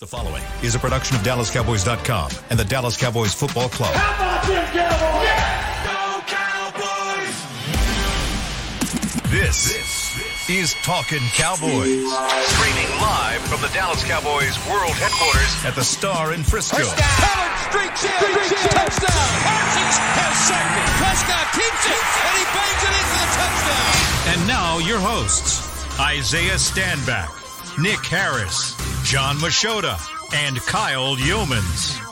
The 0.00 0.06
following 0.06 0.42
is 0.62 0.74
a 0.74 0.78
production 0.78 1.14
of 1.14 1.22
DallasCowboys.com 1.28 2.30
and 2.48 2.58
the 2.58 2.64
Dallas 2.64 2.96
Cowboys 2.96 3.34
Football 3.34 3.68
Club. 3.68 3.92
How 3.92 4.16
about 4.16 4.48
them 4.48 4.64
Cowboys? 4.72 5.28
Go 5.84 6.24
Cowboys! 6.24 7.36
This, 9.28 10.48
is 10.48 10.72
Talking 10.88 11.20
Cowboys. 11.36 12.00
Streaming 12.48 12.88
live 12.96 13.44
from 13.44 13.60
the 13.60 13.68
Dallas 13.76 14.00
Cowboys 14.08 14.56
World 14.72 14.96
Headquarters 14.96 15.52
at 15.68 15.76
the 15.76 15.84
Star 15.84 16.32
in 16.32 16.44
Frisco. 16.44 16.80
Howard 16.80 17.52
streaks 17.68 18.00
in. 18.00 18.16
Streaks 18.24 18.56
in. 18.56 18.72
Touchdown. 18.72 19.28
Parsons 19.44 19.96
has 20.16 20.32
sacked 20.48 20.80
it. 20.80 20.88
Prescott 20.96 21.44
keeps 21.52 21.84
it. 21.92 22.00
And 22.24 22.40
he 22.40 22.48
bangs 22.56 22.82
it 22.88 22.96
in 22.96 23.04
for 23.04 23.20
the 23.20 23.36
touchdown. 23.36 24.32
And 24.32 24.48
now 24.48 24.80
your 24.80 24.96
hosts, 24.98 25.60
Isaiah 26.00 26.56
Stanback, 26.56 27.39
Nick 27.82 28.04
Harris, 28.04 28.74
John 29.04 29.36
Machota, 29.36 29.98
and 30.34 30.60
Kyle 30.66 31.16
Yeomans. 31.16 32.09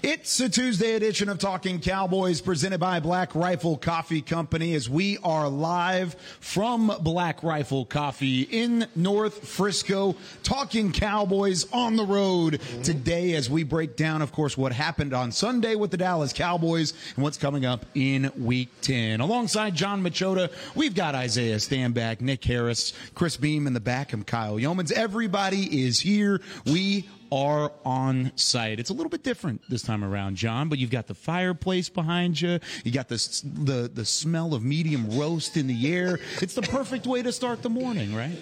It's 0.00 0.38
a 0.38 0.48
Tuesday 0.48 0.94
edition 0.94 1.28
of 1.28 1.40
Talking 1.40 1.80
Cowboys 1.80 2.40
presented 2.40 2.78
by 2.78 3.00
Black 3.00 3.34
Rifle 3.34 3.76
Coffee 3.76 4.22
Company 4.22 4.74
as 4.74 4.88
we 4.88 5.18
are 5.24 5.48
live 5.48 6.14
from 6.38 6.92
Black 7.00 7.42
Rifle 7.42 7.84
Coffee 7.84 8.42
in 8.42 8.86
North 8.94 9.48
Frisco, 9.48 10.14
talking 10.44 10.92
Cowboys 10.92 11.66
on 11.72 11.96
the 11.96 12.04
road 12.04 12.60
today 12.84 13.34
as 13.34 13.50
we 13.50 13.64
break 13.64 13.96
down, 13.96 14.22
of 14.22 14.30
course, 14.30 14.56
what 14.56 14.70
happened 14.70 15.12
on 15.12 15.32
Sunday 15.32 15.74
with 15.74 15.90
the 15.90 15.96
Dallas 15.96 16.32
Cowboys 16.32 16.94
and 17.16 17.24
what's 17.24 17.36
coming 17.36 17.66
up 17.66 17.84
in 17.96 18.30
week 18.36 18.68
10. 18.82 19.18
Alongside 19.18 19.74
John 19.74 20.04
Machota, 20.04 20.52
we've 20.76 20.94
got 20.94 21.16
Isaiah 21.16 21.56
Stanback, 21.56 22.20
Nick 22.20 22.44
Harris, 22.44 22.92
Chris 23.16 23.36
Beam 23.36 23.66
in 23.66 23.72
the 23.72 23.80
back, 23.80 24.12
and 24.12 24.24
Kyle 24.24 24.58
Yeomans. 24.58 24.92
Everybody 24.92 25.82
is 25.84 25.98
here. 25.98 26.40
We 26.66 27.08
are 27.30 27.72
on 27.84 28.32
site. 28.36 28.78
It's 28.80 28.90
a 28.90 28.94
little 28.94 29.10
bit 29.10 29.22
different 29.22 29.62
this 29.68 29.82
time 29.82 30.04
around, 30.04 30.36
John, 30.36 30.68
but 30.68 30.78
you've 30.78 30.90
got 30.90 31.06
the 31.06 31.14
fireplace 31.14 31.88
behind 31.88 32.40
you. 32.40 32.58
You 32.84 32.92
got 32.92 33.08
the 33.08 33.16
the 33.44 33.90
the 33.92 34.04
smell 34.04 34.54
of 34.54 34.62
medium 34.64 35.18
roast 35.18 35.56
in 35.56 35.66
the 35.66 35.92
air. 35.92 36.18
It's 36.40 36.54
the 36.54 36.62
perfect 36.62 37.06
way 37.06 37.22
to 37.22 37.32
start 37.32 37.62
the 37.62 37.70
morning, 37.70 38.14
right? 38.14 38.36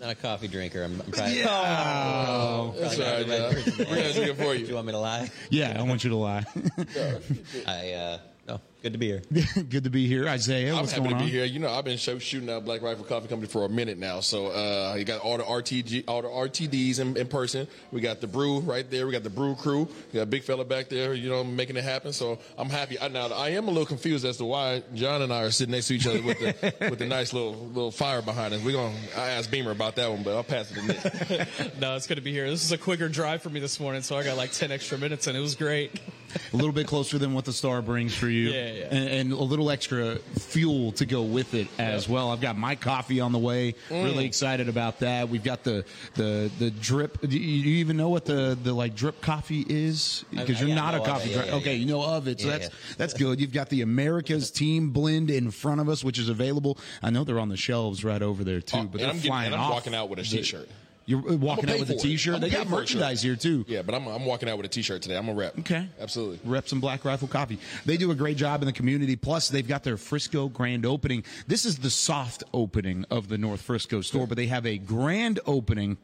Not 0.00 0.10
a 0.10 0.14
coffee 0.16 0.48
drinker. 0.48 0.82
I'm, 0.82 1.00
I'm 1.00 1.10
probably. 1.12 1.38
Yeah. 1.38 2.70
That's 2.78 2.96
probably 2.96 3.04
all 3.06 3.16
right, 3.16 3.26
not 3.28 3.54
right 3.54 3.64
person. 3.64 3.86
We're 3.88 3.96
gonna 3.96 4.12
do 4.12 4.22
it 4.22 4.36
for 4.36 4.54
you. 4.54 4.54
Do 4.54 4.60
you 4.60 4.66
you. 4.68 4.74
want 4.74 4.86
me 4.86 4.92
to 4.92 4.98
lie? 4.98 5.30
Yeah, 5.50 5.76
I 5.78 5.82
want 5.82 6.04
you 6.04 6.10
to 6.10 6.16
lie. 6.16 6.44
I 7.66 7.92
uh, 7.92 8.18
no. 8.46 8.60
Good 8.84 8.92
to 8.92 8.98
be 8.98 9.06
here. 9.06 9.22
Good 9.70 9.84
to 9.84 9.88
be 9.90 10.06
here, 10.06 10.28
Isaiah. 10.28 10.72
I'm 10.74 10.80
What's 10.80 10.92
happy 10.92 11.04
going 11.04 11.14
to 11.16 11.18
be 11.20 11.24
on? 11.24 11.30
here. 11.30 11.44
You 11.46 11.58
know, 11.58 11.70
I've 11.70 11.86
been 11.86 11.96
show, 11.96 12.18
shooting 12.18 12.50
out 12.50 12.66
Black 12.66 12.82
Rifle 12.82 13.06
Coffee 13.06 13.28
Company 13.28 13.50
for 13.50 13.64
a 13.64 13.68
minute 13.70 13.96
now. 13.96 14.20
So 14.20 14.48
uh, 14.48 14.94
you 14.98 15.06
got 15.06 15.22
all 15.22 15.38
the 15.38 15.42
RTG, 15.42 16.04
all 16.06 16.20
the 16.20 16.28
RTDs 16.28 16.98
in, 17.00 17.16
in 17.16 17.26
person. 17.28 17.66
We 17.92 18.02
got 18.02 18.20
the 18.20 18.26
brew 18.26 18.60
right 18.60 18.88
there. 18.90 19.06
We 19.06 19.12
got 19.12 19.22
the 19.22 19.30
brew 19.30 19.54
crew. 19.54 19.88
We 20.12 20.16
got 20.18 20.24
a 20.24 20.26
big 20.26 20.42
fella 20.42 20.66
back 20.66 20.90
there. 20.90 21.14
You 21.14 21.30
know, 21.30 21.42
making 21.42 21.78
it 21.78 21.84
happen. 21.84 22.12
So 22.12 22.38
I'm 22.58 22.68
happy. 22.68 23.00
I, 23.00 23.08
now 23.08 23.28
I 23.28 23.48
am 23.52 23.68
a 23.68 23.70
little 23.70 23.86
confused 23.86 24.26
as 24.26 24.36
to 24.36 24.44
why 24.44 24.82
John 24.92 25.22
and 25.22 25.32
I 25.32 25.44
are 25.44 25.50
sitting 25.50 25.72
next 25.72 25.88
to 25.88 25.94
each 25.94 26.06
other 26.06 26.20
with 26.20 26.38
the 26.40 26.74
with 26.90 26.98
the 26.98 27.06
nice 27.06 27.32
little 27.32 27.54
little 27.56 27.90
fire 27.90 28.20
behind 28.20 28.52
us. 28.52 28.62
We're 28.62 28.72
gonna. 28.72 28.94
I 29.16 29.30
asked 29.30 29.50
Beamer 29.50 29.70
about 29.70 29.96
that 29.96 30.10
one, 30.10 30.22
but 30.22 30.36
I'll 30.36 30.44
pass 30.44 30.70
it 30.70 30.74
to 30.74 30.86
Nick. 31.38 31.48
No, 31.80 31.96
it's 31.96 32.06
good 32.06 32.16
to 32.16 32.20
be 32.20 32.32
here. 32.32 32.50
This 32.50 32.62
is 32.62 32.72
a 32.72 32.76
quicker 32.78 33.08
drive 33.08 33.40
for 33.40 33.48
me 33.48 33.60
this 33.60 33.80
morning, 33.80 34.02
so 34.02 34.14
I 34.18 34.24
got 34.24 34.36
like 34.36 34.52
10 34.52 34.70
extra 34.70 34.98
minutes, 34.98 35.26
and 35.26 35.36
it 35.38 35.40
was 35.40 35.54
great. 35.54 35.98
a 36.52 36.56
little 36.56 36.72
bit 36.72 36.86
closer 36.86 37.16
than 37.16 37.32
what 37.32 37.46
the 37.46 37.52
star 37.52 37.80
brings 37.80 38.14
for 38.14 38.28
you, 38.28 38.50
Yeah, 38.50 38.73
yeah. 38.74 38.86
And, 38.90 39.08
and 39.08 39.32
a 39.32 39.42
little 39.42 39.70
extra 39.70 40.16
fuel 40.38 40.92
to 40.92 41.06
go 41.06 41.22
with 41.22 41.54
it 41.54 41.68
as 41.78 42.08
well. 42.08 42.30
I've 42.30 42.40
got 42.40 42.56
my 42.58 42.74
coffee 42.74 43.20
on 43.20 43.32
the 43.32 43.38
way. 43.38 43.74
Mm. 43.88 44.04
Really 44.04 44.24
excited 44.26 44.68
about 44.68 45.00
that. 45.00 45.28
We've 45.28 45.44
got 45.44 45.64
the 45.64 45.84
the 46.14 46.50
the 46.58 46.70
drip. 46.70 47.20
Do 47.20 47.38
you, 47.38 47.76
even 47.76 47.96
know 47.96 48.08
what 48.08 48.24
the 48.24 48.58
the 48.62 48.72
like 48.72 48.94
drip 48.94 49.20
coffee 49.20 49.64
is? 49.68 50.24
Because 50.30 50.60
you're 50.60 50.74
not 50.74 50.94
a 50.94 51.00
coffee 51.00 51.32
drinker. 51.32 51.50
yeah, 51.50 51.56
okay, 51.56 51.74
you 51.76 51.86
know 51.86 52.02
of 52.02 52.28
it. 52.28 52.40
So 52.40 52.48
that's 52.48 52.70
that's 52.96 53.14
good. 53.14 53.40
You've 53.40 53.52
got 53.52 53.68
the 53.68 53.82
America's 53.82 54.50
Team 54.50 54.90
blend 54.90 55.30
in 55.30 55.50
front 55.50 55.80
of 55.80 55.88
us, 55.88 56.02
which 56.04 56.18
is 56.18 56.28
available. 56.28 56.78
I 57.02 57.10
know 57.10 57.24
they're 57.24 57.40
on 57.40 57.48
the 57.48 57.56
shelves 57.56 58.04
right 58.04 58.22
over 58.22 58.44
there 58.44 58.60
too. 58.60 58.78
Oh, 58.78 58.84
but 58.84 59.02
I'm 59.02 59.16
getting- 59.16 59.32
I'm 59.32 59.70
walking 59.70 59.94
out 59.94 60.08
with 60.08 60.18
a 60.18 60.22
t-shirt. 60.24 60.68
You're 61.06 61.20
uh, 61.32 61.36
walking 61.36 61.68
out 61.70 61.78
with 61.78 61.90
a 61.90 61.96
t-shirt. 61.96 62.40
They 62.40 62.50
got 62.50 62.60
for 62.60 62.60
a 62.60 62.64
shirt. 62.64 62.70
merchandise 62.70 63.22
here 63.22 63.36
too. 63.36 63.64
Yeah, 63.68 63.82
but 63.82 63.94
I'm 63.94 64.06
I'm 64.06 64.24
walking 64.24 64.48
out 64.48 64.56
with 64.56 64.66
a 64.66 64.70
T-shirt 64.70 65.02
today. 65.02 65.16
I'm 65.16 65.28
a 65.28 65.34
rep. 65.34 65.58
Okay. 65.58 65.86
absolutely. 66.00 66.40
Rep 66.44 66.68
some 66.68 66.80
Black 66.80 67.04
Rifle 67.04 67.28
Coffee. 67.28 67.58
They 67.84 67.96
do 67.96 68.10
a 68.10 68.14
great 68.14 68.36
job 68.36 68.62
in 68.62 68.66
the 68.66 68.72
community. 68.72 69.16
Plus, 69.16 69.48
they've 69.48 69.66
got 69.66 69.84
their 69.84 69.96
Frisco 69.96 70.48
grand 70.48 70.86
opening. 70.86 71.24
This 71.46 71.64
is 71.64 71.78
the 71.78 71.90
soft 71.90 72.42
opening 72.52 73.04
of 73.10 73.28
the 73.28 73.38
North 73.38 73.60
Frisco 73.60 74.00
store, 74.00 74.26
but 74.26 74.36
they 74.36 74.46
have 74.46 74.66
a 74.66 74.78
grand 74.78 75.40
opening 75.46 75.98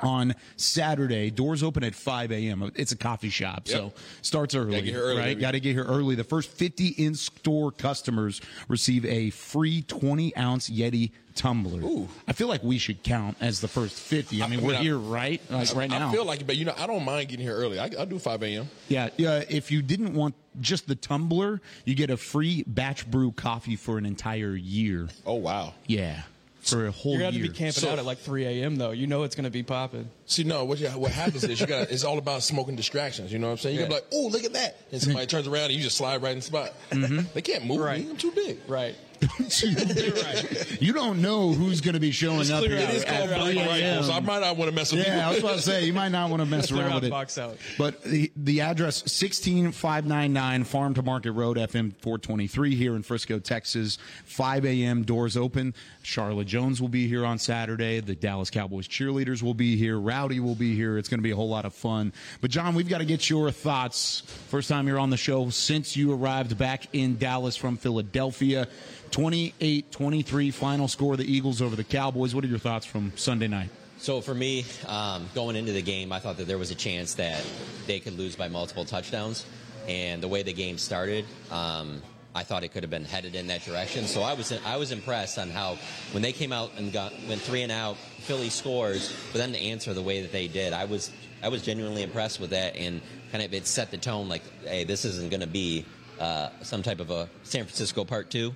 on 0.00 0.34
Saturday. 0.56 1.30
Doors 1.30 1.62
open 1.62 1.84
at 1.84 1.94
5 1.94 2.32
a.m. 2.32 2.72
It's 2.76 2.92
a 2.92 2.96
coffee 2.96 3.30
shop, 3.30 3.68
so 3.68 3.92
starts 4.22 4.54
early. 4.54 4.72
Gotta 4.72 4.82
get 4.82 4.94
here 4.94 5.02
early, 5.02 5.18
right? 5.20 5.38
Got 5.38 5.52
to 5.52 5.60
get 5.60 5.72
here 5.72 5.84
early. 5.84 6.14
The 6.14 6.24
first 6.24 6.50
50 6.50 6.88
in-store 6.88 7.72
customers 7.72 8.40
receive 8.68 9.04
a 9.04 9.30
free 9.30 9.82
20-ounce 9.82 10.70
Yeti 10.70 11.10
tumbler. 11.34 11.82
Ooh. 11.82 12.08
I 12.26 12.32
feel 12.32 12.48
like 12.48 12.62
we 12.62 12.78
should 12.78 13.02
count 13.02 13.36
as 13.40 13.60
the 13.60 13.68
first 13.68 13.94
50. 13.98 14.42
I 14.42 14.46
mean, 14.46 14.52
I 14.52 14.56
mean, 14.56 14.66
we're 14.66 14.74
I- 14.74 14.78
here 14.82 14.98
right, 14.98 15.40
like 15.50 15.74
right 15.74 15.90
now. 15.90 16.08
I 16.08 16.12
feel 16.12 16.24
like, 16.24 16.40
it, 16.40 16.46
but 16.46 16.56
you 16.56 16.64
know, 16.64 16.74
I 16.76 16.86
don't 16.86 17.04
mind 17.04 17.28
getting 17.28 17.44
here 17.44 17.54
early. 17.54 17.78
I, 17.78 17.90
I 17.98 18.04
do 18.06 18.18
5 18.18 18.42
a.m. 18.42 18.68
Yeah, 18.88 19.10
yeah. 19.16 19.44
If 19.48 19.70
you 19.70 19.82
didn't 19.82 20.14
want 20.14 20.34
just 20.60 20.88
the 20.88 20.94
tumbler, 20.94 21.60
you 21.84 21.94
get 21.94 22.10
a 22.10 22.16
free 22.16 22.64
batch 22.66 23.08
brew 23.10 23.32
coffee 23.32 23.76
for 23.76 23.98
an 23.98 24.06
entire 24.06 24.54
year. 24.56 25.08
Oh 25.26 25.34
wow. 25.34 25.74
Yeah, 25.86 26.22
for 26.68 26.86
a 26.86 26.90
whole 26.90 27.12
You're 27.12 27.22
going 27.22 27.34
to 27.34 27.40
be 27.40 27.48
camping 27.48 27.72
So- 27.82 27.90
out 27.90 27.98
at 27.98 28.04
like 28.04 28.18
3 28.18 28.44
a.m., 28.44 28.76
though. 28.76 28.90
You 28.90 29.06
know 29.06 29.22
it's 29.22 29.34
going 29.34 29.44
to 29.44 29.50
be 29.50 29.62
popping. 29.62 30.08
See, 30.26 30.44
no, 30.44 30.64
what 30.64 30.78
you, 30.78 30.88
what 30.90 31.12
happens 31.12 31.44
is 31.44 31.60
you 31.60 31.66
got 31.66 31.90
it's 31.90 32.04
all 32.04 32.18
about 32.18 32.42
smoking 32.42 32.76
distractions. 32.76 33.32
You 33.32 33.38
know 33.38 33.46
what 33.46 33.52
I'm 33.52 33.58
saying? 33.58 33.76
You 33.76 33.82
Yeah. 33.82 33.88
gotta 33.88 34.02
be 34.02 34.16
like, 34.16 34.24
oh, 34.24 34.28
look 34.28 34.44
at 34.44 34.52
that, 34.54 34.76
and 34.92 35.00
somebody 35.00 35.26
turns 35.26 35.46
around 35.46 35.64
and 35.66 35.74
you 35.74 35.82
just 35.82 35.96
slide 35.96 36.22
right 36.22 36.32
in 36.32 36.38
the 36.38 36.42
spot. 36.42 36.72
Mm-hmm. 36.90 37.20
They 37.34 37.42
can't 37.42 37.64
move 37.66 37.78
Right. 37.80 38.04
me. 38.04 38.10
I'm 38.10 38.16
too 38.16 38.32
big. 38.32 38.58
Right. 38.68 38.94
you 40.80 40.92
don't 40.92 41.22
know 41.22 41.52
who's 41.52 41.80
going 41.80 41.94
to 41.94 42.00
be 42.00 42.10
showing 42.10 42.50
up 42.50 42.64
clear 42.64 42.78
here. 42.78 42.88
It 42.88 42.94
is 42.94 43.04
at 43.04 43.16
called 43.16 43.28
Black 43.28 43.42
3 43.42 43.58
Rifle, 43.58 43.74
a.m. 43.74 44.10
I 44.10 44.20
might 44.20 44.40
not 44.40 44.56
want 44.56 44.70
to 44.70 44.74
mess 44.74 44.92
with 44.92 45.06
Yeah, 45.06 45.26
I 45.26 45.30
was 45.30 45.38
about 45.38 45.56
to 45.56 45.62
say 45.62 45.84
you 45.84 45.92
might 45.92 46.10
not 46.10 46.30
want 46.30 46.40
to 46.42 46.46
mess 46.50 46.70
around 46.70 46.94
with 46.94 47.04
it. 47.04 47.10
box 47.10 47.38
out. 47.38 47.56
But 47.78 48.02
the, 48.02 48.30
the 48.36 48.60
address 48.60 49.10
sixteen 49.10 49.72
five 49.72 50.06
nine 50.06 50.32
nine 50.32 50.64
Farm 50.64 50.94
to 50.94 51.02
Market 51.02 51.32
Road, 51.32 51.56
FM 51.56 51.94
four 52.00 52.18
twenty 52.18 52.46
three 52.46 52.74
here 52.74 52.94
in 52.96 53.02
Frisco, 53.02 53.38
Texas. 53.38 53.98
Five 54.24 54.64
a.m. 54.64 55.02
doors 55.04 55.36
open. 55.36 55.74
Charlotte 56.02 56.46
Jones 56.46 56.80
will 56.80 56.88
be 56.88 57.08
here 57.08 57.24
on 57.24 57.38
Saturday. 57.38 58.00
The 58.00 58.14
Dallas 58.14 58.50
Cowboys 58.50 58.86
cheerleaders 58.88 59.42
will 59.42 59.54
be 59.54 59.76
here. 59.76 59.98
Rowdy 59.98 60.40
will 60.40 60.54
be 60.54 60.74
here. 60.74 60.98
It's 60.98 61.08
going 61.08 61.18
to 61.18 61.22
be 61.24 61.30
a 61.32 61.36
whole 61.36 61.48
lot 61.48 61.64
of 61.64 61.74
fun. 61.74 62.12
But 62.40 62.50
John, 62.50 62.74
we've 62.74 62.88
got 62.88 62.98
to 62.98 63.04
get 63.04 63.28
your 63.28 63.50
thoughts. 63.50 64.20
First 64.48 64.68
time 64.68 64.86
you're 64.86 64.98
on 64.98 65.10
the 65.10 65.16
show 65.16 65.50
since 65.50 65.96
you 65.96 66.12
arrived 66.12 66.56
back 66.58 66.86
in 66.92 67.18
Dallas 67.18 67.56
from 67.56 67.76
Philadelphia. 67.76 68.68
28-23 69.16 70.52
final 70.52 70.88
score 70.88 71.14
of 71.14 71.18
the 71.18 71.24
Eagles 71.24 71.62
over 71.62 71.74
the 71.74 71.82
Cowboys. 71.82 72.34
What 72.34 72.44
are 72.44 72.48
your 72.48 72.58
thoughts 72.58 72.84
from 72.84 73.12
Sunday 73.16 73.48
night? 73.48 73.70
So 73.96 74.20
for 74.20 74.34
me, 74.34 74.66
um, 74.86 75.30
going 75.34 75.56
into 75.56 75.72
the 75.72 75.80
game, 75.80 76.12
I 76.12 76.18
thought 76.18 76.36
that 76.36 76.46
there 76.46 76.58
was 76.58 76.70
a 76.70 76.74
chance 76.74 77.14
that 77.14 77.42
they 77.86 77.98
could 77.98 78.18
lose 78.18 78.36
by 78.36 78.48
multiple 78.48 78.84
touchdowns, 78.84 79.46
and 79.88 80.22
the 80.22 80.28
way 80.28 80.42
the 80.42 80.52
game 80.52 80.76
started, 80.76 81.24
um, 81.50 82.02
I 82.34 82.42
thought 82.42 82.62
it 82.62 82.72
could 82.72 82.82
have 82.82 82.90
been 82.90 83.06
headed 83.06 83.34
in 83.34 83.46
that 83.46 83.64
direction. 83.64 84.04
So 84.04 84.20
I 84.20 84.34
was 84.34 84.52
I 84.66 84.76
was 84.76 84.92
impressed 84.92 85.38
on 85.38 85.48
how 85.48 85.78
when 86.12 86.22
they 86.22 86.32
came 86.32 86.52
out 86.52 86.72
and 86.76 86.92
got 86.92 87.14
went 87.26 87.40
three 87.40 87.62
and 87.62 87.72
out, 87.72 87.96
Philly 87.96 88.50
scores, 88.50 89.10
for 89.10 89.38
them 89.38 89.50
to 89.54 89.58
answer 89.58 89.94
the 89.94 90.02
way 90.02 90.20
that 90.20 90.32
they 90.32 90.46
did, 90.46 90.74
I 90.74 90.84
was 90.84 91.10
I 91.42 91.48
was 91.48 91.62
genuinely 91.62 92.02
impressed 92.02 92.38
with 92.38 92.50
that, 92.50 92.76
and 92.76 93.00
kind 93.32 93.42
of 93.42 93.54
it 93.54 93.66
set 93.66 93.90
the 93.90 93.96
tone 93.96 94.28
like, 94.28 94.42
hey, 94.64 94.84
this 94.84 95.06
isn't 95.06 95.30
going 95.30 95.40
to 95.40 95.46
be 95.46 95.86
uh, 96.20 96.50
some 96.60 96.82
type 96.82 97.00
of 97.00 97.08
a 97.08 97.30
San 97.44 97.64
Francisco 97.64 98.04
part 98.04 98.28
two. 98.28 98.54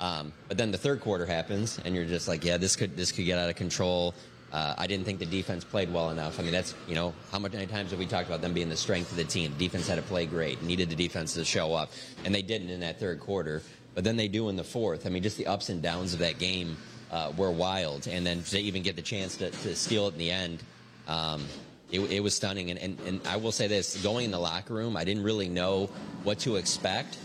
Um, 0.00 0.32
but 0.46 0.56
then 0.56 0.70
the 0.70 0.78
third 0.78 1.00
quarter 1.00 1.26
happens, 1.26 1.80
and 1.84 1.94
you're 1.94 2.04
just 2.04 2.28
like, 2.28 2.44
yeah, 2.44 2.56
this 2.56 2.76
could 2.76 2.96
this 2.96 3.12
could 3.12 3.24
get 3.24 3.38
out 3.38 3.50
of 3.50 3.56
control. 3.56 4.14
Uh, 4.52 4.74
I 4.78 4.86
didn't 4.86 5.04
think 5.04 5.18
the 5.18 5.26
defense 5.26 5.62
played 5.62 5.92
well 5.92 6.10
enough. 6.10 6.40
I 6.40 6.42
mean, 6.42 6.52
that's 6.52 6.74
you 6.86 6.94
know 6.94 7.12
how 7.32 7.38
many 7.38 7.66
times 7.66 7.90
have 7.90 7.98
we 7.98 8.06
talked 8.06 8.28
about 8.28 8.40
them 8.40 8.54
being 8.54 8.68
the 8.68 8.76
strength 8.76 9.10
of 9.10 9.16
the 9.16 9.24
team? 9.24 9.54
Defense 9.58 9.88
had 9.88 9.96
to 9.96 10.02
play 10.02 10.26
great, 10.26 10.62
needed 10.62 10.88
the 10.88 10.96
defense 10.96 11.34
to 11.34 11.44
show 11.44 11.74
up, 11.74 11.90
and 12.24 12.34
they 12.34 12.42
didn't 12.42 12.70
in 12.70 12.80
that 12.80 12.98
third 12.98 13.20
quarter. 13.20 13.62
But 13.94 14.04
then 14.04 14.16
they 14.16 14.28
do 14.28 14.48
in 14.48 14.56
the 14.56 14.64
fourth. 14.64 15.06
I 15.06 15.10
mean, 15.10 15.22
just 15.22 15.36
the 15.36 15.48
ups 15.48 15.68
and 15.68 15.82
downs 15.82 16.12
of 16.12 16.20
that 16.20 16.38
game 16.38 16.76
uh, 17.10 17.32
were 17.36 17.50
wild, 17.50 18.06
and 18.06 18.24
then 18.24 18.42
to 18.44 18.58
even 18.58 18.82
get 18.82 18.96
the 18.96 19.02
chance 19.02 19.36
to, 19.38 19.50
to 19.50 19.74
steal 19.74 20.06
it 20.06 20.12
in 20.12 20.18
the 20.18 20.30
end. 20.30 20.62
Um, 21.08 21.44
it, 21.90 22.00
it 22.00 22.20
was 22.20 22.34
stunning, 22.34 22.70
and, 22.70 22.78
and, 22.78 23.00
and 23.06 23.26
I 23.26 23.36
will 23.36 23.52
say 23.52 23.66
this: 23.66 24.00
going 24.02 24.26
in 24.26 24.30
the 24.30 24.38
locker 24.38 24.74
room, 24.74 24.96
I 24.96 25.04
didn't 25.04 25.24
really 25.24 25.48
know 25.48 25.90
what 26.22 26.38
to 26.40 26.56
expect, 26.56 27.18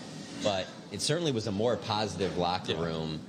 but 0.43 0.67
it 0.93 1.01
certainly 1.01 1.31
was 1.31 1.47
a 1.47 1.51
more 1.51 1.75
positive 1.75 2.37
locker 2.37 2.75
room 2.75 3.19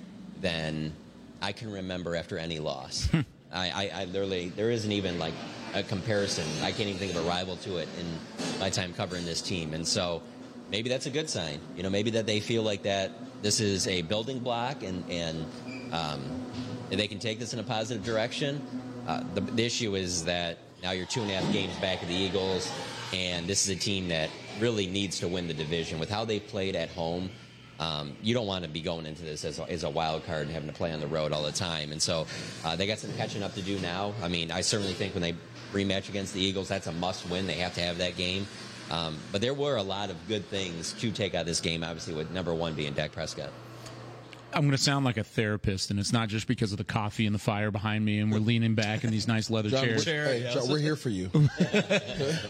than 0.43 0.93
I 1.41 1.53
can 1.53 1.73
remember 1.73 2.15
after 2.15 2.37
any 2.37 2.59
loss. 2.59 3.09
I, 3.53 3.71
I, 3.71 4.03
I 4.03 4.05
literally 4.05 4.51
there 4.51 4.71
isn't 4.71 4.93
even 4.93 5.19
like 5.19 5.33
a 5.73 5.83
comparison. 5.83 6.45
I 6.63 6.73
can't 6.73 6.91
even 6.91 6.99
think 6.99 7.15
of 7.15 7.25
a 7.25 7.29
rival 7.29 7.57
to 7.59 7.79
it 7.79 7.89
in 7.99 8.61
my 8.61 8.69
time 8.69 8.93
covering 8.93 9.25
this 9.25 9.41
team, 9.41 9.73
and 9.73 9.89
so 9.89 10.23
maybe 10.71 10.91
that's 10.91 11.07
a 11.07 11.11
good 11.11 11.31
sign. 11.31 11.59
You 11.75 11.83
know, 11.83 11.91
maybe 11.91 12.11
that 12.11 12.27
they 12.27 12.39
feel 12.39 12.63
like 12.63 12.83
that 12.83 13.13
this 13.43 13.61
is 13.61 13.89
a 13.89 14.03
building 14.03 14.41
block, 14.41 14.83
and 14.83 15.03
and 15.11 15.47
um, 15.91 16.21
they 16.91 17.09
can 17.09 17.19
take 17.19 17.39
this 17.39 17.55
in 17.55 17.61
a 17.61 17.65
positive 17.65 18.05
direction. 18.05 18.61
Uh, 19.09 19.23
the, 19.35 19.41
the 19.41 19.65
issue 19.65 19.95
is 19.95 20.25
that 20.25 20.59
now 20.83 20.91
you're 20.91 21.07
two 21.07 21.23
and 21.23 21.31
a 21.31 21.35
half 21.35 21.51
games 21.51 21.75
back 21.79 22.03
of 22.03 22.09
the 22.09 22.15
Eagles, 22.15 22.71
and 23.15 23.47
this 23.47 23.67
is 23.67 23.75
a 23.75 23.79
team 23.79 24.09
that 24.09 24.29
really 24.61 24.87
needs 24.87 25.19
to 25.21 25.29
win 25.29 25.49
the 25.49 25.55
division. 25.55 25.99
With 25.99 26.11
how 26.11 26.27
they 26.27 26.41
played 26.41 26.77
at 26.77 26.91
home, 26.91 27.31
um, 27.81 28.17
you 28.23 28.35
don't 28.35 28.47
want 28.47 28.65
to 28.65 28.71
be 28.71 28.81
going 28.81 29.07
into 29.07 29.23
this 29.23 29.45
as 29.45 29.59
a, 29.59 29.69
as 29.71 29.85
a 29.85 29.91
wild 29.91 30.25
card 30.27 30.43
and 30.43 30.51
having 30.51 30.69
to 30.69 30.75
play 30.75 30.93
on 30.93 31.01
the 31.01 31.07
road 31.07 31.33
all 31.33 31.43
the 31.43 31.53
time. 31.53 31.93
And 31.93 32.01
so 32.01 32.27
uh, 32.65 32.77
they 32.77 32.87
got 32.87 32.99
some 32.99 33.13
catching 33.15 33.43
up 33.43 33.55
to 33.55 33.63
do 33.63 33.79
now. 33.81 34.15
I 34.23 34.29
mean, 34.29 34.51
I 34.51 34.61
certainly 34.61 34.95
think 34.95 35.15
when 35.15 35.23
they 35.23 35.35
rematch 35.73 36.09
against 36.09 36.35
the 36.35 36.41
Eagles, 36.41 36.69
that's 36.69 36.87
a 36.87 36.93
must 36.93 37.29
win. 37.29 37.47
They 37.47 37.55
have 37.55 37.75
to 37.75 37.81
have 37.81 37.99
that 37.99 38.17
game. 38.17 38.47
Um, 38.91 39.19
but 39.33 39.41
there 39.41 39.55
were 39.55 39.77
a 39.77 39.83
lot 39.83 40.11
of 40.11 40.29
good 40.29 40.47
things 40.47 40.93
to 40.95 41.11
take 41.11 41.35
out 41.35 41.43
of 41.43 41.47
this 41.47 41.61
game, 41.61 41.83
obviously, 41.83 42.15
with 42.15 42.31
number 42.31 42.55
one 42.55 42.75
being 42.75 42.93
Dak 42.93 43.13
Prescott. 43.13 43.51
I'm 44.53 44.63
going 44.63 44.73
to 44.73 44.79
sound 44.79 45.05
like 45.05 45.17
a 45.17 45.25
therapist, 45.25 45.91
and 45.91 45.99
it's 45.99 46.13
not 46.13 46.29
just 46.29 46.47
because 46.47 46.71
of 46.71 46.79
the 46.79 46.85
coffee 46.85 47.27
and 47.27 47.35
the 47.35 47.41
fire 47.41 47.73
behind 47.73 48.05
me, 48.05 48.21
and 48.21 48.31
we're 48.31 48.39
leaning 48.39 48.77
back 48.77 49.03
in 49.03 49.11
these 49.11 49.27
nice 49.27 49.51
leather 49.51 49.69
John, 49.69 49.85
chairs. 49.85 50.07
we're, 50.07 50.25
hey, 50.25 50.51
John, 50.55 50.69
we're 50.69 50.79
here 50.79 50.97
for 50.97 51.09
you. 51.09 51.29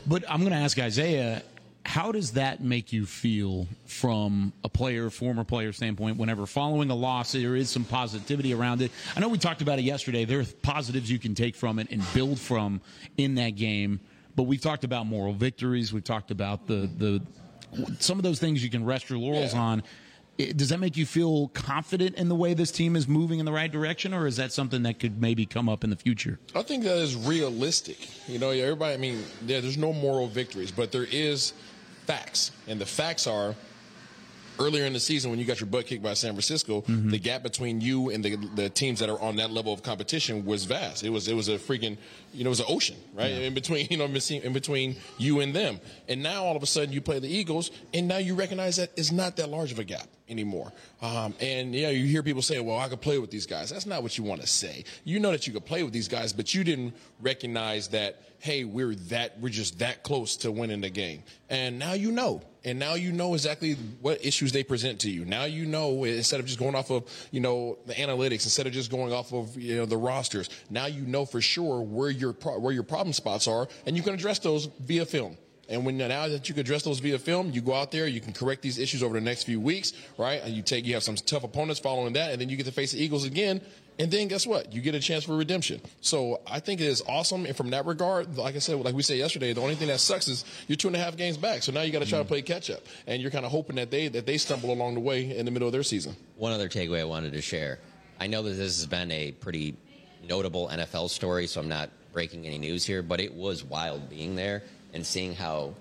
But 0.07 0.25
I'm 0.29 0.41
going 0.41 0.53
to 0.53 0.59
ask 0.59 0.79
Isaiah, 0.79 1.43
how 1.85 2.13
does 2.13 2.33
that 2.33 2.63
make 2.63 2.93
you 2.93 3.05
feel 3.07 3.67
from 3.87 4.53
a 4.65 4.69
player, 4.69 5.11
former 5.11 5.45
player 5.45 5.73
standpoint, 5.73 6.17
whenever 6.17 6.47
following 6.47 6.91
a 6.91 6.95
loss, 6.95 7.33
there 7.33 7.57
is 7.57 7.69
some 7.71 7.85
positivity 7.85 8.55
around 8.55 8.81
it? 8.83 8.91
I 9.17 9.21
know 9.21 9.29
we 9.29 9.39
talked 9.39 9.63
about 9.63 9.79
it 9.79 9.83
yesterday. 9.83 10.25
There 10.25 10.41
are 10.41 10.45
positives 10.63 11.11
you 11.11 11.19
can 11.19 11.35
take 11.35 11.55
from 11.55 11.79
it 11.79 11.91
and 11.91 12.03
build 12.15 12.39
from 12.41 12.81
in 13.17 13.35
that 13.37 13.51
game. 13.51 14.01
But 14.35 14.45
we've 14.45 14.61
talked 14.61 14.85
about 14.85 15.07
moral 15.07 15.33
victories. 15.35 15.93
We've 15.93 16.03
talked 16.05 16.31
about 16.31 16.67
the, 16.67 16.91
the 16.97 17.23
some 18.01 18.19
of 18.19 18.23
those 18.23 18.39
things 18.41 18.63
you 18.65 18.71
can 18.71 18.85
rest 18.85 19.11
your 19.11 19.19
laurels 19.19 19.53
Yeah. 19.53 19.61
on. 19.61 19.83
Does 20.37 20.71
that 20.71 20.81
make 20.81 20.97
you 20.97 21.07
feel 21.07 21.47
confident 21.49 22.17
in 22.17 22.29
the 22.29 22.35
way 22.35 22.55
this 22.55 22.73
team 22.73 22.97
is 22.97 23.07
moving 23.07 23.39
in 23.39 23.47
the 23.47 23.53
right 23.53 23.71
direction, 23.71 24.13
or 24.13 24.27
is 24.27 24.37
that 24.39 24.53
something 24.53 24.83
that 24.83 24.99
could 24.99 25.21
maybe 25.21 25.47
come 25.47 25.69
up 25.69 25.85
in 25.85 25.91
the 25.91 25.97
future? 25.97 26.41
I 26.57 26.63
think 26.63 26.83
that 26.83 26.97
is 26.97 27.15
realistic. 27.15 28.09
You 28.29 28.41
know, 28.41 28.51
everybody. 28.51 28.95
I 28.95 28.97
mean, 28.97 29.23
there, 29.43 29.61
there's 29.61 29.79
no 29.79 29.93
moral 29.93 30.27
victories, 30.27 30.73
but 30.73 30.91
there 30.91 31.07
is 31.09 31.53
facts, 32.07 32.51
and 32.67 32.81
the 32.81 32.87
facts 32.87 33.27
are. 33.27 33.55
Earlier 34.59 34.85
in 34.85 34.93
the 34.93 35.01
season, 35.01 35.31
when 35.31 35.41
you 35.41 35.45
got 35.45 35.61
your 35.61 35.67
butt 35.67 35.87
kicked 35.87 36.03
by 36.03 36.15
San 36.15 36.33
Francisco, 36.33 36.83
the 36.87 37.19
gap 37.19 37.43
between 37.43 37.81
you 37.81 38.11
and 38.11 38.25
the, 38.25 38.37
the 38.55 38.71
teams 38.71 39.01
that 39.01 39.09
are 39.09 39.21
on 39.21 39.37
that 39.37 39.51
level 39.51 39.73
of 39.73 39.83
competition 39.83 40.45
was 40.45 40.65
vast. 40.65 41.03
It 41.03 41.11
was 41.11 41.29
it 41.29 41.35
was 41.35 41.49
a 41.49 41.59
freaking 41.59 41.97
you 42.33 42.45
know 42.45 42.49
it 42.49 42.57
was 42.57 42.61
an 42.61 42.67
ocean 42.69 42.97
right 43.15 43.31
in 43.31 43.55
between 43.55 43.87
you 43.91 43.97
know 43.97 44.05
in 44.05 44.53
between 44.53 44.97
you 45.19 45.41
and 45.41 45.55
them. 45.55 45.81
And 46.09 46.23
now 46.23 46.45
all 46.45 46.57
of 46.57 46.63
a 46.63 46.67
sudden 46.67 46.93
you 46.93 47.01
play 47.01 47.19
the 47.19 47.29
Eagles, 47.29 47.71
and 47.93 48.07
now 48.09 48.19
you 48.19 48.35
recognize 48.35 48.77
that 48.77 48.91
it's 48.97 49.13
not 49.13 49.37
that 49.37 49.49
large 49.49 49.73
of 49.73 49.79
a 49.79 49.85
gap 49.85 50.07
anymore. 50.29 50.73
Um, 51.03 51.35
and 51.41 51.75
yeah, 51.75 51.91
you 51.91 52.07
hear 52.07 52.23
people 52.23 52.43
say, 52.43 52.61
"Well, 52.61 52.79
I 52.79 52.89
could 52.89 53.01
play 53.01 53.19
with 53.19 53.31
these 53.31 53.47
guys." 53.47 53.71
That's 53.71 53.87
not 53.87 54.03
what 54.03 54.17
you 54.19 54.25
want 54.25 54.41
to 54.41 54.47
say. 54.47 54.85
You 55.05 55.21
know 55.21 55.31
that 55.31 55.47
you 55.47 55.53
could 55.53 55.67
play 55.67 55.83
with 55.83 55.93
these 55.93 56.09
guys, 56.09 56.33
but 56.33 56.55
you 56.55 56.65
didn't 56.65 56.95
recognize 57.21 57.89
that. 57.89 58.21
Hey, 58.39 58.65
we're 58.65 58.95
that 58.95 59.41
we're 59.41 59.49
just 59.49 59.79
that 59.79 60.03
close 60.03 60.37
to 60.39 60.53
winning 60.53 60.81
the 60.83 60.91
game, 60.91 61.23
and 61.51 61.79
now 61.79 61.95
you 61.95 62.13
know. 62.13 62.43
And 62.65 62.79
now 62.79 62.95
you 62.95 63.13
know 63.13 63.35
exactly 63.35 63.75
what 64.01 64.25
issues 64.25 64.53
they 64.53 64.65
present 64.65 65.01
to 65.01 65.11
you. 65.11 65.25
Now 65.25 65.45
you 65.45 65.67
know 65.67 66.05
instead 66.05 66.41
of 66.41 66.47
just 66.47 66.59
going 66.59 66.75
off 66.75 66.91
of 66.91 67.05
you 67.31 67.41
know 67.41 67.79
the 67.87 67.95
analytics, 67.95 68.45
instead 68.45 68.67
of 68.67 68.73
just 68.73 68.91
going 68.91 69.13
off 69.13 69.33
of 69.33 69.57
you 69.57 69.77
know 69.77 69.87
the 69.87 69.97
rosters. 69.97 70.49
Now 70.71 70.87
you 70.87 71.03
know 71.03 71.27
for 71.27 71.41
sure 71.41 71.83
where 71.83 72.11
your 72.11 72.33
pro- 72.33 72.59
where 72.59 72.73
your 72.73 72.83
problem 72.83 73.13
spots 73.13 73.47
are, 73.47 73.69
and 73.87 73.97
you 73.97 74.03
can 74.03 74.15
address 74.15 74.39
those 74.39 74.67
via 74.81 75.05
film. 75.05 75.37
And 75.69 75.85
when 75.85 75.97
now 75.97 76.29
that 76.29 76.49
you 76.49 76.55
can 76.55 76.61
address 76.61 76.83
those 76.83 77.01
via 77.01 77.19
film, 77.19 77.51
you 77.51 77.61
go 77.61 77.75
out 77.75 77.91
there, 77.91 78.07
you 78.07 78.21
can 78.21 78.33
correct 78.33 78.63
these 78.63 78.79
issues 78.79 79.03
over 79.03 79.15
the 79.15 79.21
next 79.21 79.45
few 79.45 79.61
weeks, 79.61 79.93
right? 80.19 80.43
And 80.43 80.55
you 80.55 80.63
take, 80.63 80.85
you 80.85 80.95
have 80.95 81.03
some 81.03 81.17
tough 81.17 81.45
opponents 81.45 81.81
following 81.81 82.13
that, 82.15 82.33
and 82.33 82.41
then 82.41 82.49
you 82.49 82.57
get 82.57 82.67
to 82.67 82.73
face 82.73 82.93
the 82.93 83.03
Eagles 83.03 83.25
again. 83.25 83.61
And 83.99 84.11
then 84.11 84.27
guess 84.27 84.45
what? 84.45 84.73
You 84.73 84.81
get 84.81 84.97
a 84.97 85.01
chance 85.01 85.25
for 85.25 85.37
redemption. 85.37 85.81
So 86.01 86.41
I 86.47 86.59
think 86.59 86.81
it 86.81 86.87
is 86.87 87.03
awesome. 87.07 87.47
And 87.47 87.57
from 87.57 87.71
that 87.71 87.87
regard, 87.87 88.37
like 88.37 88.57
I 88.57 88.59
said, 88.59 88.77
like 88.81 88.95
we 88.95 89.03
said 89.03 89.19
yesterday, 89.19 89.53
the 89.53 89.61
only 89.61 89.77
thing 89.77 89.87
that 89.89 90.01
sucks 90.01 90.27
is 90.27 90.45
you're 90.67 90.77
two 90.77 90.89
and 90.89 90.97
a 90.97 90.99
half 90.99 91.17
games 91.17 91.37
back. 91.37 91.63
So 91.63 91.71
now 91.71 91.83
you 91.83 91.93
got 91.93 92.03
to 92.03 92.09
try 92.09 92.19
to 92.19 92.25
mm-hmm. 92.25 92.29
play 92.29 92.43
catch 92.43 92.71
up, 92.71 92.81
and 93.07 93.23
you're 93.23 93.31
kind 93.31 93.45
of 93.45 93.53
hoping 93.53 93.77
that 93.77 93.91
they 93.91 94.09
that 94.09 94.27
they 94.27 94.37
stumble 94.37 94.73
along 94.73 94.95
the 94.95 95.01
way 95.01 95.37
in 95.37 95.45
the 95.45 95.53
middle 95.53 95.69
of 95.69 95.73
their 95.73 95.85
season. 95.85 96.17
One 96.37 96.53
other 96.53 96.69
takeaway 96.69 97.01
I 97.01 97.05
wanted 97.05 97.33
to 97.35 97.41
share. 97.41 97.79
I 98.19 98.27
know 98.27 98.43
that 98.43 98.51
this 98.51 98.79
has 98.79 98.87
been 98.87 99.11
a 99.13 99.33
pretty 99.33 99.77
notable 100.27 100.69
NFL 100.69 101.11
story, 101.11 101.47
so 101.47 101.61
I'm 101.61 101.69
not 101.69 101.91
breaking 102.13 102.47
any 102.47 102.59
news 102.59 102.85
here, 102.85 103.03
but 103.03 103.21
it 103.21 103.35
was 103.35 103.63
wild 103.65 104.09
being 104.09 104.35
there 104.35 104.63
and 104.95 105.05
seeing 105.05 105.35
how 105.35 105.75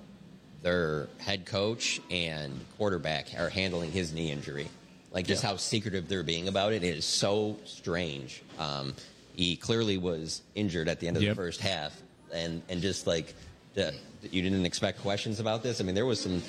their 0.61 1.07
head 1.19 1.45
coach 1.45 2.01
and 2.11 2.59
quarterback 2.77 3.27
are 3.37 3.49
handling 3.49 3.91
his 3.91 4.13
knee 4.13 4.31
injury. 4.31 4.67
Like 5.11 5.27
just 5.27 5.43
Yeah. 5.43 5.49
how 5.51 5.57
secretive 5.57 6.07
they're 6.09 6.23
being 6.23 6.47
about 6.47 6.73
it. 6.73 6.83
It 6.83 6.97
is 6.97 7.05
so 7.05 7.57
strange. 7.65 8.41
Um, 8.57 8.95
he 9.35 9.55
clearly 9.55 9.97
was 9.97 10.41
injured 10.55 10.87
at 10.89 10.99
the 10.99 11.07
end 11.07 11.17
of 11.17 11.23
Yep. 11.23 11.31
the 11.31 11.35
first 11.35 11.61
half, 11.61 12.01
and 12.33 12.61
and 12.69 12.81
just 12.81 13.07
like 13.07 13.33
the, 13.75 13.93
you 14.31 14.41
didn't 14.41 14.65
expect 14.65 15.01
questions 15.01 15.39
about 15.39 15.63
this. 15.63 15.79
I 15.79 15.83
mean, 15.83 15.95
there 15.95 16.05
was 16.05 16.19
some. 16.19 16.41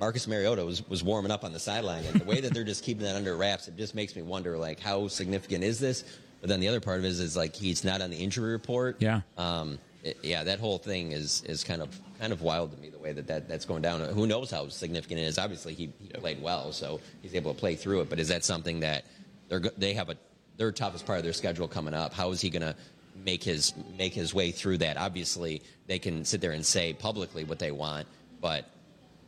Marcus 0.00 0.26
Mariota 0.26 0.64
was, 0.64 0.86
was 0.88 1.04
warming 1.04 1.30
up 1.30 1.44
on 1.44 1.52
the 1.52 1.60
sideline, 1.60 2.04
and 2.06 2.20
the 2.20 2.24
way 2.24 2.40
that 2.40 2.52
they're 2.52 2.64
just 2.64 2.82
keeping 2.82 3.04
that 3.04 3.14
under 3.14 3.36
wraps, 3.36 3.68
it 3.68 3.76
just 3.76 3.94
makes 3.94 4.16
me 4.16 4.22
wonder, 4.22 4.58
like, 4.58 4.80
how 4.80 5.06
significant 5.06 5.62
is 5.62 5.78
this? 5.78 6.02
But 6.40 6.48
then 6.48 6.58
the 6.58 6.66
other 6.66 6.80
part 6.80 6.98
of 6.98 7.04
it 7.04 7.08
is, 7.08 7.20
is 7.20 7.36
like 7.36 7.54
he's 7.54 7.84
not 7.84 8.02
on 8.02 8.10
the 8.10 8.16
injury 8.16 8.50
report. 8.50 8.96
Yeah. 8.98 9.20
Um, 9.38 9.78
it- 10.02 10.18
yeah, 10.22 10.44
that 10.44 10.58
whole 10.58 10.78
thing 10.78 11.12
is 11.12 11.42
is 11.44 11.64
kind 11.64 11.82
of 11.82 11.98
kind 12.18 12.32
of 12.32 12.42
wild 12.42 12.72
to 12.72 12.78
me 12.78 12.88
the 12.90 12.98
way 12.98 13.12
that, 13.12 13.26
that 13.26 13.48
that's 13.48 13.64
going 13.64 13.82
down. 13.82 14.00
Who 14.00 14.26
knows 14.26 14.50
how 14.50 14.68
significant 14.68 15.20
it 15.20 15.24
is? 15.24 15.38
Obviously, 15.38 15.74
he, 15.74 15.92
he 16.00 16.08
played 16.08 16.42
well, 16.42 16.72
so 16.72 17.00
he's 17.22 17.34
able 17.34 17.52
to 17.54 17.58
play 17.58 17.74
through 17.76 18.00
it. 18.02 18.10
But 18.10 18.18
is 18.18 18.28
that 18.28 18.44
something 18.44 18.80
that 18.80 19.04
they're 19.48 19.60
they 19.76 19.94
have 19.94 20.10
a 20.10 20.16
their 20.56 20.72
toughest 20.72 21.06
part 21.06 21.18
of 21.18 21.24
their 21.24 21.32
schedule 21.32 21.68
coming 21.68 21.94
up? 21.94 22.12
How 22.12 22.30
is 22.30 22.40
he 22.40 22.50
going 22.50 22.62
to 22.62 22.74
make 23.24 23.42
his 23.42 23.74
make 23.96 24.14
his 24.14 24.34
way 24.34 24.50
through 24.50 24.78
that? 24.78 24.96
Obviously, 24.96 25.62
they 25.86 25.98
can 25.98 26.24
sit 26.24 26.40
there 26.40 26.52
and 26.52 26.64
say 26.64 26.92
publicly 26.92 27.44
what 27.44 27.58
they 27.58 27.72
want, 27.72 28.06
but 28.40 28.66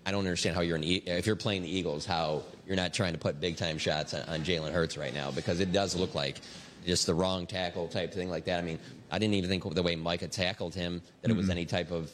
I 0.07 0.11
don't 0.11 0.21
understand 0.21 0.55
how 0.55 0.63
you're 0.63 0.77
an 0.77 0.85
if 0.85 1.27
you're 1.27 1.37
playing 1.37 1.63
the 1.63 1.75
Eagles, 1.75 2.05
how 2.05 2.43
you're 2.67 2.77
not 2.77 2.93
trying 2.93 3.13
to 3.13 3.19
put 3.19 3.41
big 3.41 3.57
time 3.57 3.79
shots 3.79 4.13
on, 4.15 4.23
on 4.23 4.41
Jalen 4.41 4.73
Hurts 4.73 4.97
right 4.97 5.15
now 5.15 5.31
because 5.31 5.61
it 5.61 5.73
does 5.73 5.97
look 5.97 6.15
like 6.15 6.41
just 6.87 7.07
the 7.07 7.15
wrong 7.15 7.47
tackle 7.47 7.89
type 7.89 8.13
thing 8.13 8.29
like 8.29 8.45
that. 8.45 8.59
I 8.59 8.63
mean, 8.63 8.79
I 9.15 9.19
didn't 9.19 9.35
even 9.35 9.49
think 9.49 9.75
the 9.75 9.83
way 9.83 9.95
Micah 9.95 10.27
tackled 10.29 10.75
him 10.75 11.01
that 11.23 11.31
it 11.31 11.37
was 11.37 11.49
any 11.49 11.65
type 11.67 11.93
of 11.93 12.11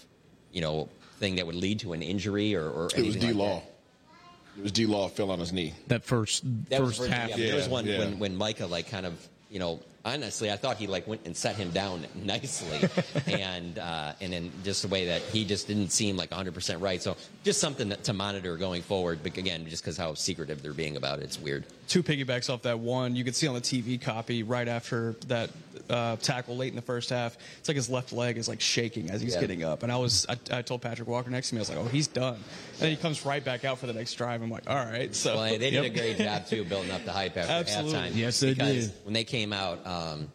you 0.52 0.60
know 0.60 0.88
thing 1.18 1.36
that 1.36 1.46
would 1.46 1.54
lead 1.54 1.80
to 1.80 1.92
an 1.94 2.02
injury 2.02 2.54
or, 2.54 2.68
or 2.68 2.86
It 2.86 3.04
was 3.06 3.16
anything 3.16 3.20
D 3.20 3.26
like 3.28 3.36
Law. 3.36 3.54
that. 3.60 4.58
It 4.58 4.62
was 4.62 4.72
D 4.72 4.86
Law 4.86 5.08
fell 5.08 5.30
on 5.30 5.38
his 5.38 5.52
knee. 5.52 5.72
That 5.88 6.04
first 6.04 6.42
That 6.68 6.80
was 6.82 6.90
first 6.90 7.00
first- 7.00 7.10
half. 7.12 7.30
yeah, 7.30 7.36
there 7.46 7.56
was 7.56 7.68
one 7.68 7.86
yeah. 7.86 7.98
when, 8.00 8.18
when 8.18 8.36
Micah 8.36 8.66
like 8.66 8.90
kind 8.90 9.06
of 9.06 9.14
you 9.50 9.58
know 9.58 9.80
honestly 10.04 10.50
I 10.50 10.56
thought 10.56 10.76
he 10.78 10.86
like 10.86 11.06
went 11.06 11.22
and 11.26 11.36
set 11.36 11.56
him 11.56 11.70
down 11.70 12.06
nicely 12.14 12.80
and 13.26 13.78
uh, 13.78 14.12
and 14.20 14.32
then 14.32 14.50
just 14.64 14.82
the 14.82 14.88
way 14.88 15.06
that 15.06 15.20
he 15.22 15.44
just 15.44 15.66
didn't 15.66 15.90
seem 15.90 16.16
like 16.16 16.30
100 16.30 16.54
percent 16.54 16.80
right 16.80 17.02
so 17.02 17.16
just 17.44 17.60
something 17.60 17.90
that, 17.90 18.04
to 18.04 18.12
monitor 18.12 18.56
going 18.56 18.82
forward 18.82 19.20
but 19.22 19.36
again 19.36 19.66
just 19.68 19.82
because 19.82 19.96
how 19.98 20.14
secretive 20.14 20.62
they're 20.62 20.72
being 20.72 20.96
about 20.96 21.18
it 21.18 21.24
it's 21.24 21.38
weird 21.38 21.64
two 21.88 22.04
piggybacks 22.04 22.48
off 22.48 22.62
that 22.62 22.78
one. 22.78 23.16
You 23.16 23.24
could 23.24 23.34
see 23.34 23.48
on 23.48 23.54
the 23.54 23.60
TV 23.60 24.00
copy 24.00 24.44
right 24.44 24.68
after 24.68 25.16
that 25.26 25.50
uh, 25.88 26.14
tackle 26.18 26.56
late 26.56 26.68
in 26.68 26.76
the 26.76 26.82
first 26.82 27.10
half. 27.10 27.36
It's 27.58 27.66
like 27.68 27.74
his 27.74 27.90
left 27.90 28.12
leg 28.12 28.38
is 28.38 28.46
like 28.48 28.60
shaking 28.60 29.10
as 29.10 29.20
he's 29.20 29.34
Yeah. 29.34 29.40
getting 29.40 29.64
up. 29.64 29.82
And 29.82 29.90
I 29.90 29.96
was, 29.96 30.24
I, 30.28 30.38
I 30.58 30.62
told 30.62 30.82
Patrick 30.82 31.08
Walker 31.08 31.30
next 31.30 31.48
to 31.48 31.56
me, 31.56 31.58
I 31.58 31.62
was 31.62 31.68
like, 31.68 31.78
oh, 31.78 31.84
he's 31.86 32.06
done. 32.06 32.34
And 32.34 32.44
then 32.78 32.90
he 32.90 32.96
comes 32.96 33.26
right 33.26 33.44
back 33.44 33.64
out 33.64 33.78
for 33.80 33.88
the 33.88 33.92
next 33.92 34.14
drive. 34.14 34.40
I'm 34.40 34.52
like, 34.52 34.70
all 34.70 34.76
right. 34.76 35.12
So 35.12 35.34
well 35.34 35.50
they 35.50 35.58
did 35.58 35.72
Yep. 35.82 35.84
a 35.84 35.88
great 35.98 36.16
job 36.18 36.46
too 36.46 36.62
building 36.64 36.92
up 36.92 37.04
the 37.04 37.10
hype 37.10 37.36
after 37.36 37.52
Absolutely. 37.54 37.98
halftime 37.98 38.14
Yes, 38.16 38.38
they 38.38 38.50
because 38.54 38.86
did. 38.90 39.04
when 39.04 39.12
they 39.14 39.24
came 39.24 39.52
out 39.52 39.84
um, 39.90 40.30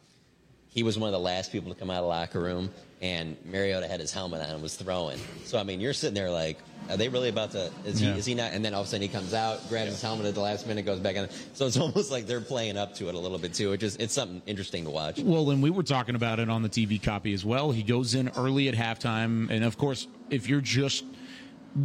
he 0.70 0.84
was 0.84 1.00
one 1.00 1.08
of 1.08 1.14
the 1.14 1.20
last 1.20 1.52
people 1.52 1.74
to 1.74 1.80
come 1.80 1.90
out 1.90 1.98
of 1.98 2.04
the 2.04 2.08
locker 2.10 2.40
room 2.42 2.70
and 3.02 3.38
Mariota 3.46 3.88
had 3.88 4.00
his 4.00 4.12
helmet 4.12 4.42
on 4.42 4.50
and 4.50 4.62
was 4.62 4.76
throwing 4.76 5.20
so 5.46 5.58
I 5.58 5.64
mean 5.64 5.80
you're 5.82 5.94
sitting 5.94 6.16
there 6.16 6.32
like 6.32 6.58
are 6.90 6.98
they 6.98 7.10
really 7.10 7.30
about 7.30 7.52
to 7.52 7.72
is 7.86 8.00
he 8.00 8.08
Yeah. 8.08 8.16
is 8.16 8.26
he 8.26 8.36
not 8.36 8.52
and 8.54 8.64
then 8.64 8.74
all 8.74 8.82
of 8.82 8.88
a 8.88 8.90
sudden 8.90 9.02
he 9.02 9.08
comes 9.08 9.34
out 9.34 9.68
grabs 9.70 9.92
his 9.92 10.02
helmet 10.02 10.26
at 10.26 10.34
the 10.34 10.40
last 10.42 10.66
minute 10.68 10.86
goes 10.86 11.00
back 11.00 11.18
on 11.18 11.28
so 11.54 11.68
it's 11.68 11.78
almost 11.86 12.10
like 12.12 12.26
they're 12.26 12.42
playing 12.42 12.78
up 12.78 12.94
to 12.96 13.08
it 13.10 13.16
a 13.16 13.20
little 13.20 13.38
bit 13.38 13.54
too 13.54 13.72
it 13.74 13.78
just 13.80 14.00
it's 14.02 14.14
something 14.14 14.42
interesting 14.46 14.84
to 14.86 14.90
watch 14.90 15.20
Well, 15.20 15.50
and 15.52 15.62
we 15.64 15.70
were 15.70 15.84
talking 15.84 16.16
about 16.16 16.40
it 16.40 16.50
on 16.50 16.62
the 16.62 16.70
TV 16.70 17.02
copy 17.02 17.34
as 17.34 17.44
well. 17.46 17.72
He 17.72 17.84
goes 17.84 18.16
in 18.16 18.30
early 18.38 18.68
at 18.70 18.76
halftime, 18.76 19.50
and 19.50 19.64
of 19.64 19.78
course, 19.78 20.08
if 20.30 20.48
you're 20.50 20.62
just 20.62 21.04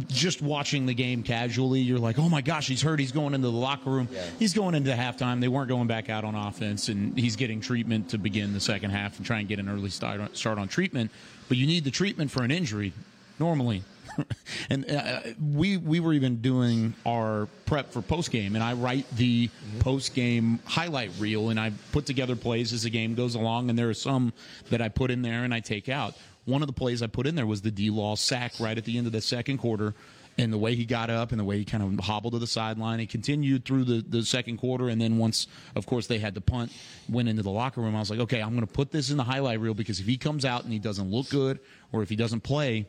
just 0.07 0.41
watching 0.41 0.85
the 0.85 0.93
game 0.93 1.23
casually, 1.23 1.81
you're 1.81 1.99
like, 1.99 2.17
"Oh 2.17 2.29
my 2.29 2.41
gosh, 2.41 2.67
he's 2.67 2.81
hurt. 2.81 2.99
He's 2.99 3.11
going 3.11 3.33
into 3.33 3.47
the 3.47 3.53
locker 3.53 3.89
room. 3.89 4.07
Yeah. 4.11 4.23
He's 4.39 4.53
going 4.53 4.75
into 4.75 4.91
halftime. 4.91 5.41
They 5.41 5.47
weren't 5.47 5.69
going 5.69 5.87
back 5.87 6.09
out 6.09 6.23
on 6.23 6.35
offense, 6.35 6.89
and 6.89 7.17
he's 7.17 7.35
getting 7.35 7.61
treatment 7.61 8.09
to 8.09 8.17
begin 8.17 8.53
the 8.53 8.59
second 8.59 8.91
half 8.91 9.17
and 9.17 9.25
try 9.25 9.39
and 9.39 9.47
get 9.47 9.59
an 9.59 9.67
early 9.69 9.89
start 9.89 10.21
on, 10.21 10.33
start 10.33 10.57
on 10.57 10.67
treatment. 10.67 11.11
But 11.47 11.57
you 11.57 11.67
need 11.67 11.83
the 11.83 11.91
treatment 11.91 12.31
for 12.31 12.43
an 12.43 12.51
injury 12.51 12.93
normally." 13.39 13.83
and 14.69 14.89
uh, 14.89 15.21
we 15.53 15.77
we 15.77 15.99
were 15.99 16.13
even 16.13 16.41
doing 16.41 16.93
our 17.05 17.47
prep 17.65 17.91
for 17.91 18.01
post 18.01 18.31
game, 18.31 18.55
and 18.55 18.63
I 18.63 18.73
write 18.73 19.09
the 19.15 19.49
post 19.79 20.13
game 20.13 20.59
highlight 20.65 21.11
reel, 21.19 21.49
and 21.49 21.59
I 21.59 21.71
put 21.91 22.05
together 22.05 22.35
plays 22.35 22.73
as 22.73 22.83
the 22.83 22.89
game 22.89 23.15
goes 23.15 23.35
along, 23.35 23.69
and 23.69 23.77
there 23.77 23.89
are 23.89 23.93
some 23.93 24.33
that 24.69 24.81
I 24.81 24.89
put 24.89 25.11
in 25.11 25.21
there 25.21 25.43
and 25.43 25.53
I 25.53 25.59
take 25.59 25.89
out. 25.89 26.15
One 26.45 26.61
of 26.61 26.67
the 26.67 26.73
plays 26.73 27.01
I 27.01 27.07
put 27.07 27.27
in 27.27 27.35
there 27.35 27.45
was 27.45 27.61
the 27.61 27.71
D 27.71 27.89
Law 27.89 28.15
sack 28.15 28.53
right 28.59 28.77
at 28.77 28.85
the 28.85 28.97
end 28.97 29.07
of 29.07 29.13
the 29.13 29.21
second 29.21 29.57
quarter, 29.59 29.93
and 30.37 30.51
the 30.51 30.57
way 30.57 30.75
he 30.75 30.85
got 30.85 31.09
up 31.09 31.31
and 31.31 31.39
the 31.39 31.43
way 31.43 31.57
he 31.57 31.65
kind 31.65 31.83
of 31.83 32.05
hobbled 32.05 32.33
to 32.33 32.39
the 32.39 32.47
sideline. 32.47 32.99
He 32.99 33.05
continued 33.05 33.65
through 33.65 33.83
the, 33.83 34.03
the 34.07 34.23
second 34.23 34.57
quarter, 34.57 34.89
and 34.89 34.99
then 34.99 35.17
once, 35.17 35.47
of 35.75 35.85
course, 35.85 36.07
they 36.07 36.19
had 36.19 36.35
to 36.35 36.41
punt, 36.41 36.71
went 37.09 37.29
into 37.29 37.43
the 37.43 37.51
locker 37.51 37.81
room. 37.81 37.95
I 37.95 37.99
was 37.99 38.09
like, 38.09 38.19
okay, 38.21 38.41
I'm 38.41 38.51
going 38.51 38.65
to 38.65 38.73
put 38.73 38.91
this 38.91 39.11
in 39.11 39.17
the 39.17 39.23
highlight 39.23 39.59
reel 39.59 39.73
because 39.73 39.99
if 39.99 40.05
he 40.05 40.17
comes 40.17 40.45
out 40.45 40.63
and 40.63 40.71
he 40.73 40.79
doesn't 40.79 41.11
look 41.11 41.29
good, 41.29 41.59
or 41.91 42.01
if 42.01 42.09
he 42.09 42.15
doesn't 42.15 42.41
play, 42.41 42.87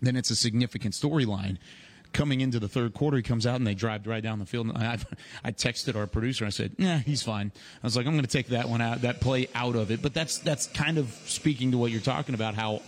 then 0.00 0.16
it's 0.16 0.30
a 0.30 0.36
significant 0.36 0.94
storyline. 0.94 1.58
Coming 2.12 2.42
into 2.42 2.60
the 2.60 2.68
third 2.68 2.92
quarter, 2.92 3.16
he 3.16 3.22
comes 3.22 3.46
out 3.46 3.56
and 3.56 3.66
they 3.66 3.74
drive 3.74 4.06
right 4.06 4.22
down 4.22 4.38
the 4.38 4.46
field. 4.46 4.66
And 4.68 4.76
I, 4.78 4.98
I 5.44 5.52
texted 5.52 5.96
our 5.96 6.06
producer. 6.06 6.44
I 6.44 6.50
said, 6.50 6.72
"Yeah, 6.78 6.98
he's 6.98 7.22
fine." 7.22 7.52
I 7.82 7.86
was 7.86 7.96
like, 7.96 8.06
"I'm 8.06 8.12
going 8.12 8.24
to 8.24 8.30
take 8.30 8.48
that 8.48 8.68
one 8.68 8.80
out, 8.82 9.02
that 9.02 9.20
play 9.20 9.48
out 9.54 9.76
of 9.76 9.90
it." 9.90 10.02
But 10.02 10.12
that's 10.12 10.38
that's 10.38 10.66
kind 10.66 10.98
of 10.98 11.08
speaking 11.24 11.70
to 11.72 11.78
what 11.78 11.90
you're 11.90 12.00
talking 12.02 12.34
about 12.34 12.54
how 12.54 12.82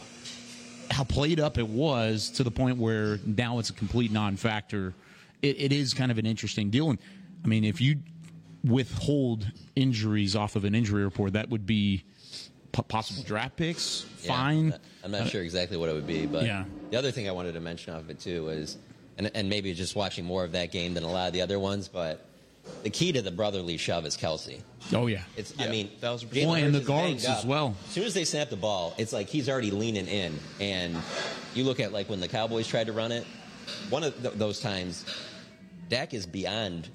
how 0.91 1.05
played 1.05 1.41
up 1.41 1.57
it 1.57 1.67
was 1.67 2.31
to 2.33 2.45
the 2.45 2.51
point 2.51 2.77
where 2.77 3.19
now 3.25 3.59
it's 3.59 3.71
a 3.71 3.73
complete 3.73 4.13
non-factor. 4.13 4.93
It, 5.41 5.59
it 5.59 5.73
is 5.73 5.95
kind 5.95 6.11
of 6.11 6.19
an 6.19 6.27
interesting 6.27 6.69
deal. 6.71 6.91
And 6.91 6.99
I 7.45 7.49
mean, 7.49 7.65
if 7.65 7.81
you 7.81 8.01
withhold 8.63 9.51
injuries 9.77 10.37
off 10.37 10.57
of 10.57 10.65
an 10.65 10.75
injury 10.75 11.05
report, 11.05 11.35
that 11.35 11.49
would 11.51 11.67
be 11.67 12.05
possible 12.73 13.23
draft 13.23 13.57
picks, 13.57 14.05
Yeah, 14.23 14.29
fine. 14.29 14.75
I'm 15.05 15.11
not 15.11 15.29
sure 15.29 15.43
exactly 15.43 15.77
what 15.77 15.89
it 15.89 15.93
would 15.93 16.07
be, 16.07 16.27
but 16.27 16.45
Yeah. 16.45 16.65
the 16.91 16.99
other 16.99 17.11
thing 17.13 17.29
I 17.29 17.33
wanted 17.33 17.53
to 17.55 17.61
mention 17.61 17.95
off 17.95 18.01
of 18.01 18.11
it 18.11 18.19
too 18.19 18.45
was, 18.45 18.79
and, 19.19 19.31
and 19.35 19.49
maybe 19.49 19.73
just 19.75 19.95
watching 19.97 20.25
more 20.25 20.45
of 20.45 20.53
that 20.53 20.73
game 20.73 20.95
than 20.95 21.03
a 21.05 21.11
lot 21.11 21.27
of 21.29 21.33
the 21.33 21.43
other 21.43 21.59
ones, 21.59 21.89
but 21.89 22.25
the 22.83 22.91
key 22.91 23.13
to 23.13 23.23
the 23.23 23.31
brotherly 23.31 23.77
shove 23.77 24.07
is 24.07 24.17
Kelce. 24.17 24.61
Oh 24.93 25.07
yeah, 25.07 25.23
It's, 25.37 25.55
I 25.59 25.65
Yeah, 25.65 25.71
mean, 25.71 25.89
thousand 26.01 26.29
percent. 26.31 26.47
Well, 26.49 26.57
and 26.57 26.75
the 26.75 26.81
guards 26.81 27.25
as 27.25 27.45
well. 27.45 27.75
As 27.89 27.93
soon 27.95 28.05
as 28.05 28.15
they 28.15 28.25
snap 28.25 28.51
the 28.51 28.57
ball, 28.57 28.95
it's 28.99 29.13
like 29.13 29.29
he's 29.29 29.49
already 29.49 29.71
leaning 29.71 30.07
in. 30.09 30.39
And 30.61 30.97
you 31.55 31.65
look 31.65 31.81
at 31.81 31.93
like 31.93 32.09
when 32.09 32.21
the 32.21 32.29
Cowboys 32.29 32.67
tried 32.67 32.87
to 32.87 32.93
run 32.93 33.13
it, 33.13 33.25
one 33.91 34.03
of 34.05 34.21
th- 34.21 34.35
those 34.35 34.61
times, 34.61 35.05
Dak 35.89 36.15
is 36.15 36.27
beyond 36.27 36.89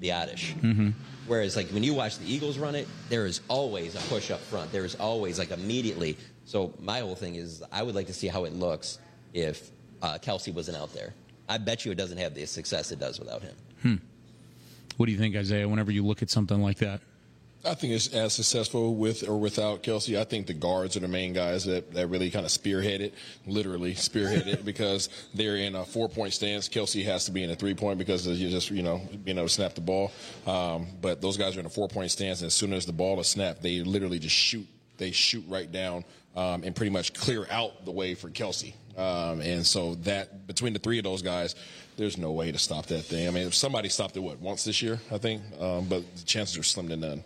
Biadasz. 0.00 0.54
Mm-hmm. 0.60 0.90
Whereas 1.26 1.56
like 1.56 1.68
when 1.70 1.84
you 1.84 1.94
watch 1.94 2.18
the 2.18 2.32
Eagles 2.32 2.58
run 2.58 2.74
it, 2.74 2.88
there 3.08 3.26
is 3.26 3.40
always 3.48 3.94
a 3.94 4.00
push 4.08 4.30
up 4.30 4.40
front. 4.40 4.72
There 4.72 4.84
is 4.84 4.94
always 4.96 5.38
like 5.38 5.50
immediately. 5.50 6.16
So 6.44 6.74
my 6.80 7.00
whole 7.00 7.14
thing 7.14 7.34
is 7.36 7.62
I 7.70 7.82
would 7.82 7.94
like 7.94 8.06
to 8.08 8.12
see 8.14 8.26
how 8.28 8.44
it 8.44 8.52
looks 8.54 8.98
if 9.34 9.70
uh, 10.02 10.18
Kelce 10.18 10.52
wasn't 10.52 10.76
out 10.78 10.92
there. 10.94 11.14
I 11.50 11.58
bet 11.58 11.84
you 11.84 11.90
it 11.90 11.96
doesn't 11.96 12.18
have 12.18 12.34
the 12.34 12.46
success 12.46 12.92
it 12.92 13.00
does 13.00 13.18
without 13.18 13.42
him. 13.42 14.00
What 14.96 15.06
do 15.06 15.12
you 15.12 15.18
think, 15.18 15.34
Isaiah? 15.34 15.66
Whenever 15.66 15.90
you 15.90 16.04
look 16.04 16.20
at 16.22 16.28
something 16.28 16.60
like 16.60 16.76
that, 16.78 17.00
I 17.64 17.74
think 17.74 17.94
it's 17.94 18.08
as 18.08 18.34
successful 18.34 18.94
with 18.94 19.26
or 19.26 19.38
without 19.38 19.82
Kelce. 19.82 20.18
I 20.18 20.24
think 20.24 20.46
the 20.46 20.54
guards 20.54 20.96
are 20.96 21.00
the 21.00 21.08
main 21.08 21.32
guys 21.32 21.64
that, 21.64 21.92
that 21.94 22.08
really 22.08 22.30
kind 22.30 22.44
of 22.44 22.52
spearhead 22.52 23.00
it, 23.00 23.14
literally 23.46 23.94
spearhead 23.94 24.46
it, 24.46 24.64
because 24.66 25.08
they're 25.34 25.56
in 25.56 25.74
a 25.74 25.86
four 25.86 26.08
point 26.08 26.34
stance. 26.34 26.68
Kelce 26.68 27.02
has 27.04 27.24
to 27.24 27.32
be 27.32 27.42
in 27.42 27.50
a 27.50 27.56
three 27.56 27.74
point 27.74 27.98
because 27.98 28.26
you 28.26 28.48
just, 28.50 28.70
you 28.70 28.82
know, 28.82 29.00
being 29.24 29.38
able 29.38 29.48
to 29.48 29.52
snap 29.52 29.74
the 29.74 29.80
ball. 29.80 30.12
Um, 30.46 30.86
but 31.00 31.20
those 31.20 31.36
guys 31.36 31.56
are 31.56 31.60
in 31.60 31.66
a 31.66 31.70
four 31.70 31.88
point 31.88 32.10
stance, 32.10 32.40
and 32.40 32.46
as 32.46 32.54
soon 32.54 32.72
as 32.72 32.86
the 32.86 32.92
ball 32.92 33.18
is 33.20 33.26
snapped, 33.26 33.62
they 33.62 33.80
literally 33.80 34.18
just 34.18 34.36
shoot. 34.36 34.66
They 34.98 35.12
shoot 35.12 35.44
right 35.48 35.70
down 35.72 36.04
um, 36.36 36.62
and 36.62 36.76
pretty 36.76 36.90
much 36.90 37.14
clear 37.14 37.46
out 37.50 37.86
the 37.86 37.90
way 37.90 38.14
for 38.14 38.28
Kelce. 38.28 38.74
Um, 38.96 39.40
and 39.40 39.66
so 39.66 39.94
that 39.96 40.46
between 40.46 40.72
the 40.72 40.78
three 40.78 40.98
of 40.98 41.04
those 41.04 41.22
guys, 41.22 41.54
there's 41.96 42.18
no 42.18 42.32
way 42.32 42.52
to 42.52 42.58
stop 42.58 42.86
that 42.86 43.02
thing. 43.02 43.28
I 43.28 43.30
mean, 43.30 43.46
if 43.46 43.54
somebody 43.54 43.88
stopped 43.88 44.16
it, 44.16 44.20
what 44.20 44.38
once 44.40 44.64
this 44.64 44.82
year, 44.82 45.00
I 45.10 45.18
think, 45.18 45.42
um, 45.60 45.86
but 45.86 46.02
the 46.16 46.24
chances 46.24 46.56
are 46.58 46.62
slim 46.62 46.88
to 46.88 46.96
none. 46.96 47.24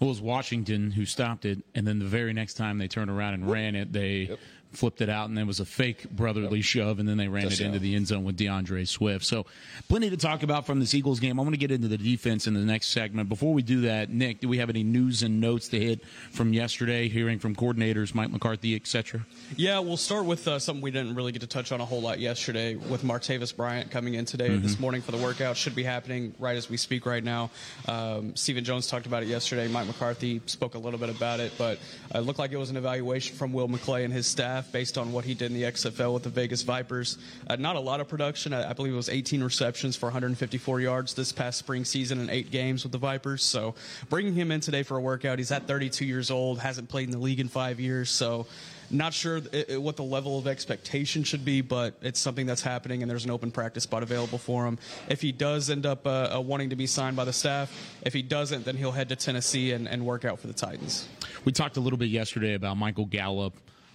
Well, 0.00 0.08
it 0.08 0.12
was 0.12 0.20
Washington 0.22 0.90
who 0.90 1.04
stopped 1.04 1.44
it, 1.44 1.58
and 1.74 1.86
then 1.86 1.98
the 1.98 2.06
very 2.06 2.32
next 2.32 2.54
time 2.54 2.78
they 2.78 2.88
turned 2.88 3.10
around 3.10 3.34
and 3.34 3.50
ran 3.50 3.74
it, 3.74 3.92
they 3.92 4.36
flipped 4.72 5.00
it 5.00 5.08
out, 5.08 5.28
and 5.28 5.36
there 5.36 5.46
was 5.46 5.60
a 5.60 5.64
fake 5.64 6.08
brotherly 6.10 6.62
shove, 6.62 6.98
and 6.98 7.08
then 7.08 7.16
they 7.16 7.28
ran 7.28 7.46
it 7.46 7.60
into 7.60 7.78
the 7.78 7.94
end 7.94 8.06
zone 8.06 8.24
with 8.24 8.36
D'Andre 8.36 8.84
Swift. 8.84 9.24
So, 9.24 9.46
plenty 9.88 10.10
to 10.10 10.16
talk 10.16 10.42
about 10.42 10.66
from 10.66 10.80
this 10.80 10.94
Eagles 10.94 11.20
game. 11.20 11.38
I'm 11.38 11.44
going 11.44 11.52
to 11.52 11.58
get 11.58 11.70
into 11.70 11.88
the 11.88 11.98
defense 11.98 12.46
in 12.46 12.54
the 12.54 12.60
next 12.60 12.88
segment. 12.88 13.28
Before 13.28 13.52
we 13.52 13.62
do 13.62 13.82
that, 13.82 14.10
Nick, 14.10 14.40
do 14.40 14.48
we 14.48 14.58
have 14.58 14.70
any 14.70 14.82
news 14.82 15.22
and 15.22 15.40
notes 15.40 15.68
to 15.68 15.80
hit 15.80 16.04
from 16.30 16.52
yesterday, 16.52 17.08
hearing 17.08 17.38
from 17.38 17.56
coordinators, 17.56 18.14
Mike 18.14 18.30
McCarthy, 18.30 18.76
etc.? 18.76 19.26
Yeah, 19.56 19.80
we'll 19.80 19.96
start 19.96 20.24
with 20.24 20.46
uh, 20.46 20.58
something 20.58 20.82
we 20.82 20.90
didn't 20.90 21.14
really 21.14 21.32
get 21.32 21.40
to 21.40 21.48
touch 21.48 21.72
on 21.72 21.80
a 21.80 21.84
whole 21.84 22.00
lot 22.00 22.20
yesterday 22.20 22.76
with 22.76 23.02
Martavis 23.02 23.54
Bryant 23.54 23.90
coming 23.90 24.14
in 24.14 24.24
today, 24.24 24.56
this 24.56 24.78
morning 24.78 25.02
for 25.02 25.12
the 25.12 25.18
workout. 25.18 25.56
Should 25.56 25.74
be 25.74 25.82
happening 25.82 26.34
right 26.38 26.56
as 26.56 26.70
we 26.70 26.76
speak 26.76 27.06
right 27.06 27.22
now. 27.22 27.50
Um, 27.86 28.36
Stephen 28.36 28.64
Jones 28.64 28.86
talked 28.86 29.06
about 29.06 29.22
it 29.22 29.28
yesterday. 29.28 29.68
Mike 29.68 29.86
McCarthy 29.86 30.40
spoke 30.46 30.74
a 30.74 30.78
little 30.78 30.98
bit 30.98 31.08
about 31.08 31.40
it, 31.40 31.52
but 31.58 31.78
it 32.14 32.20
looked 32.20 32.38
like 32.38 32.52
it 32.52 32.56
was 32.56 32.70
an 32.70 32.76
evaluation 32.76 33.36
from 33.36 33.52
Will 33.52 33.68
McClay 33.68 34.04
and 34.04 34.12
his 34.12 34.26
staff 34.26 34.59
based 34.68 34.98
on 34.98 35.12
what 35.12 35.24
he 35.24 35.34
did 35.34 35.50
in 35.50 35.54
the 35.54 35.64
XFL 35.64 36.14
with 36.14 36.22
the 36.22 36.28
Vegas 36.28 36.62
Vipers. 36.62 37.18
Uh, 37.46 37.56
not 37.56 37.76
a 37.76 37.80
lot 37.80 38.00
of 38.00 38.08
production. 38.08 38.52
I, 38.52 38.70
I 38.70 38.72
believe 38.72 38.92
it 38.92 38.96
was 38.96 39.08
18 39.08 39.42
receptions 39.42 39.96
for 39.96 40.06
154 40.06 40.80
yards 40.80 41.14
this 41.14 41.32
past 41.32 41.58
spring 41.58 41.84
season 41.84 42.20
in 42.20 42.30
eight 42.30 42.50
games 42.50 42.82
with 42.82 42.92
the 42.92 42.98
Vipers. 42.98 43.42
So 43.42 43.74
bringing 44.08 44.34
him 44.34 44.50
in 44.50 44.60
today 44.60 44.82
for 44.82 44.96
a 44.96 45.00
workout, 45.00 45.38
he's 45.38 45.52
at 45.52 45.66
32 45.66 46.04
years 46.04 46.30
old, 46.30 46.58
hasn't 46.60 46.88
played 46.88 47.04
in 47.04 47.12
the 47.12 47.18
league 47.18 47.40
in 47.40 47.48
five 47.48 47.80
years, 47.80 48.10
so. 48.10 48.46
Not 48.92 49.14
sure 49.14 49.40
what 49.40 49.96
the 49.96 50.02
level 50.02 50.36
of 50.36 50.48
expectation 50.48 51.22
should 51.22 51.44
be, 51.44 51.60
but 51.60 51.94
it's 52.02 52.18
something 52.18 52.44
that's 52.44 52.62
happening, 52.62 53.02
and 53.02 53.10
there's 53.10 53.24
an 53.24 53.30
open 53.30 53.52
practice 53.52 53.84
spot 53.84 54.02
available 54.02 54.36
for 54.38 54.66
him. 54.66 54.78
If 55.08 55.20
he 55.22 55.30
does 55.30 55.70
end 55.70 55.86
up 55.86 56.08
uh, 56.08 56.34
uh, 56.34 56.40
wanting 56.40 56.70
to 56.70 56.76
be 56.76 56.88
signed 56.88 57.16
by 57.16 57.24
the 57.24 57.32
staff, 57.32 57.72
if 58.02 58.12
he 58.12 58.22
doesn't, 58.22 58.64
then 58.64 58.76
he'll 58.76 58.90
head 58.90 59.08
to 59.10 59.16
Tennessee 59.16 59.70
and, 59.72 59.86
and 59.86 60.04
work 60.04 60.24
out 60.24 60.40
for 60.40 60.48
the 60.48 60.52
Titans. 60.52 61.08
We 61.44 61.52
talked 61.52 61.76
a 61.76 61.80
little 61.80 61.98
bit 61.98 62.08
yesterday 62.08 62.54
about 62.54 62.78
Michael 62.78 63.06
Gallup, 63.06 63.54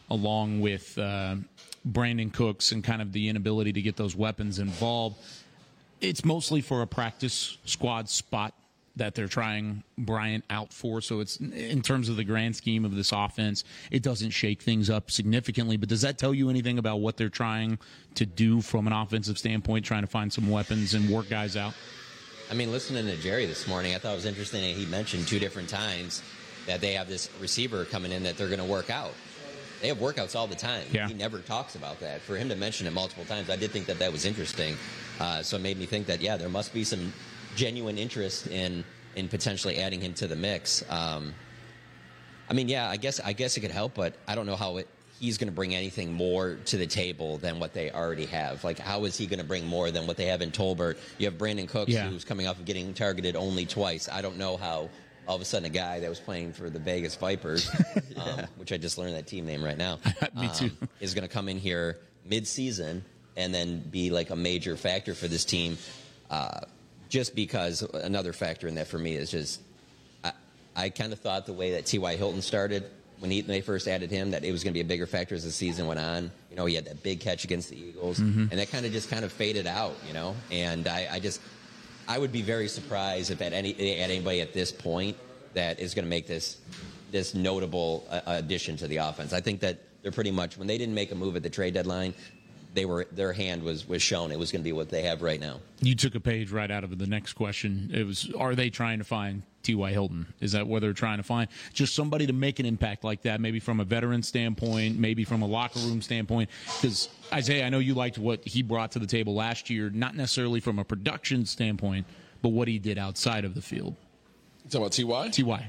along 0.10 0.62
with 0.62 0.98
uh, 0.98 1.36
Brandin 1.90 2.34
Cooks, 2.34 2.72
and 2.72 2.84
kind 2.84 3.02
of 3.02 3.12
the 3.12 3.30
inability 3.30 3.74
to 3.74 3.82
get 3.82 3.96
those 3.96 4.16
weapons 4.16 4.60
involved. 4.60 5.18
It's 6.02 6.26
mostly 6.26 6.62
for 6.62 6.82
a 6.82 6.88
practice 6.88 7.58
squad 7.66 8.10
spot 8.10 8.54
that 8.98 9.14
they're 9.14 9.28
trying 9.28 9.84
Bryant 9.98 10.44
out 10.50 10.72
for. 10.72 11.02
So 11.02 11.20
it's 11.20 11.38
in 11.38 11.82
terms 11.82 12.10
of 12.10 12.16
the 12.16 12.24
grand 12.24 12.56
scheme 12.56 12.86
of 12.86 12.96
this 12.96 13.12
offense, 13.12 13.64
it 13.92 14.04
doesn't 14.04 14.32
shake 14.32 14.62
things 14.62 14.90
up 14.90 15.12
significantly. 15.12 15.78
But 15.78 15.90
does 15.90 16.02
that 16.02 16.18
tell 16.18 16.34
you 16.34 16.50
anything 16.50 16.78
about 16.78 16.98
what 16.98 17.18
they're 17.18 17.30
trying 17.30 17.78
to 18.16 18.26
do 18.26 18.62
from 18.62 18.88
an 18.88 18.94
offensive 18.94 19.38
standpoint, 19.38 19.86
trying 19.86 20.04
to 20.04 20.08
find 20.08 20.32
some 20.32 20.50
weapons 20.50 20.94
and 20.94 21.10
work 21.10 21.30
guys 21.30 21.58
out? 21.58 21.74
I 22.50 22.54
mean, 22.54 22.72
listening 22.72 23.06
to 23.08 23.18
Jerry 23.18 23.46
this 23.46 23.68
morning, 23.68 23.96
I 23.96 23.98
thought 23.98 24.14
it 24.14 24.16
was 24.16 24.26
interesting 24.26 24.62
that 24.62 24.80
he 24.80 24.86
mentioned 24.86 25.28
two 25.28 25.40
different 25.40 25.68
times 25.68 26.22
that 26.68 26.80
they 26.80 26.94
have 26.94 27.08
this 27.08 27.30
receiver 27.42 27.86
coming 27.86 28.12
in 28.12 28.24
that 28.24 28.38
they're 28.38 28.48
going 28.48 28.60
to 28.60 28.66
work 28.66 28.90
out. 28.90 29.14
They 29.86 29.89
have 29.89 30.00
workouts 30.00 30.36
all 30.36 30.48
the 30.48 30.56
time. 30.56 30.88
Yeah. 30.92 31.08
He 31.08 31.13
never 31.13 31.38
talks 31.38 31.75
about 31.75 32.00
that. 32.00 32.20
For 32.22 32.36
him 32.36 32.50
to 32.50 32.56
mention 32.56 32.88
it 32.88 32.94
multiple 32.94 33.24
times, 33.24 33.51
I 33.51 33.56
did 33.56 33.70
think 33.70 33.86
that 33.86 34.00
that 34.00 34.12
was 34.12 34.25
interesting. 34.25 34.77
Uh, 35.20 35.44
so 35.44 35.58
it 35.58 35.62
made 35.62 35.77
me 35.77 35.86
think 35.86 36.08
that, 36.08 36.22
yeah, 36.22 36.38
there 36.38 36.50
must 36.50 36.74
be 36.74 36.84
some 36.84 37.13
genuine 37.56 38.00
interest 38.00 38.48
in 38.48 38.84
in 39.15 39.27
potentially 39.27 39.77
adding 39.77 40.01
him 40.01 40.15
to 40.15 40.25
the 40.25 40.36
mix. 40.36 40.84
Um, 40.89 41.36
I 42.50 42.54
mean, 42.54 42.68
yeah, 42.68 42.89
I 42.89 42.98
guess 42.98 43.20
I 43.20 43.34
guess 43.34 43.58
it 43.58 43.60
could 43.62 43.70
help, 43.70 43.94
but 43.94 44.15
I 44.27 44.34
don't 44.34 44.48
know 44.48 44.56
how 44.56 44.77
it, 44.77 44.88
he's 45.20 45.38
going 45.38 45.50
to 45.50 45.56
bring 45.56 45.75
anything 45.75 46.12
more 46.12 46.58
to 46.65 46.77
the 46.77 46.88
table 46.88 47.38
than 47.38 47.60
what 47.60 47.75
they 47.75 47.92
already 47.92 48.25
have. 48.25 48.63
Like, 48.63 48.80
how 48.80 49.06
is 49.06 49.15
he 49.15 49.27
going 49.27 49.38
to 49.39 49.46
bring 49.46 49.68
more 49.68 49.92
than 49.92 50.08
what 50.08 50.18
they 50.18 50.25
have 50.25 50.42
in 50.42 50.50
Tolbert? 50.50 50.98
You 51.20 51.27
have 51.27 51.36
Brandin 51.38 51.68
Cooks, 51.70 51.92
Yeah. 51.92 52.10
who's 52.10 52.25
coming 52.25 52.48
off 52.48 52.58
of 52.58 52.65
getting 52.65 52.96
targeted 52.96 53.36
only 53.36 53.68
twice. 53.68 54.10
I 54.12 54.24
don't 54.24 54.38
know 54.39 54.58
how 54.58 54.89
all 55.27 55.36
of 55.36 55.41
a 55.41 55.46
sudden 55.46 55.65
a 55.65 55.70
guy 55.70 56.00
that 56.00 56.10
was 56.10 56.20
playing 56.20 56.53
for 56.53 56.70
the 56.70 56.79
Vegas 56.79 57.15
Vipers, 57.15 57.70
um, 58.17 58.46
which 58.58 58.72
I 58.72 58.77
just 58.77 58.98
learned 58.98 59.15
that 59.15 59.27
team 59.27 59.46
name 59.46 59.63
right 59.63 59.77
now, 59.77 60.00
Me 60.39 60.50
too. 60.55 60.65
um, 60.65 60.89
is 61.00 61.13
going 61.13 61.27
to 61.27 61.34
come 61.34 61.50
in 61.50 61.58
here 61.58 61.98
mid-season 62.25 63.03
and 63.38 63.53
then 63.53 63.79
be 63.79 64.10
like 64.10 64.29
a 64.29 64.36
major 64.36 64.75
factor 64.77 65.13
for 65.13 65.27
this 65.27 65.46
team. 65.46 65.77
Uh, 66.29 66.62
just 67.10 67.36
because 67.36 67.82
another 67.94 68.34
factor 68.34 68.67
in 68.67 68.75
that 68.75 68.88
for 68.88 68.98
me 68.98 69.15
is 69.15 69.29
just 69.29 69.62
I, 70.24 70.32
I 70.75 70.89
kind 70.89 71.13
of 71.13 71.20
thought 71.20 71.46
the 71.46 71.53
way 71.53 71.72
that 71.74 71.86
T.Y. 71.86 72.15
Hilton 72.15 72.41
started 72.41 72.86
when 73.20 73.32
he, 73.32 73.41
they 73.41 73.62
first 73.62 73.88
added 73.88 74.12
him 74.12 74.32
that 74.32 74.44
it 74.44 74.51
was 74.51 74.63
going 74.63 74.74
to 74.74 74.77
be 74.77 74.82
a 74.82 74.86
bigger 74.86 75.05
factor 75.05 75.36
as 75.36 75.44
the 75.44 75.51
season 75.51 75.88
went 75.88 76.00
on. 76.00 76.32
You 76.50 76.55
know, 76.58 76.65
he 76.65 76.75
had 76.75 76.86
that 76.86 77.01
big 77.03 77.20
catch 77.20 77.44
against 77.46 77.70
the 77.70 77.77
Eagles, 77.79 78.20
and 78.20 78.51
that 78.51 78.70
kind 78.72 78.86
of 78.86 78.91
just 78.91 79.10
kind 79.10 79.24
of 79.24 79.32
faded 79.32 79.67
out. 79.67 79.96
You 80.08 80.13
know, 80.13 80.36
and 80.51 80.88
I, 80.88 81.08
I 81.12 81.20
just 81.20 81.39
I 82.08 82.18
would 82.18 82.32
be 82.32 82.42
very 82.42 82.68
surprised 82.68 83.32
if 83.32 83.42
at 83.42 83.54
any 83.54 83.72
at 83.74 84.10
anybody 84.10 84.42
at 84.42 84.54
this 84.54 84.72
point 84.72 85.18
that 85.54 85.80
is 85.80 85.94
going 85.94 86.06
to 86.06 86.10
make 86.10 86.28
this 86.28 86.58
this 87.12 87.34
notable 87.34 88.06
uh, 88.10 88.22
addition 88.26 88.78
to 88.78 88.88
the 88.88 88.98
offense. 88.98 89.34
I 89.34 89.42
think 89.42 89.60
that 89.62 89.80
they're 90.02 90.12
pretty 90.12 90.32
much 90.32 90.58
when 90.58 90.68
they 90.68 90.78
didn't 90.78 90.94
make 90.94 91.12
a 91.12 91.16
move 91.16 91.36
at 91.36 91.44
the 91.44 91.50
trade 91.50 91.74
deadline, 91.74 92.14
they 92.75 92.86
were 92.86 93.08
their 93.12 93.34
hand 93.34 93.63
was 93.63 93.88
was 93.88 94.01
shown. 94.01 94.32
It 94.32 94.38
was 94.38 94.51
going 94.51 94.62
to 94.62 94.63
be 94.63 94.74
what 94.74 94.89
they 94.89 95.01
have 95.03 95.22
right 95.22 95.39
now. 95.39 95.62
You 95.79 95.96
took 95.96 96.13
a 96.13 96.20
page 96.20 96.51
right 96.51 96.70
out 96.70 96.84
of 96.84 96.98
the 96.98 97.08
next 97.08 97.34
question. 97.34 97.89
It 97.94 98.05
was, 98.05 98.32
are 98.38 98.53
they 98.53 98.70
trying 98.70 99.00
to 99.00 99.03
find 99.03 99.44
T.Y. 99.63 99.91
Hilton? 99.91 100.27
Is 100.41 100.51
that 100.51 100.67
what 100.67 100.82
they're 100.82 100.94
trying 100.94 101.17
to 101.17 101.24
find? 101.24 101.50
Just 101.74 101.96
somebody 101.96 102.27
to 102.27 102.34
make 102.34 102.60
an 102.60 102.65
impact 102.65 103.03
like 103.03 103.24
that, 103.24 103.41
maybe 103.41 103.60
from 103.60 103.79
a 103.79 103.84
veteran 103.84 104.22
standpoint, 104.22 105.00
maybe 105.00 105.24
from 105.24 105.41
a 105.41 105.48
locker 105.48 105.79
room 105.79 106.01
standpoint. 106.01 106.50
Because, 106.82 107.10
Isaiah, 107.34 107.65
I 107.65 107.70
know 107.70 107.79
you 107.79 107.94
liked 107.94 108.17
what 108.17 108.46
he 108.46 108.62
brought 108.62 108.91
to 108.91 109.00
the 109.00 109.08
table 109.08 109.34
last 109.34 109.70
year, 109.70 109.89
not 109.89 110.15
necessarily 110.15 110.60
from 110.60 110.77
a 110.77 110.84
production 110.84 111.46
standpoint, 111.46 112.05
but 112.41 112.50
what 112.50 112.67
he 112.67 112.77
did 112.77 112.98
outside 112.98 113.46
of 113.46 113.55
the 113.55 113.62
field. 113.62 113.96
You 114.65 114.70
talking 114.70 115.05
about 115.05 115.24
Ty? 115.24 115.29
T.Y. 115.29 115.67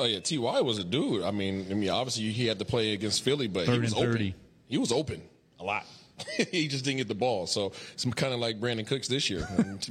Oh 0.00 0.04
yeah, 0.04 0.20
Ty 0.20 0.60
was 0.60 0.78
a 0.78 0.84
dude. 0.84 1.22
I 1.24 1.30
mean, 1.30 1.66
I 1.70 1.74
mean, 1.74 1.90
obviously 1.90 2.30
he 2.30 2.46
had 2.46 2.58
to 2.60 2.64
play 2.64 2.92
against 2.92 3.22
Philly, 3.22 3.48
but 3.48 3.66
Third 3.66 3.74
he 3.74 3.80
was 3.80 3.94
open. 3.94 4.12
30. 4.12 4.34
He 4.68 4.78
was 4.78 4.92
open 4.92 5.22
a 5.58 5.64
lot. 5.64 5.86
he 6.50 6.68
just 6.68 6.84
didn't 6.84 6.98
get 6.98 7.08
the 7.08 7.14
ball. 7.14 7.46
So 7.46 7.72
it's 7.92 8.04
kind 8.04 8.32
of 8.32 8.40
like 8.40 8.60
Brandin 8.60 8.86
Cooks 8.86 9.08
this 9.08 9.30
year. 9.30 9.40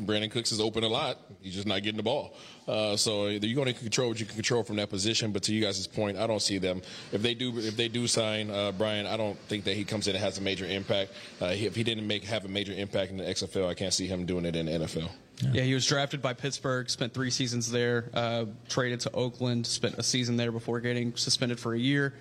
Brandin 0.06 0.32
Cooks 0.32 0.52
is 0.52 0.60
open 0.60 0.84
a 0.84 0.88
lot. 0.88 1.18
He's 1.42 1.56
just 1.56 1.68
not 1.68 1.84
getting 1.84 1.98
the 1.98 2.04
ball. 2.04 2.36
Uh, 2.68 2.98
so 2.98 3.28
you're 3.28 3.56
going 3.56 3.74
to 3.74 3.80
control 3.80 4.10
what 4.10 4.20
you 4.20 4.26
can 4.26 4.36
control 4.36 4.64
from 4.64 4.76
that 4.78 4.90
position. 4.90 5.32
But 5.32 5.44
to 5.44 5.54
you 5.54 5.62
guys' 5.62 5.86
point, 5.88 6.18
I 6.18 6.28
don't 6.28 6.42
see 6.42 6.58
them. 6.58 6.82
If 7.12 7.22
they 7.22 7.34
do, 7.34 7.58
if 7.58 7.78
they 7.78 7.88
do 7.88 8.08
sign 8.08 8.50
uh, 8.50 8.72
Brian, 8.72 9.06
I 9.06 9.18
don't 9.18 9.38
think 9.48 9.64
that 9.66 9.76
he 9.76 9.86
comes 9.86 10.08
in 10.08 10.16
and 10.16 10.24
has 10.24 10.38
a 10.38 10.42
major 10.42 10.66
impact. 10.66 11.12
Uh, 11.42 11.48
if 11.48 11.76
he 11.76 11.84
didn't 11.84 12.08
make 12.08 12.24
have 12.26 12.46
a 12.46 12.50
major 12.50 12.74
impact 12.74 13.12
in 13.12 13.18
the 13.18 13.24
XFL, 13.24 13.68
I 13.68 13.74
can't 13.74 13.94
see 13.94 14.08
him 14.08 14.26
doing 14.26 14.46
it 14.46 14.56
in 14.56 14.66
the 14.66 14.72
NFL. 14.74 15.10
Yeah. 15.40 15.50
yeah, 15.54 15.62
he 15.62 15.74
was 15.76 15.86
drafted 15.86 16.22
by 16.22 16.34
Pittsburgh, 16.34 16.90
spent 16.90 17.14
three 17.14 17.30
seasons 17.30 17.70
there, 17.70 18.10
uh, 18.16 18.46
traded 18.70 19.02
to 19.02 19.12
Oakland, 19.12 19.68
spent 19.68 19.96
a 20.00 20.04
season 20.04 20.36
there 20.36 20.52
before 20.52 20.80
getting 20.80 21.16
suspended 21.16 21.60
for 21.60 21.76
a 21.76 21.80
year 21.80 22.16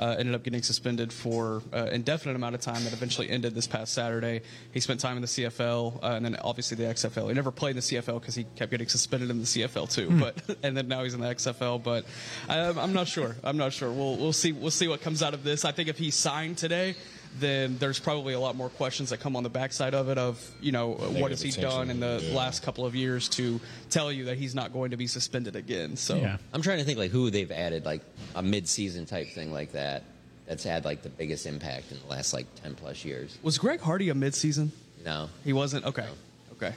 uh, 0.00 0.16
ended 0.18 0.34
up 0.34 0.42
getting 0.42 0.62
suspended 0.62 1.12
for 1.12 1.62
an 1.72 1.88
uh, 1.88 1.90
indefinite 1.92 2.36
amount 2.36 2.54
of 2.54 2.60
time 2.60 2.82
that 2.84 2.92
eventually 2.92 3.30
ended 3.30 3.54
this 3.54 3.66
past 3.66 3.92
Saturday. 3.92 4.42
He 4.72 4.80
spent 4.80 5.00
time 5.00 5.16
in 5.16 5.22
the 5.22 5.28
CFL 5.28 6.02
uh, 6.02 6.06
and 6.06 6.24
then 6.24 6.36
obviously 6.36 6.76
the 6.76 6.84
XFL. 6.84 7.28
He 7.28 7.34
never 7.34 7.50
played 7.50 7.70
in 7.70 7.76
the 7.76 7.82
CFL 7.82 8.20
because 8.20 8.34
he 8.34 8.44
kept 8.56 8.70
getting 8.70 8.88
suspended 8.88 9.30
in 9.30 9.38
the 9.38 9.44
CFL 9.44 9.92
too. 9.92 10.08
Mm. 10.08 10.20
But 10.20 10.56
and 10.62 10.76
then 10.76 10.88
now 10.88 11.04
he's 11.04 11.14
in 11.14 11.20
the 11.20 11.28
XFL. 11.28 11.82
But 11.82 12.04
um, 12.48 12.78
I'm 12.78 12.92
not 12.92 13.08
sure. 13.08 13.36
I'm 13.44 13.56
not 13.56 13.72
sure. 13.72 13.90
We'll 13.90 14.16
we'll 14.16 14.32
see. 14.32 14.52
We'll 14.52 14.70
see 14.70 14.88
what 14.88 15.02
comes 15.02 15.22
out 15.22 15.34
of 15.34 15.44
this. 15.44 15.64
I 15.64 15.72
think 15.72 15.88
if 15.88 15.98
he 15.98 16.10
signed 16.10 16.58
today 16.58 16.96
then 17.38 17.78
there's 17.78 17.98
probably 17.98 18.34
a 18.34 18.40
lot 18.40 18.56
more 18.56 18.68
questions 18.68 19.10
that 19.10 19.20
come 19.20 19.36
on 19.36 19.42
the 19.42 19.50
backside 19.50 19.94
of 19.94 20.08
it 20.08 20.18
of, 20.18 20.38
you 20.60 20.72
know, 20.72 20.92
Negative 20.94 21.20
what 21.20 21.30
has 21.30 21.42
he 21.42 21.50
done 21.50 21.90
in 21.90 22.00
the 22.00 22.20
yeah. 22.22 22.36
last 22.36 22.62
couple 22.62 22.84
of 22.84 22.94
years 22.94 23.28
to 23.30 23.60
tell 23.90 24.12
you 24.12 24.26
that 24.26 24.38
he's 24.38 24.54
not 24.54 24.72
going 24.72 24.90
to 24.90 24.96
be 24.96 25.06
suspended 25.06 25.56
again. 25.56 25.96
So 25.96 26.16
yeah. 26.16 26.36
I'm 26.52 26.62
trying 26.62 26.78
to 26.78 26.84
think 26.84 26.98
like 26.98 27.10
who 27.10 27.30
they've 27.30 27.50
added 27.50 27.84
like 27.84 28.02
a 28.34 28.42
mid-season 28.42 29.06
type 29.06 29.28
thing 29.28 29.52
like 29.52 29.72
that 29.72 30.04
that's 30.46 30.64
had 30.64 30.84
like 30.84 31.02
the 31.02 31.08
biggest 31.08 31.46
impact 31.46 31.90
in 31.90 31.98
the 32.00 32.06
last 32.06 32.32
like 32.32 32.46
10 32.62 32.74
plus 32.74 33.04
years. 33.04 33.38
Was 33.42 33.58
Greg 33.58 33.80
Hardy 33.80 34.10
a 34.10 34.14
mid-season? 34.14 34.72
No. 35.04 35.28
He 35.44 35.52
wasn't? 35.52 35.86
Okay. 35.86 36.02
No. 36.02 36.52
Okay. 36.52 36.74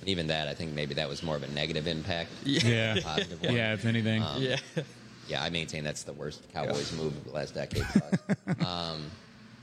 And 0.00 0.08
even 0.08 0.28
that, 0.28 0.48
I 0.48 0.54
think 0.54 0.72
maybe 0.72 0.94
that 0.94 1.08
was 1.08 1.22
more 1.22 1.36
of 1.36 1.42
a 1.42 1.48
negative 1.48 1.86
impact. 1.86 2.30
Yeah. 2.44 2.94
yeah, 3.42 3.74
if 3.74 3.84
anything. 3.84 4.22
Um, 4.22 4.40
yeah. 4.40 4.56
Yeah, 5.28 5.42
I 5.42 5.50
maintain 5.50 5.84
that's 5.84 6.02
the 6.02 6.12
worst 6.12 6.42
Cowboys 6.52 6.92
yeah. 6.92 7.02
move 7.02 7.16
of 7.16 7.24
the 7.24 7.30
last 7.30 7.54
decade. 7.54 7.86
um, 8.66 9.10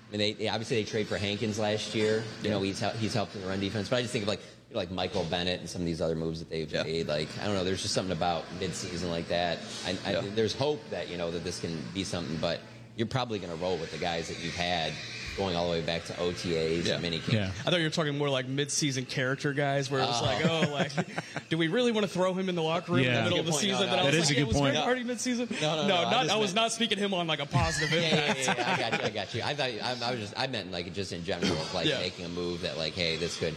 I 0.07 0.17
mean, 0.17 0.37
they, 0.37 0.47
obviously 0.47 0.77
they 0.77 0.89
trade 0.89 1.07
for 1.07 1.17
Hankins 1.17 1.59
last 1.59 1.93
year. 1.93 2.23
You 2.41 2.49
know, 2.49 2.61
he's 2.61 2.79
he's 2.97 3.13
helped 3.13 3.35
in 3.35 3.41
the 3.41 3.47
run 3.47 3.59
defense. 3.59 3.89
But 3.89 3.97
I 3.97 4.01
just 4.01 4.13
think 4.13 4.23
of 4.23 4.29
like 4.29 4.39
you 4.69 4.73
know, 4.73 4.79
like 4.79 4.91
Michael 4.91 5.25
Bennett 5.25 5.59
and 5.59 5.69
some 5.69 5.81
of 5.81 5.85
these 5.85 6.01
other 6.01 6.15
moves 6.15 6.39
that 6.39 6.49
they've 6.49 6.71
yeah. 6.71 6.83
made. 6.83 7.07
Like 7.07 7.27
I 7.41 7.45
don't 7.45 7.55
know, 7.55 7.63
there's 7.63 7.81
just 7.81 7.93
something 7.93 8.15
about 8.15 8.45
midseason 8.59 9.09
like 9.09 9.27
that. 9.27 9.59
I, 9.85 9.97
I, 10.05 10.11
yeah. 10.13 10.21
There's 10.33 10.55
hope 10.55 10.81
that 10.91 11.09
you 11.09 11.17
know 11.17 11.29
that 11.31 11.43
this 11.43 11.59
can 11.59 11.77
be 11.93 12.03
something, 12.03 12.37
but 12.37 12.61
you're 12.95 13.07
probably 13.07 13.37
going 13.39 13.51
to 13.51 13.63
roll 13.63 13.77
with 13.77 13.91
the 13.91 13.97
guys 13.97 14.27
that 14.27 14.43
you've 14.43 14.55
had 14.55 14.91
going 15.37 15.55
all 15.55 15.65
the 15.65 15.71
way 15.71 15.81
back 15.81 16.03
to 16.05 16.13
OTAs 16.13 16.85
yeah. 16.85 16.93
and 16.93 17.01
mini 17.01 17.19
camp. 17.19 17.33
Yeah. 17.33 17.51
I 17.65 17.69
thought 17.69 17.79
you 17.79 17.85
were 17.85 17.91
talking 17.91 18.17
more 18.17 18.29
like 18.29 18.47
mid-season 18.47 19.05
character 19.05 19.53
guys, 19.53 19.89
where 19.89 20.01
it 20.01 20.07
was 20.07 20.21
oh. 20.21 20.25
like, 20.25 20.45
oh, 20.45 20.73
like, 20.73 20.91
do 21.49 21.57
we 21.57 21.67
really 21.67 21.91
want 21.91 22.05
to 22.05 22.11
throw 22.11 22.33
him 22.33 22.49
in 22.49 22.55
the 22.55 22.63
locker 22.63 22.93
room 22.93 23.03
yeah. 23.03 23.09
in 23.09 23.15
the 23.15 23.21
middle 23.23 23.39
of 23.39 23.45
the 23.45 23.51
point. 23.51 23.61
season? 23.61 23.87
No, 23.87 23.95
no, 23.95 24.03
that 24.03 24.13
is 24.13 24.29
like, 24.29 24.37
a 24.37 24.43
good 24.43 24.53
point. 24.53 24.75
Was 24.75 24.83
already 24.83 25.03
mid-season? 25.03 25.47
No, 25.61 25.75
no, 25.75 25.81
no. 25.83 25.87
no 25.87 26.09
not, 26.09 26.29
I, 26.29 26.33
I 26.33 26.37
was 26.37 26.53
not 26.53 26.71
speaking 26.71 26.97
him 26.97 27.13
on 27.13 27.27
like 27.27 27.39
a 27.39 27.45
positive 27.45 27.93
impact. 27.93 28.39
yeah, 28.39 28.53
yeah, 28.57 28.77
yeah, 28.77 28.77
I 28.77 28.79
got 28.79 28.93
you. 28.99 29.05
I 29.05 29.09
got 29.09 29.33
you. 29.35 29.41
I 29.43 29.53
thought 29.53 30.03
I, 30.03 30.07
I 30.07 30.11
was 30.11 30.19
just 30.19 30.33
I 30.37 30.47
meant 30.47 30.71
like 30.71 30.93
just 30.93 31.13
in 31.13 31.23
general, 31.23 31.57
like 31.73 31.85
making 31.85 32.25
a 32.25 32.29
move 32.29 32.61
that 32.61 32.77
like, 32.77 32.93
hey, 32.93 33.17
this 33.17 33.37
could. 33.37 33.55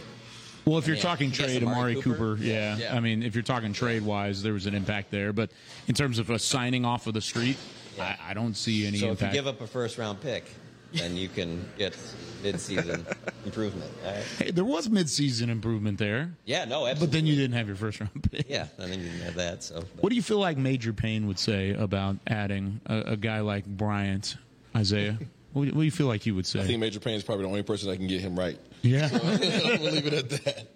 Well, 0.65 0.77
if 0.77 0.87
you're 0.87 0.95
talking 0.95 1.31
trade, 1.31 1.63
Amari 1.63 1.95
Cooper, 1.95 2.35
Cooper 2.35 2.37
yeah. 2.43 2.77
yeah. 2.77 2.95
I 2.95 2.99
mean, 2.99 3.23
if 3.23 3.33
you're 3.33 3.43
talking 3.43 3.73
trade 3.73 4.03
wise, 4.03 4.43
there 4.43 4.53
was 4.53 4.67
an 4.67 4.75
impact 4.75 5.09
there. 5.09 5.33
But 5.33 5.51
in 5.87 5.95
terms 5.95 6.19
of 6.19 6.29
a 6.29 6.37
signing 6.37 6.85
off 6.85 7.07
of 7.07 7.15
the 7.15 7.21
street, 7.21 7.57
I, 7.99 8.17
I, 8.29 8.33
don't 8.33 8.55
see 8.55 8.85
any 8.85 8.99
so 8.99 9.09
impact. 9.09 9.33
if 9.33 9.35
you 9.35 9.41
give 9.41 9.47
up 9.47 9.61
a 9.61 9.67
first 9.67 9.97
round 9.97 10.21
pick, 10.21 10.45
then 10.93 11.17
you 11.17 11.29
can 11.29 11.65
get 11.77 11.97
mid-season 12.43 13.05
improvement. 13.45 13.91
Right? 14.03 14.23
Hey, 14.37 14.51
there 14.51 14.65
was 14.65 14.89
mid-season 14.89 15.49
improvement 15.49 15.97
there. 15.97 16.33
Yeah, 16.45 16.65
no, 16.65 16.85
absolutely. 16.85 17.05
But 17.05 17.11
then 17.11 17.25
you 17.25 17.35
didn't 17.35 17.55
have 17.55 17.67
your 17.67 17.75
first 17.75 17.99
round 17.99 18.31
pick. 18.31 18.49
Yeah, 18.49 18.67
and 18.77 18.91
then 18.91 18.99
you 18.99 19.05
didn't 19.05 19.21
have 19.21 19.35
that. 19.35 19.63
So, 19.63 19.81
but. 19.81 20.03
what 20.03 20.09
do 20.09 20.15
you 20.15 20.21
feel 20.21 20.39
like 20.39 20.57
Major 20.57 20.93
Payne 20.93 21.27
would 21.27 21.39
say 21.39 21.71
about 21.71 22.17
adding 22.27 22.81
a, 22.85 22.99
a 23.07 23.17
guy 23.17 23.41
like 23.41 23.65
Bryant, 23.65 24.35
Isaiah? 24.75 25.17
what, 25.53 25.71
do 25.71 25.81
you 25.81 25.91
feel 25.91 26.07
like 26.07 26.21
he 26.21 26.31
would 26.31 26.45
say? 26.45 26.59
I 26.59 26.63
think 26.63 26.79
Major 26.79 26.99
Payne 26.99 27.15
is 27.15 27.23
probably 27.23 27.43
the 27.43 27.49
only 27.49 27.63
person 27.63 27.89
that 27.89 27.97
can 27.97 28.07
get 28.07 28.21
him 28.21 28.37
right. 28.37 28.57
Yeah, 28.81 29.07
so, 29.07 29.19
we'll 29.23 29.91
leave 29.91 30.07
it 30.07 30.13
at 30.13 30.29
that. 30.29 30.67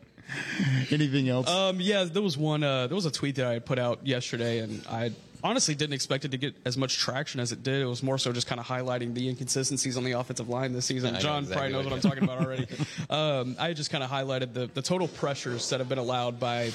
Anything 0.91 1.29
else? 1.29 1.49
Um, 1.49 1.79
yeah, 1.79 2.03
there 2.03 2.21
was 2.21 2.37
one. 2.37 2.63
Uh, 2.63 2.87
there 2.87 2.95
was 2.95 3.05
a 3.05 3.11
tweet 3.11 3.35
that 3.35 3.47
I 3.47 3.59
put 3.59 3.79
out 3.79 4.05
yesterday, 4.05 4.59
and 4.59 4.85
I 4.87 5.11
honestly 5.45 5.75
didn't 5.75 5.93
expect 5.93 6.25
it 6.25 6.31
to 6.31 6.37
get 6.37 6.55
as 6.65 6.75
much 6.75 6.97
traction 6.97 7.39
as 7.39 7.51
it 7.51 7.61
did. 7.61 7.81
It 7.81 7.85
was 7.85 8.01
more 8.01 8.17
so 8.17 8.33
just 8.33 8.47
kind 8.47 8.59
of 8.59 8.65
highlighting 8.65 9.13
the 9.13 9.29
inconsistencies 9.29 9.95
on 9.95 10.03
the 10.03 10.13
offensive 10.13 10.49
line 10.49 10.73
this 10.73 10.85
season. 10.85 11.15
John 11.19 11.43
exactly 11.43 11.71
probably 11.71 11.73
knows 11.73 11.85
what 11.85 11.93
I'm 11.93 12.01
talking 12.01 12.23
about 12.23 12.41
already. 12.41 12.67
um, 13.11 13.55
I 13.59 13.73
just 13.73 13.91
kind 13.91 14.03
of 14.03 14.09
highlighted 14.09 14.53
the, 14.53 14.69
the 14.73 14.81
total 14.81 15.07
pressures 15.07 15.69
that 15.69 15.79
have 15.79 15.87
been 15.87 15.99
allowed 15.99 16.39
by 16.39 16.71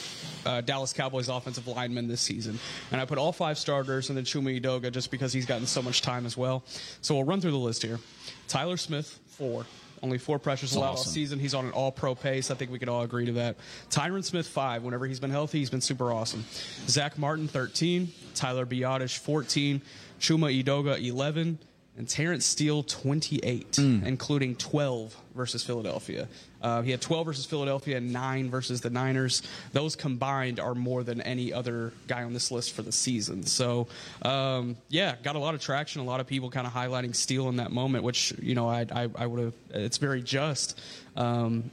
uh, 0.46 0.61
Dallas 0.61 0.92
Cowboys 0.92 1.28
offensive 1.28 1.66
linemen 1.66 2.06
this 2.06 2.20
season. 2.20 2.61
And 2.92 3.00
I 3.00 3.06
put 3.06 3.18
all 3.18 3.33
five 3.33 3.59
starters 3.59 4.09
and 4.09 4.16
then 4.16 4.24
Chuma 4.24 4.61
Edoga 4.61 4.92
just 4.92 5.11
because 5.11 5.33
he's 5.33 5.46
gotten 5.46 5.66
so 5.66 5.83
much 5.83 6.00
time 6.00 6.24
as 6.24 6.37
well. 6.37 6.62
So 7.02 7.16
we'll 7.16 7.24
run 7.24 7.40
through 7.40 7.50
the 7.50 7.59
list 7.59 7.83
here. 7.83 7.98
Tyler 8.46 8.76
Smith, 8.76 9.18
four. 9.26 9.66
Only 10.02 10.18
four 10.18 10.38
pressures 10.38 10.74
allowed 10.74 10.92
awesome. 10.92 11.08
all 11.08 11.12
season. 11.12 11.38
He's 11.38 11.54
on 11.54 11.66
an 11.66 11.72
all 11.72 11.92
pro 11.92 12.14
pace. 12.14 12.50
I 12.50 12.54
think 12.54 12.70
we 12.70 12.78
could 12.78 12.88
all 12.88 13.02
agree 13.02 13.26
to 13.26 13.32
that. 13.32 13.56
Tyron 13.90 14.24
Smith, 14.24 14.46
five. 14.46 14.82
Whenever 14.82 15.06
he's 15.06 15.20
been 15.20 15.30
healthy, 15.30 15.58
he's 15.58 15.70
been 15.70 15.80
super 15.80 16.12
awesome. 16.12 16.44
Zach 16.86 17.18
Martin, 17.18 17.48
13. 17.48 18.12
Tyler 18.34 18.64
Biadasz, 18.64 19.18
14. 19.18 19.82
Chuma 20.18 20.62
Edoga, 20.62 21.02
11 21.02 21.58
and 22.00 22.08
Terence 22.08 22.46
Steele 22.46 22.82
28, 22.82 23.72
mm. 23.72 24.06
including 24.06 24.56
12 24.56 25.14
versus 25.34 25.62
Philadelphia. 25.62 26.28
Uh, 26.62 26.80
he 26.80 26.92
had 26.92 27.02
12 27.02 27.26
versus 27.26 27.44
Philadelphia 27.44 27.98
and 27.98 28.10
9 28.10 28.48
versus 28.48 28.80
the 28.80 28.88
Niners. 28.88 29.42
Those 29.74 29.96
combined 29.96 30.60
are 30.60 30.74
more 30.74 31.04
than 31.04 31.20
any 31.20 31.52
other 31.52 31.92
guy 32.06 32.22
on 32.22 32.32
this 32.32 32.50
list 32.50 32.72
for 32.72 32.80
the 32.80 32.90
season. 32.90 33.44
So, 33.44 33.86
um, 34.22 34.78
yeah, 34.88 35.14
got 35.22 35.36
a 35.36 35.38
lot 35.38 35.54
of 35.54 35.60
traction. 35.60 36.00
A 36.00 36.04
lot 36.04 36.20
of 36.20 36.26
people 36.26 36.48
kind 36.48 36.66
of 36.66 36.72
highlighting 36.72 37.14
Steele 37.14 37.50
in 37.50 37.56
that 37.56 37.70
moment, 37.70 38.02
which, 38.02 38.32
you 38.40 38.54
know, 38.54 38.66
I, 38.66 38.86
I, 38.90 39.10
I 39.14 39.26
would 39.26 39.44
have, 39.44 39.54
it's 39.68 39.98
very 39.98 40.22
just. 40.22 40.80
Um, 41.16 41.70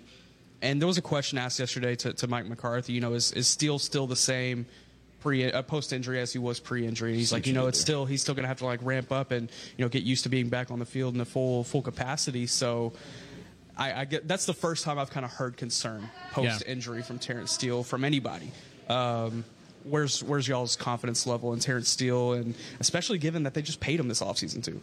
and 0.62 0.82
there 0.82 0.88
was 0.88 0.98
a 0.98 1.02
question 1.02 1.38
asked 1.38 1.58
yesterday 1.58 1.96
to, 1.96 2.12
to 2.12 2.28
Mike 2.28 2.48
McCarthy, 2.48 2.92
you 2.92 3.00
know, 3.00 3.13
is, 3.13 3.32
is 3.32 3.48
Steele 3.48 3.80
still 3.80 4.08
the 4.08 4.18
same? 4.18 4.66
Pre 5.20 5.52
uh, 5.52 5.62
post 5.64 5.94
injury 5.94 6.20
as 6.20 6.32
he 6.32 6.40
was 6.40 6.60
pre 6.60 6.86
injury. 6.86 7.16
He's 7.16 7.32
like, 7.32 7.48
you 7.48 7.54
know, 7.54 7.68
it's 7.68 7.80
still 7.80 8.06
he's 8.06 8.22
still 8.22 8.36
going 8.36 8.44
to 8.44 8.48
have 8.48 8.60
to 8.60 8.66
like 8.66 8.80
ramp 8.84 9.12
up 9.12 9.32
and 9.32 9.52
you 9.76 9.84
know 9.84 9.90
get 9.90 10.04
used 10.04 10.24
to 10.24 10.30
being 10.30 10.50
back 10.50 10.70
on 10.70 10.80
the 10.80 10.86
field 10.86 11.14
in 11.14 11.18
the 11.18 11.26
full 11.26 11.64
full 11.64 11.82
capacity. 11.82 12.48
So. 12.48 12.94
I, 13.80 14.02
I 14.02 14.06
get 14.06 14.28
that's 14.28 14.48
the 14.48 14.56
first 14.56 14.84
time 14.84 14.98
I've 14.98 15.12
kind 15.12 15.24
of 15.24 15.32
heard 15.32 15.56
concern 15.56 16.10
post 16.32 16.64
injury 16.66 16.98
yeah. 16.98 17.04
from 17.04 17.20
Terence 17.20 17.52
Steele 17.52 17.84
from 17.84 18.04
anybody. 18.04 18.52
Um, 18.90 19.46
where's 19.84 20.24
where's 20.24 20.48
y'all's 20.48 20.76
confidence 20.76 21.28
level 21.28 21.54
in 21.54 21.60
Terence 21.60 21.88
Steele, 21.88 22.34
and 22.34 22.56
especially 22.80 23.20
given 23.20 23.44
that 23.44 23.54
they 23.54 23.62
just 23.62 23.80
paid 23.80 24.00
him 24.00 24.08
this 24.08 24.22
offseason 24.22 24.64
too? 24.64 24.82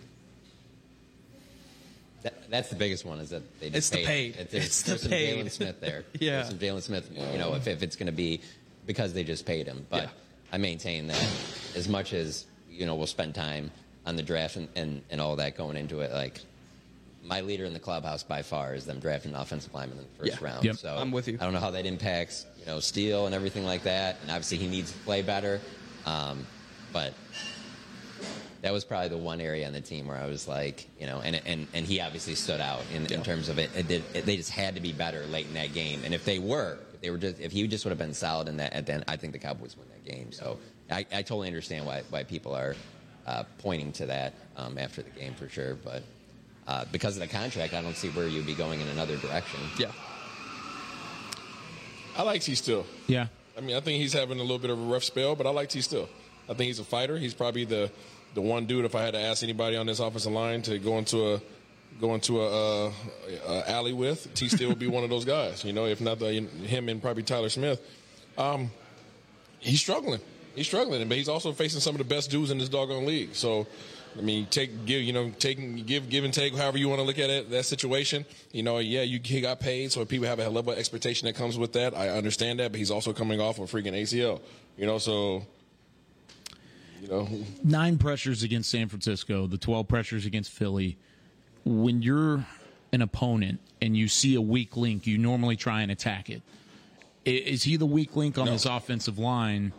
That, 2.23 2.49
that's 2.49 2.69
the 2.69 2.77
biggest 2.77 3.05
one 3.05 3.19
is 3.19 3.31
that 3.31 3.43
they 3.61 3.71
just 3.71 3.77
it's 3.77 3.91
paid. 3.91 4.03
the 4.03 4.07
paid. 4.07 4.37
It's, 4.39 4.53
there's, 4.53 4.65
it's 4.65 4.83
there's 4.83 5.01
the 5.01 5.09
some 5.09 5.11
paid. 5.11 5.45
Jaylon 5.45 5.51
Smith 5.51 5.81
there. 5.81 6.05
yeah. 6.21 6.31
There's 6.31 6.49
some 6.49 6.59
Jaylon 6.59 6.83
Smith. 6.83 7.11
You 7.13 7.39
know, 7.39 7.55
if, 7.55 7.67
if 7.67 7.83
it's 7.83 7.97
going 7.97 8.07
to 8.07 8.13
be 8.13 8.41
because 8.87 9.13
they 9.13 9.25
just 9.25 9.47
paid 9.47 9.67
him, 9.67 9.87
but. 9.91 10.05
Yeah 10.05 10.09
I 10.55 10.57
maintain 10.57 11.09
that 11.09 11.29
as 11.75 11.89
much 11.89 12.13
as 12.13 12.47
you 12.71 12.87
know 12.87 12.95
we'll 12.95 13.09
spend 13.09 13.35
time 13.35 13.73
on 14.07 14.15
the 14.15 14.23
draft 14.23 14.55
and, 14.55 14.69
and, 14.77 15.03
and 15.11 15.21
all 15.21 15.35
that 15.35 15.57
going 15.57 15.77
into 15.77 15.99
it, 15.99 16.13
like 16.13 16.43
my 17.25 17.41
leader 17.41 17.65
in 17.65 17.73
the 17.73 17.81
clubhouse 17.81 18.23
by 18.23 18.43
far 18.43 18.73
is 18.73 18.87
them 18.87 19.01
drafting 19.01 19.33
an 19.35 19.41
offensive 19.41 19.75
lineman 19.75 19.99
in 19.99 20.05
the 20.05 20.25
first 20.31 20.41
yeah. 20.41 20.47
round. 20.47 20.65
Yep. 20.65 20.77
So 20.77 20.95
I'm 20.97 21.11
with 21.11 21.27
you. 21.27 21.39
I 21.41 21.45
don't 21.45 21.55
know 21.55 21.59
how 21.59 21.73
that 21.73 21.87
impacts 21.87 22.47
you 22.61 22.67
know 22.67 22.79
Steele 22.79 23.27
and 23.27 23.35
everything 23.35 23.65
like 23.65 23.83
that, 23.83 24.19
and 24.23 24.31
obviously 24.31 24.59
he 24.59 24.69
needs 24.69 24.93
to 24.93 24.99
play 24.99 25.23
better. 25.23 25.61
Um, 26.07 26.47
but 26.93 27.15
that 28.65 28.73
was 28.73 28.83
probably 28.83 29.11
the 29.11 29.19
one 29.19 29.43
area 29.43 29.67
on 29.67 29.75
the 29.75 29.81
team 29.83 30.07
where 30.07 30.17
I 30.17 30.25
was 30.25 30.49
like, 30.49 30.89
you 30.99 31.07
know, 31.07 31.21
and 31.21 31.37
and, 31.45 31.69
and 31.75 31.87
he 31.87 32.01
obviously 32.01 32.35
stood 32.35 32.63
out 32.63 32.81
in, 32.95 33.05
yeah. 33.05 33.19
in 33.19 33.23
terms 33.23 33.51
of 33.51 33.59
it. 33.59 33.71
It, 33.77 33.87
did, 33.87 34.03
it. 34.15 34.25
They 34.25 34.39
just 34.39 34.51
had 34.51 34.75
to 34.77 34.81
be 34.81 34.91
better 34.91 35.27
late 35.27 35.47
in 35.47 35.53
that 35.53 35.75
game, 35.75 36.01
and 36.03 36.15
if 36.15 36.25
they 36.25 36.39
were, 36.39 36.79
if 36.95 37.03
they 37.03 37.11
were 37.11 37.19
just 37.19 37.39
if 37.41 37.53
he 37.53 37.69
just 37.69 37.85
would 37.85 37.91
have 37.91 37.99
been 37.99 38.15
solid 38.15 38.49
in 38.49 38.57
that, 38.57 38.87
then 38.87 39.05
I 39.07 39.17
think 39.17 39.35
the 39.35 39.39
Cowboys 39.39 39.77
win 39.77 39.87
that 39.91 40.11
game. 40.11 40.33
So 40.33 40.59
I, 40.91 41.01
I 41.13 41.21
totally 41.21 41.47
understand 41.47 41.85
why 41.85 42.05
why 42.09 42.25
people 42.25 42.55
are 42.55 42.75
uh, 43.27 43.45
pointing 43.59 43.93
to 43.93 44.07
that 44.07 44.33
um, 44.57 44.79
after 44.79 45.03
the 45.03 45.11
game 45.11 45.35
for 45.35 45.49
sure, 45.49 45.77
but. 45.77 46.03
Uh, 46.67 46.83
because 46.91 47.15
of 47.15 47.21
the 47.21 47.29
contract, 47.29 47.75
I 47.75 47.83
don't 47.83 47.95
see 47.95 48.09
where 48.09 48.27
you'd 48.27 48.47
be 48.47 48.55
going 48.55 48.81
in 48.81 48.89
another 48.89 49.19
direction. 49.19 49.61
Yeah. 49.79 49.91
I 52.17 52.23
like 52.23 52.41
T 52.41 52.55
still. 52.55 52.87
Yeah. 53.07 53.27
I 53.55 53.61
mean, 53.61 53.77
I 53.77 53.81
think 53.81 54.01
he's 54.01 54.15
having 54.15 54.39
a 54.39 54.41
little 54.41 54.59
bit 54.59 54.71
of 54.71 54.79
a 54.79 54.83
rough 54.83 55.05
spell, 55.05 55.37
but 55.37 55.47
I 55.47 55.51
like 55.51 55.69
T 55.69 55.83
still. 55.83 56.09
I 56.49 56.55
think 56.55 56.69
he's 56.69 56.79
a 56.79 56.85
fighter. 56.85 57.19
He's 57.19 57.35
probably 57.35 57.67
the 57.67 57.91
the 58.35 58.41
one 58.41 58.67
dude. 58.67 58.85
If 58.85 58.95
I 58.95 59.03
had 59.03 59.15
to 59.15 59.21
ask 59.21 59.43
anybody 59.43 59.77
on 59.77 59.87
this 59.87 60.01
offensive 60.01 60.33
line 60.33 60.63
to 60.63 60.79
go 60.79 60.99
into 60.99 61.35
a 61.35 61.41
go 62.01 62.15
into 62.15 62.43
a, 62.43 62.89
a 63.49 63.71
alley 63.71 63.93
with, 63.93 64.33
T 64.35 64.49
Steele 64.49 64.69
would 64.69 64.79
be 64.79 64.89
one 64.89 65.05
of 65.05 65.11
those 65.11 65.25
guys. 65.25 65.65
You 65.65 65.73
know, 65.73 65.87
if 65.87 66.01
not 66.01 66.19
the, 66.19 66.33
him 66.33 66.89
and 66.89 67.01
probably 67.01 67.23
Tyler 67.23 67.49
Smith. 67.49 67.81
Um, 68.37 68.71
he's 69.61 69.81
struggling. 69.81 70.21
He's 70.55 70.67
struggling, 70.67 71.07
but 71.09 71.17
he's 71.17 71.29
also 71.29 71.53
facing 71.53 71.81
some 71.81 71.95
of 71.95 71.99
the 71.99 72.05
best 72.05 72.31
dudes 72.31 72.51
in 72.51 72.59
this 72.59 72.69
doggone 72.69 73.07
league. 73.07 73.35
So 73.35 73.67
I 74.17 74.21
mean, 74.21 74.47
take 74.47 74.87
give 74.87 75.03
you 75.03 75.13
know 75.13 75.31
take 75.39 75.87
give 75.87 76.09
give 76.09 76.25
and 76.25 76.33
take 76.33 76.57
however 76.57 76.79
you 76.79 76.89
want 76.89 77.01
to 77.01 77.05
look 77.05 77.19
at 77.19 77.31
it 77.31 77.51
that 77.51 77.65
situation. 77.65 78.25
You 78.53 78.63
know, 78.63 78.79
yeah, 78.79 79.03
you 79.03 79.21
he 79.23 79.41
got 79.41 79.61
paid, 79.61 79.91
so 79.93 80.05
people 80.05 80.27
have 80.29 80.39
a 80.39 80.49
level 80.49 80.73
of 80.73 80.79
expectation 80.79 81.27
that 81.27 81.35
comes 81.35 81.59
with 81.59 81.73
that. 81.73 81.97
I 81.97 82.11
understand 82.11 82.61
that, 82.61 82.71
but 82.71 82.79
he's 82.79 82.91
also 82.91 83.13
coming 83.13 83.41
off 83.41 83.59
a 83.59 83.63
freaking 83.63 83.95
ACL. 83.95 84.41
You 84.77 84.87
know, 84.87 84.99
so 84.99 85.45
you 87.05 87.11
know, 87.11 87.29
nine 87.63 87.99
pressures 87.99 88.43
against 88.43 88.71
San 88.71 88.89
Francisco, 88.89 89.47
the 89.47 89.59
12 89.59 89.87
pressures 89.87 90.27
against 90.27 90.51
Philly. 90.51 90.97
When 91.65 92.03
you're 92.03 92.47
an 92.93 93.03
opponent 93.03 93.61
and 93.83 93.97
you 93.97 94.09
see 94.09 94.35
a 94.35 94.41
weak 94.41 94.77
link, 94.77 95.07
you 95.07 95.19
normally 95.19 95.57
try 95.57 95.83
and 95.83 95.91
attack 95.91 96.31
it. 96.31 96.43
Is 97.25 97.63
he 97.63 97.77
the 97.77 97.87
weak 97.87 98.17
link 98.17 98.39
on 98.39 98.47
No. 98.47 98.53
this 98.53 98.67
offensive 98.67 99.19
line 99.19 99.73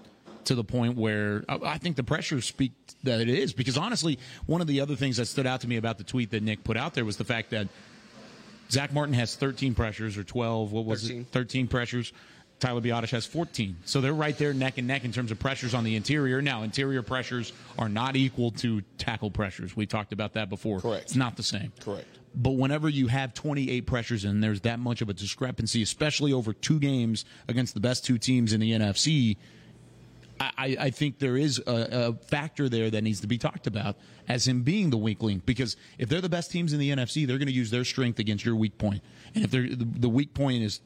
to 0.45 0.55
the 0.55 0.63
point 0.63 0.95
where 0.97 1.43
I 1.47 1.77
think 1.77 1.95
the 1.95 2.03
pressures 2.03 2.45
speak 2.45 2.71
that 3.03 3.19
it 3.21 3.29
is? 3.29 3.53
Because 3.53 3.77
honestly, 3.77 4.19
one 4.45 4.61
of 4.61 4.67
the 4.67 4.81
other 4.81 4.95
things 4.95 5.17
that 5.17 5.25
stood 5.25 5.45
out 5.47 5.61
to 5.61 5.67
me 5.67 5.77
about 5.77 5.97
the 5.97 6.03
tweet 6.03 6.31
that 6.31 6.43
Nick 6.43 6.63
put 6.63 6.77
out 6.77 6.93
there 6.93 7.05
was 7.05 7.17
the 7.17 7.23
fact 7.23 7.51
that 7.51 7.67
Zach 8.71 8.91
Martin 8.93 9.13
has 9.13 9.35
13 9.35 9.75
pressures 9.75 10.17
or 10.17 10.23
12. 10.23 10.71
What 10.71 10.85
was 10.85 11.03
13. 11.03 11.21
it? 11.21 11.27
13 11.31 11.67
pressures. 11.67 12.13
Tyler 12.59 12.81
Biadasz 12.81 13.09
has 13.09 13.25
14. 13.25 13.75
So 13.85 13.99
they're 14.01 14.13
right 14.13 14.37
there 14.37 14.53
neck 14.53 14.77
and 14.77 14.87
neck 14.87 15.03
in 15.03 15.11
terms 15.11 15.29
of 15.31 15.39
pressures 15.39 15.73
on 15.73 15.83
the 15.83 15.95
interior. 15.95 16.41
Now, 16.41 16.63
interior 16.63 17.01
pressures 17.01 17.51
are 17.77 17.89
not 17.89 18.15
equal 18.15 18.51
to 18.51 18.81
tackle 18.97 19.29
pressures. 19.29 19.75
We 19.75 19.85
talked 19.85 20.13
about 20.13 20.33
that 20.33 20.49
before. 20.49 20.79
Correct. 20.79 21.03
It's 21.03 21.15
not 21.15 21.35
the 21.37 21.43
same. 21.43 21.73
Correct. 21.81 22.07
But 22.33 22.51
whenever 22.51 22.89
you 22.89 23.07
have 23.07 23.33
28 23.33 23.81
pressures 23.85 24.25
and 24.25 24.43
there's 24.43 24.61
that 24.61 24.79
much 24.79 25.01
of 25.01 25.09
a 25.09 25.13
discrepancy, 25.13 25.81
especially 25.81 26.33
over 26.33 26.53
two 26.53 26.79
games 26.79 27.23
against 27.47 27.73
the 27.73 27.79
best 27.79 28.03
two 28.05 28.17
teams 28.17 28.51
in 28.53 28.59
the 28.59 28.71
NFC, 28.71 29.37
I, 30.39 30.51
I- 30.57 30.77
I 30.79 30.89
think 30.89 31.19
there 31.19 31.37
is 31.37 31.59
a, 31.65 32.07
a 32.09 32.13
factor 32.25 32.67
there 32.67 32.89
that 32.89 33.01
needs 33.03 33.21
to 33.21 33.27
be 33.27 33.37
talked 33.37 33.67
about 33.67 33.95
as 34.27 34.47
him 34.47 34.63
being 34.63 34.89
the 34.89 34.97
weak 34.97 35.21
link. 35.23 35.45
Because 35.45 35.77
if 35.97 36.09
they're 36.09 36.19
the 36.21 36.29
best 36.29 36.51
teams 36.51 36.73
in 36.73 36.79
the 36.79 36.89
NFC, 36.89 37.25
they're 37.27 37.37
going 37.37 37.47
to 37.47 37.53
use 37.53 37.69
their 37.71 37.85
strength 37.85 38.19
against 38.19 38.43
your 38.43 38.55
weak 38.55 38.77
point. 38.77 39.01
And 39.33 39.43
if 39.45 39.51
they're, 39.51 39.63
the, 39.69 39.85
the 39.85 40.09
weak 40.09 40.33
point 40.33 40.63
is 40.63 40.81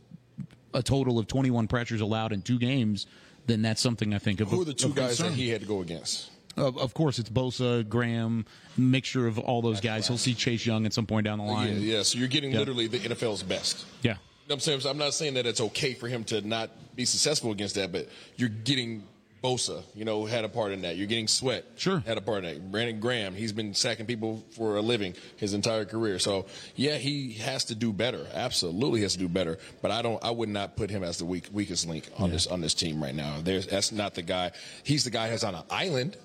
a 0.74 0.84
total 0.84 1.18
of 1.20 1.28
21 1.28 1.68
pressures 1.68 2.02
allowed 2.02 2.32
in 2.34 2.42
two 2.42 2.60
games, 2.60 3.08
then 3.48 3.62
that's 3.62 3.82
something 3.82 4.14
I 4.14 4.20
think 4.20 4.40
of. 4.42 4.50
who 4.50 4.62
are 4.62 4.66
the 4.66 4.74
two 4.74 4.94
guys 4.94 5.18
that 5.20 5.32
he 5.34 5.50
had 5.50 5.62
to 5.62 5.68
go 5.68 5.82
against? 5.82 6.30
Of, 6.58 6.78
of 6.78 6.94
course, 6.94 7.20
it's 7.20 7.30
Bosa, 7.30 7.88
Graham, 7.88 8.46
mixture 8.78 9.28
of 9.28 9.40
all 9.40 9.62
those 9.62 9.80
guys. 9.80 10.08
He'll 10.08 10.18
see 10.18 10.34
Chase 10.34 10.66
Young 10.66 10.86
at 10.86 10.94
some 10.94 11.06
point 11.06 11.26
down 11.26 11.38
the 11.38 11.46
line. 11.46 11.82
yeah. 11.82 12.04
So 12.04 12.18
you're 12.20 12.28
getting 12.28 12.52
Yeah. 12.52 12.60
literally 12.60 12.88
the 12.88 13.00
NFL's 13.00 13.44
best. 13.44 13.86
Yeah. 14.02 14.12
You 14.12 14.16
know 14.16 14.20
what 14.48 14.54
I'm 14.56 14.60
saying? 14.60 14.82
I'm 14.88 14.98
not 14.98 15.14
saying 15.14 15.36
that 15.36 15.46
it's 15.46 15.62
okay 15.62 15.94
for 15.94 16.08
him 16.08 16.24
to 16.26 16.42
not 16.42 16.70
be 16.96 17.06
successful 17.06 17.52
against 17.52 17.76
that, 17.76 17.92
but 17.92 18.10
you're 18.36 18.50
getting 18.50 19.04
Bosa, 19.44 19.84
you 19.96 20.06
know, 20.06 20.26
had 20.26 20.44
a 20.44 20.50
part 20.50 20.72
in 20.72 20.82
that. 20.82 20.98
You're 20.98 21.08
getting 21.08 21.28
Sweat, 21.28 21.66
Sure. 21.78 22.00
had 22.06 22.18
a 22.18 22.22
part 22.22 22.44
in 22.44 22.54
that. 22.54 22.72
Brandon 22.72 23.00
Graham, 23.00 23.34
he's 23.34 23.52
been 23.54 23.74
sacking 23.74 24.06
people 24.06 24.44
for 24.52 24.76
a 24.76 24.82
living 24.82 25.14
his 25.38 25.54
entire 25.54 25.86
career. 25.86 26.20
So 26.20 26.46
yeah, 26.76 26.98
he 26.98 27.34
has 27.34 27.66
to 27.66 27.76
do 27.76 27.94
better. 27.94 28.28
Absolutely 28.34 29.02
has 29.02 29.14
to 29.14 29.20
do 29.20 29.30
better. 29.30 29.58
But 29.82 29.92
I 29.92 30.02
don't. 30.02 30.24
I 30.24 30.32
would 30.32 30.50
not 30.50 30.76
put 30.76 30.90
him 30.90 31.04
as 31.04 31.18
the 31.18 31.26
weak, 31.26 31.48
weakest 31.52 31.88
link 31.88 32.10
on 32.18 32.32
this 32.32 32.48
on 32.48 32.62
this 32.62 32.74
team 32.74 33.02
right 33.02 33.16
now. 33.16 33.38
There's 33.42 33.68
that's 33.68 33.92
not 33.92 34.16
the 34.16 34.22
guy. 34.22 34.52
He's 34.84 35.04
the 35.04 35.10
guy 35.12 35.30
that's 35.30 35.44
on 35.44 35.56
an 35.56 35.64
island. 35.70 36.18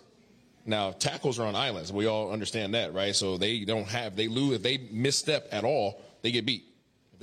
Now 0.67 0.93
tackles 0.93 1.39
are 1.39 1.47
on 1.47 1.55
islands. 1.55 1.93
We 1.93 2.07
all 2.07 2.33
understand 2.33 2.75
that, 2.75 2.95
right? 2.95 3.15
So 3.15 3.37
they 3.39 3.65
don't 3.65 3.87
have 3.89 4.17
they 4.17 4.29
lose 4.29 4.57
if 4.57 4.63
they 4.63 4.79
misstep 4.91 5.49
at 5.53 5.63
all, 5.65 6.01
they 6.23 6.31
get 6.33 6.47
beat. 6.47 6.65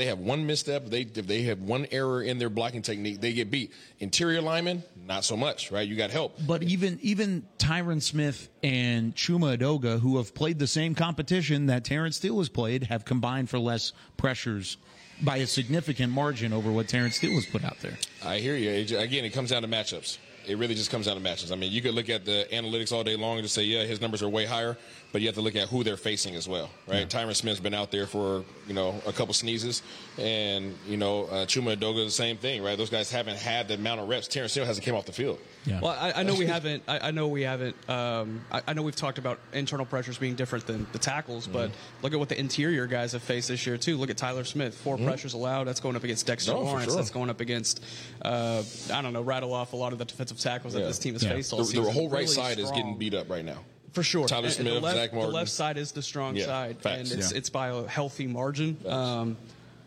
They 0.02 0.08
have 0.08 0.18
one 0.18 0.48
misstep, 0.48 0.88
they 0.88 1.02
if 1.02 1.28
they 1.28 1.44
have 1.44 1.60
one 1.60 1.86
error 1.92 2.24
in 2.24 2.40
their 2.40 2.50
blocking 2.50 2.82
technique, 2.82 3.22
they 3.22 3.34
get 3.34 3.52
beat. 3.52 3.72
Interior 4.00 4.42
linemen, 4.42 4.82
not 5.06 5.24
so 5.24 5.38
much, 5.38 5.72
right? 5.72 5.88
You 5.88 5.96
got 5.96 6.10
help. 6.10 6.40
But 6.48 6.64
even 6.64 6.98
even 7.04 7.46
Tyron 7.60 8.02
Smith 8.02 8.50
and 8.64 9.16
Chuma 9.16 9.56
Edoga, 9.56 10.00
who 10.00 10.18
have 10.18 10.34
played 10.34 10.58
the 10.58 10.66
same 10.66 10.96
competition 10.96 11.68
that 11.68 11.86
Terence 11.86 12.16
Steele 12.16 12.40
has 12.40 12.50
played, 12.50 12.86
have 12.86 13.06
combined 13.06 13.52
for 13.52 13.60
less 13.60 13.94
pressures 14.18 14.78
by 15.22 15.38
a 15.38 15.46
significant 15.46 16.12
margin 16.12 16.52
over 16.52 16.72
what 16.72 16.88
Terence 16.88 17.18
Steele 17.18 17.36
has 17.36 17.46
put 17.46 17.64
out 17.64 17.78
there. 17.82 18.00
I 18.26 18.40
hear 18.40 18.56
you. 18.56 18.72
It, 18.72 18.92
again, 18.94 19.24
it 19.24 19.34
comes 19.34 19.52
down 19.52 19.62
to 19.62 19.68
matchups. 19.68 20.18
It 20.48 20.58
really 20.58 20.74
just 20.74 20.90
comes 20.90 21.06
down 21.06 21.16
to 21.16 21.22
matchups. 21.22 21.52
I 21.52 21.56
mean, 21.56 21.72
you 21.72 21.84
could 21.84 21.94
look 21.94 22.10
at 22.10 22.26
the 22.26 22.48
analytics 22.52 22.92
all 22.92 23.04
day 23.04 23.16
long 23.16 23.38
and 23.38 23.44
just 23.46 23.54
say, 23.54 23.62
yeah, 23.62 23.84
his 23.84 24.02
numbers 24.02 24.24
are 24.24 24.30
way 24.30 24.46
higher, 24.46 24.80
but 25.12 25.21
you 25.21 25.28
have 25.28 25.36
to 25.36 25.41
look 25.41 25.56
at 25.56 25.67
who 25.67 25.84
they're 25.84 25.97
facing 25.97 26.36
as 26.36 26.47
well, 26.47 26.69
right? 26.88 27.08
Tyron 27.10 27.36
Smith's 27.36 27.60
been 27.60 27.74
out 27.74 27.91
there 27.91 28.08
for, 28.08 28.43
you 28.67 28.74
know, 28.74 29.02
a 29.06 29.12
couple 29.12 29.34
sneezes, 29.34 29.82
and, 30.17 30.74
you 30.88 30.97
know, 30.97 31.24
uh, 31.26 31.45
Chuma 31.45 31.76
Edoga, 31.76 32.06
the 32.06 32.12
same 32.12 32.38
thing, 32.38 32.63
right? 32.63 32.78
Those 32.78 32.89
guys 32.89 33.12
haven't 33.12 33.38
had 33.38 33.67
the 33.67 33.74
amount 33.76 34.02
of 34.02 34.08
reps. 34.10 34.28
Terence 34.28 34.52
Steele 34.52 34.65
hasn't 34.65 34.86
came 34.86 34.95
off 34.95 35.06
the 35.06 35.12
field. 35.12 35.39
Yeah. 35.65 35.80
Well, 35.82 35.91
I, 36.00 36.13
I 36.15 36.24
know 36.24 36.34
we 36.36 36.45
haven't. 36.47 36.84
I, 36.88 37.10
I 37.10 37.12
know 37.12 37.28
we 37.28 37.43
haven't. 37.43 37.76
Um, 37.89 38.41
I, 38.52 38.62
I 38.67 38.74
know 38.74 38.82
we've 38.82 38.95
talked 38.95 39.17
about 39.19 39.39
internal 39.54 39.86
pressures 39.86 40.17
being 40.17 40.36
different 40.36 40.65
than 40.65 40.88
the 40.91 41.00
tackles, 41.00 41.47
but 41.47 41.69
Mm-hmm. 41.71 42.04
look 42.04 42.13
at 42.13 42.19
what 42.19 42.30
the 42.30 42.39
interior 42.39 42.88
guys 42.88 43.12
have 43.12 43.21
faced 43.21 43.47
this 43.50 43.65
year 43.67 43.78
too. 43.78 43.97
Look 43.97 44.10
at 44.10 44.17
Tyler 44.17 44.43
Smith, 44.43 44.74
4 44.76 44.97
pressures 44.97 45.34
allowed. 45.34 45.65
That's 45.65 45.80
going 45.80 45.95
up 45.95 46.04
against 46.04 46.26
Dexter 46.26 46.54
Mm-hmm. 46.54 46.60
No, 46.63 46.65
Lawrence. 46.65 46.86
sure. 46.88 46.95
That's 46.95 47.12
going 47.12 47.30
up 47.30 47.41
against. 47.41 47.84
Uh, 48.21 48.63
I 48.91 49.02
don't 49.02 49.13
know. 49.13 49.21
Rattle 49.21 49.54
off 49.54 49.74
a 49.74 49.76
lot 49.76 49.93
of 49.93 50.00
the 50.00 50.06
defensive 50.06 50.39
tackles 50.39 50.74
that 50.74 50.80
this 50.82 50.97
team 50.97 51.13
has 51.13 51.24
Yeah. 51.24 51.30
faced 51.34 51.54
all 51.54 51.60
The, 51.60 51.65
season. 51.65 51.84
the 51.84 51.91
whole 51.91 52.10
right 52.10 52.21
Really 52.24 52.28
side 52.28 52.58
is 52.60 52.71
getting 52.71 52.97
beat 52.97 53.13
up 53.13 53.30
right 53.30 53.45
now. 53.45 53.60
For 53.93 54.04
sure. 54.04 54.27
Tyler 54.27 54.39
And- 54.39 54.45
and 54.47 54.54
Smith, 54.56 54.73
the 54.73 54.80
left, 54.80 54.97
Zach 54.97 55.13
Martin. 55.13 55.30
The 55.32 55.36
left 55.36 55.51
side 55.51 55.77
is 55.77 55.91
the 55.91 56.01
strong 56.01 56.36
Yeah, 56.36 56.45
side, 56.45 56.77
facts. 56.82 57.12
and 57.12 57.19
it's 57.19 57.32
Yeah. 57.32 57.38
it's 57.38 57.49
by 57.49 57.67
a 57.69 57.88
healthy 57.88 58.25
margin. 58.27 58.77
Um, 58.88 59.38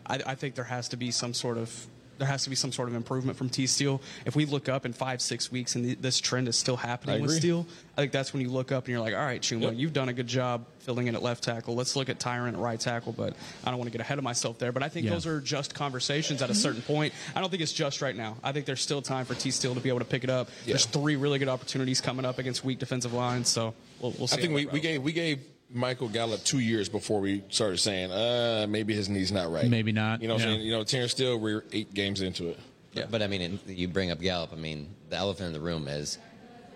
I, 0.05 0.19
I 0.25 0.35
think 0.35 0.53
there 0.55 0.63
has 0.65 0.89
to 0.89 0.97
be 0.97 1.09
some 1.11 1.33
sort 1.33 1.57
of 1.57 1.87
there 2.17 2.27
has 2.27 2.43
to 2.43 2.49
be 2.49 2.55
some 2.55 2.71
sort 2.71 2.87
of 2.89 2.95
improvement 2.95 3.37
from 3.37 3.49
T 3.49 3.67
Steele. 3.67 4.01
If 4.25 4.35
we 4.35 4.45
look 4.45 4.69
up 4.69 4.85
in 4.85 4.93
five 4.93 5.21
six 5.21 5.51
weeks 5.51 5.75
and 5.75 5.85
the, 5.85 5.95
this 5.95 6.19
trend 6.19 6.47
is 6.47 6.55
still 6.57 6.77
happening 6.77 7.21
with. 7.21 7.31
Steele, 7.31 7.65
I 7.97 8.01
think 8.01 8.11
that's 8.11 8.33
when 8.33 8.41
you 8.41 8.49
look 8.49 8.71
up 8.71 8.85
and 8.85 8.91
you're 8.91 8.99
like, 9.01 9.13
all 9.13 9.19
right, 9.25 9.41
Chuma, 9.41 9.61
Yep. 9.63 9.73
you've 9.77 9.93
done 9.93 10.09
a 10.09 10.13
good 10.13 10.27
job 10.27 10.65
filling 10.79 11.07
in 11.07 11.15
at 11.15 11.23
left 11.23 11.43
tackle. 11.43 11.75
Let's 11.75 11.95
look 11.95 12.09
at 12.09 12.19
Tyron 12.19 12.49
at 12.53 12.59
right 12.59 12.79
tackle, 12.79 13.11
but 13.11 13.35
I 13.63 13.69
don't 13.69 13.79
want 13.79 13.87
to 13.87 13.91
get 13.91 14.01
ahead 14.01 14.17
of 14.17 14.23
myself 14.23 14.59
there. 14.59 14.71
But 14.71 14.83
I 14.83 14.89
think 14.89 15.05
Yeah. 15.05 15.11
those 15.13 15.25
are 15.25 15.41
just 15.41 15.73
conversations 15.73 16.41
at 16.41 16.49
a 16.49 16.55
certain 16.55 16.81
point. 16.81 17.13
I 17.35 17.41
don't 17.41 17.49
think 17.49 17.61
it's 17.63 17.73
just 17.73 18.01
right 18.01 18.15
now. 18.15 18.37
I 18.43 18.51
think 18.51 18.65
there's 18.65 18.81
still 18.81 19.01
time 19.01 19.25
for 19.25 19.33
T 19.35 19.51
Steele 19.51 19.73
to 19.73 19.79
be 19.81 19.89
able 19.89 19.99
to 19.99 20.05
pick 20.05 20.23
it 20.23 20.29
up. 20.29 20.49
There's 20.65 20.85
three 20.85 21.15
really 21.15 21.39
good 21.39 21.49
opportunities 21.49 22.01
coming 22.01 22.25
up 22.25 22.37
against 22.39 22.63
weak 22.63 22.79
defensive 22.79 23.13
lines, 23.13 23.49
so 23.49 23.73
we'll, 23.99 24.11
we'll 24.17 24.27
see. 24.27 24.37
I 24.37 24.41
think 24.41 24.53
we, 24.53 24.65
we 24.67 24.79
gave 24.79 25.01
we 25.01 25.11
gave 25.13 25.39
Michael 25.75 26.07
Gallup 26.07 26.43
two 26.43 26.59
years 26.59 26.87
before 26.89 27.19
we 27.19 27.43
started 27.49 27.77
saying, 27.77 28.11
uh, 28.11 28.65
maybe 28.69 28.95
his 28.95 29.09
knee's 29.09 29.31
not 29.31 29.51
right. 29.51 29.69
Maybe 29.69 29.91
not, 29.91 30.21
You 30.21 30.27
know 30.29 30.35
what 30.35 30.43
I'm 30.43 30.49
yeah. 30.49 30.55
saying? 30.55 30.65
You 30.67 30.71
know, 30.71 30.83
Terence 30.83 31.11
Steele, 31.11 31.37
we're 31.37 31.63
eight 31.73 31.93
games 31.93 32.21
into 32.21 32.49
it. 32.49 32.59
Yeah. 32.93 33.05
But 33.11 33.21
I 33.21 33.27
mean, 33.27 33.41
and 33.41 33.59
you 33.67 33.87
bring 33.89 34.09
up 34.09 34.21
Gallup. 34.21 34.53
I 34.53 34.55
mean, 34.55 34.87
the 35.09 35.17
elephant 35.17 35.47
in 35.47 35.53
the 35.53 35.59
room 35.59 35.89
is 35.89 36.17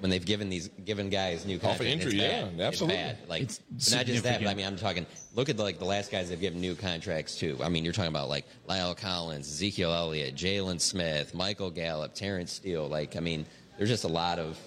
when 0.01 0.09
they've 0.11 0.25
given 0.25 0.49
these 0.49 0.69
given 0.85 1.09
guys 1.09 1.45
new 1.45 1.55
Off 1.55 1.61
contracts. 1.61 1.81
an 1.81 1.87
injury, 1.87 2.19
it's 2.19 2.57
yeah, 2.57 2.65
absolutely. 2.67 2.97
It's 2.99 3.19
bad. 3.19 3.29
Like 3.29 3.41
It's 3.43 3.91
not 3.93 4.05
just 4.05 4.23
that, 4.23 4.41
but 4.41 4.49
I 4.49 4.53
mean, 4.53 4.65
I'm 4.65 4.75
talking. 4.75 5.05
Look 5.33 5.47
at 5.47 5.55
the, 5.55 5.63
like 5.63 5.79
the 5.79 5.85
last 5.85 6.11
guys 6.11 6.29
they've 6.29 6.39
given 6.39 6.59
new 6.59 6.75
contracts 6.75 7.37
to. 7.39 7.57
I 7.63 7.69
mean, 7.69 7.85
you're 7.85 7.93
talking 7.93 8.09
about 8.09 8.27
like 8.27 8.45
La'el 8.67 8.97
Collins, 8.97 9.47
Ezekiel 9.47 9.93
Elliott, 9.93 10.35
Jaylon 10.35 10.81
Smith, 10.81 11.33
Michael 11.33 11.71
Gallup, 11.71 12.13
Terence 12.13 12.51
Steele. 12.51 12.87
Like, 12.89 13.15
I 13.15 13.21
mean, 13.21 13.45
there's 13.77 13.89
just 13.89 14.03
a 14.03 14.09
lot 14.09 14.39
of 14.39 14.57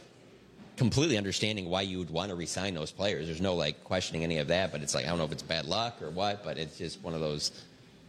completely 0.83 1.17
understanding 1.17 1.71
why 1.71 1.83
you 1.83 1.99
would 1.99 2.11
want 2.11 2.31
to 2.31 2.35
resign 2.35 2.75
those 2.75 2.91
players. 2.91 3.27
There's 3.27 3.41
no 3.41 3.55
like 3.55 3.85
questioning 3.85 4.25
any 4.25 4.39
of 4.39 4.49
that, 4.49 4.73
but 4.73 4.83
it's 4.83 4.95
like 4.97 5.05
I 5.05 5.09
don't 5.09 5.19
know 5.19 5.25
if 5.25 5.33
it's 5.33 5.43
bad 5.43 5.65
luck 5.67 6.03
or 6.03 6.11
what, 6.11 6.43
but 6.43 6.59
it's 6.59 6.77
just 6.77 7.01
one 7.03 7.15
of 7.15 7.21
those. 7.21 7.53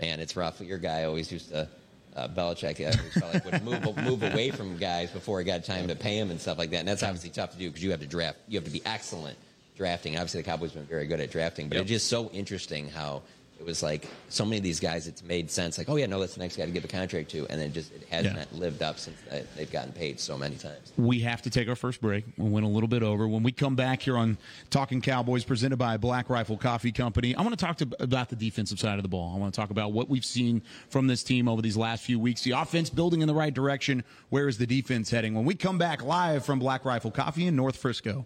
Man, 0.02 0.20
it's 0.20 0.36
rough. 0.36 0.60
Your 0.60 0.80
guy 0.80 1.04
always 1.04 1.32
used 1.32 1.50
to. 1.50 1.68
Uh, 2.16 2.28
Belichick 2.28 2.78
felt 3.14 3.34
like 3.34 3.46
would 3.46 3.64
move 3.64 3.98
move 4.04 4.22
away 4.22 4.52
from 4.52 4.78
guys 4.78 5.10
before 5.10 5.40
he 5.40 5.46
got 5.46 5.64
time 5.64 5.88
to 5.88 5.96
pay 5.96 6.18
him 6.18 6.30
and 6.30 6.40
stuff 6.40 6.60
like 6.60 6.70
that, 6.70 6.78
and 6.78 6.88
that's 6.88 7.02
obviously 7.02 7.32
tough 7.32 7.52
to 7.52 7.58
do 7.58 7.70
because 7.70 7.84
you 7.84 7.90
have 7.92 8.02
to 8.02 8.08
draft. 8.08 8.38
You 8.48 8.58
have 8.58 8.66
to 8.66 8.72
be 8.72 8.84
excellent 8.86 9.38
drafting. 9.78 10.16
Obviously, 10.16 10.42
the 10.42 10.46
Cowboys 10.46 10.74
have 10.74 10.82
been 10.82 10.90
very 10.90 11.08
good 11.08 11.20
at 11.20 11.32
drafting, 11.32 11.70
but 11.70 11.78
it's 11.78 11.90
just 11.90 12.08
so 12.10 12.30
interesting 12.30 12.90
how 12.90 13.24
it 13.64 13.68
was 13.68 13.82
like 13.82 14.08
so 14.28 14.44
many 14.44 14.58
of 14.58 14.64
these 14.64 14.82
guys. 14.82 15.08
It's 15.08 15.24
made 15.24 15.50
sense. 15.50 15.78
Like, 15.78 15.88
oh 15.90 15.96
yeah, 15.96 16.06
no, 16.06 16.20
that's 16.20 16.34
the 16.36 16.42
next 16.42 16.58
guy 16.58 16.66
to 16.66 16.72
give 16.72 16.84
a 16.84 16.88
contract 16.90 17.32
to, 17.32 17.48
and 17.50 17.60
then 17.62 17.72
just 17.72 17.94
it 17.94 18.04
has 18.10 18.26
Yeah. 18.26 18.44
lived 18.52 18.84
up 18.84 19.00
since 19.00 19.18
they've 19.56 19.72
gotten 19.72 19.94
paid 19.94 20.20
so 20.20 20.38
many 20.38 20.56
times. 20.56 20.92
we 20.98 21.22
have 21.22 21.42
to 21.44 21.50
take 21.50 21.70
our 21.70 21.76
first 21.76 22.02
break. 22.02 22.26
We 22.38 22.50
went 22.50 22.66
a 22.66 22.70
little 22.70 22.90
bit 22.90 23.04
over. 23.04 23.26
When 23.28 23.42
we 23.42 23.52
come 23.54 23.76
back 23.76 24.02
here 24.02 24.18
on 24.18 24.38
Talking 24.70 25.02
Cowboys, 25.02 25.46
presented 25.46 25.78
by 25.78 25.96
Black 25.98 26.30
Rifle 26.30 26.58
Coffee 26.58 26.92
Company, 26.92 27.36
I 27.36 27.42
want 27.42 27.58
to 27.58 27.66
talk 27.66 27.78
to, 27.78 27.88
about 28.02 28.30
the 28.30 28.36
defensive 28.36 28.80
side 28.80 29.00
of 29.00 29.04
the 29.04 29.10
ball. 29.10 29.34
I 29.34 29.40
want 29.40 29.54
to 29.54 29.60
talk 29.60 29.70
about 29.70 29.94
what 29.94 30.10
we've 30.10 30.26
seen 30.26 30.62
from 30.90 31.08
this 31.08 31.24
team 31.24 31.48
over 31.48 31.62
these 31.62 31.78
last 31.78 32.04
few 32.04 32.20
weeks. 32.20 32.42
The 32.44 32.52
offense 32.52 32.90
building 32.90 33.22
in 33.22 33.28
the 33.28 33.34
right 33.34 33.54
direction. 33.54 34.04
Where 34.30 34.48
is 34.50 34.58
the 34.58 34.68
defense 34.68 35.10
heading? 35.10 35.34
When 35.36 35.46
we 35.46 35.56
come 35.56 35.78
back 35.78 36.04
live 36.04 36.44
from 36.46 36.60
Black 36.60 36.84
Rifle 36.84 37.12
Coffee 37.12 37.48
in 37.48 37.56
North 37.56 37.78
Frisco. 37.78 38.26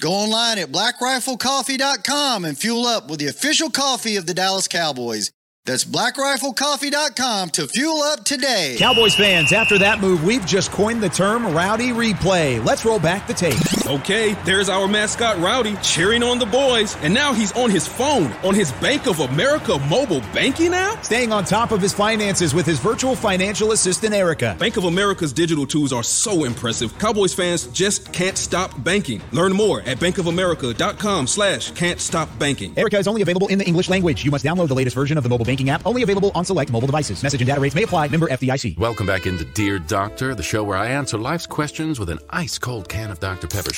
Go 0.00 0.12
online 0.12 0.58
at 0.58 0.68
blackriflecoffee.com 0.70 2.44
and 2.44 2.56
fuel 2.56 2.86
up 2.86 3.10
with 3.10 3.18
the 3.18 3.26
official 3.26 3.68
coffee 3.68 4.16
of 4.16 4.26
the 4.26 4.34
Dallas 4.34 4.68
Cowboys. 4.68 5.32
That's 5.64 5.84
blackriflecoffee.com 5.84 7.50
to 7.50 7.66
fuel 7.66 8.00
up 8.02 8.24
today. 8.24 8.76
Cowboys 8.78 9.16
fans, 9.16 9.52
after 9.52 9.76
that 9.78 10.00
move, 10.00 10.24
we've 10.24 10.46
just 10.46 10.70
coined 10.70 11.02
the 11.02 11.08
term 11.08 11.52
rowdy 11.52 11.88
replay. 11.88 12.64
Let's 12.64 12.84
roll 12.84 13.00
back 13.00 13.26
the 13.26 13.34
tape. 13.34 13.56
Okay, 13.88 14.34
there's 14.44 14.68
our 14.68 14.86
mascot 14.86 15.38
Rowdy 15.38 15.74
cheering 15.76 16.22
on 16.22 16.38
the 16.38 16.44
boys, 16.44 16.94
and 16.96 17.14
now 17.14 17.32
he's 17.32 17.52
on 17.52 17.70
his 17.70 17.88
phone 17.88 18.30
on 18.44 18.54
his 18.54 18.70
Bank 18.72 19.06
of 19.06 19.20
America 19.20 19.78
mobile 19.88 20.20
banking 20.34 20.74
app. 20.74 21.02
Staying 21.02 21.32
on 21.32 21.42
top 21.42 21.72
of 21.72 21.80
his 21.80 21.94
finances 21.94 22.52
with 22.52 22.66
his 22.66 22.78
virtual 22.78 23.16
financial 23.16 23.72
assistant, 23.72 24.12
Erica. 24.12 24.54
Bank 24.58 24.76
of 24.76 24.84
America's 24.84 25.32
digital 25.32 25.66
tools 25.66 25.90
are 25.90 26.02
so 26.02 26.44
impressive. 26.44 26.98
Cowboys 26.98 27.32
fans 27.32 27.66
just 27.68 28.12
can't 28.12 28.36
stop 28.36 28.72
banking. 28.84 29.22
Learn 29.32 29.54
more 29.54 29.80
at 29.80 29.96
bankofamerica.com 29.96 31.26
slash 31.26 31.70
can't 31.70 31.98
stop 31.98 32.28
banking. 32.38 32.78
Erica 32.78 32.98
is 32.98 33.08
only 33.08 33.22
available 33.22 33.48
in 33.48 33.58
the 33.58 33.64
English 33.64 33.88
language. 33.88 34.22
You 34.22 34.30
must 34.30 34.44
download 34.44 34.68
the 34.68 34.74
latest 34.74 34.96
version 34.96 35.16
of 35.16 35.24
the 35.24 35.30
mobile 35.30 35.46
banking 35.46 35.70
app, 35.70 35.86
only 35.86 36.02
available 36.02 36.30
on 36.34 36.44
select 36.44 36.70
mobile 36.70 36.88
devices. 36.88 37.22
Message 37.22 37.40
and 37.40 37.48
data 37.48 37.60
rates 37.62 37.74
may 37.74 37.84
apply. 37.84 38.08
Member 38.08 38.28
FDIC. 38.28 38.76
Welcome 38.76 39.06
back 39.06 39.24
into 39.24 39.46
Dear 39.46 39.78
Doctor, 39.78 40.34
the 40.34 40.42
show 40.42 40.62
where 40.62 40.76
I 40.76 40.88
answer 40.88 41.16
life's 41.16 41.46
questions 41.46 41.98
with 41.98 42.10
an 42.10 42.18
ice 42.28 42.58
cold 42.58 42.86
can 42.90 43.10
of 43.10 43.18
Dr. 43.18 43.46
Pepper. 43.46 43.77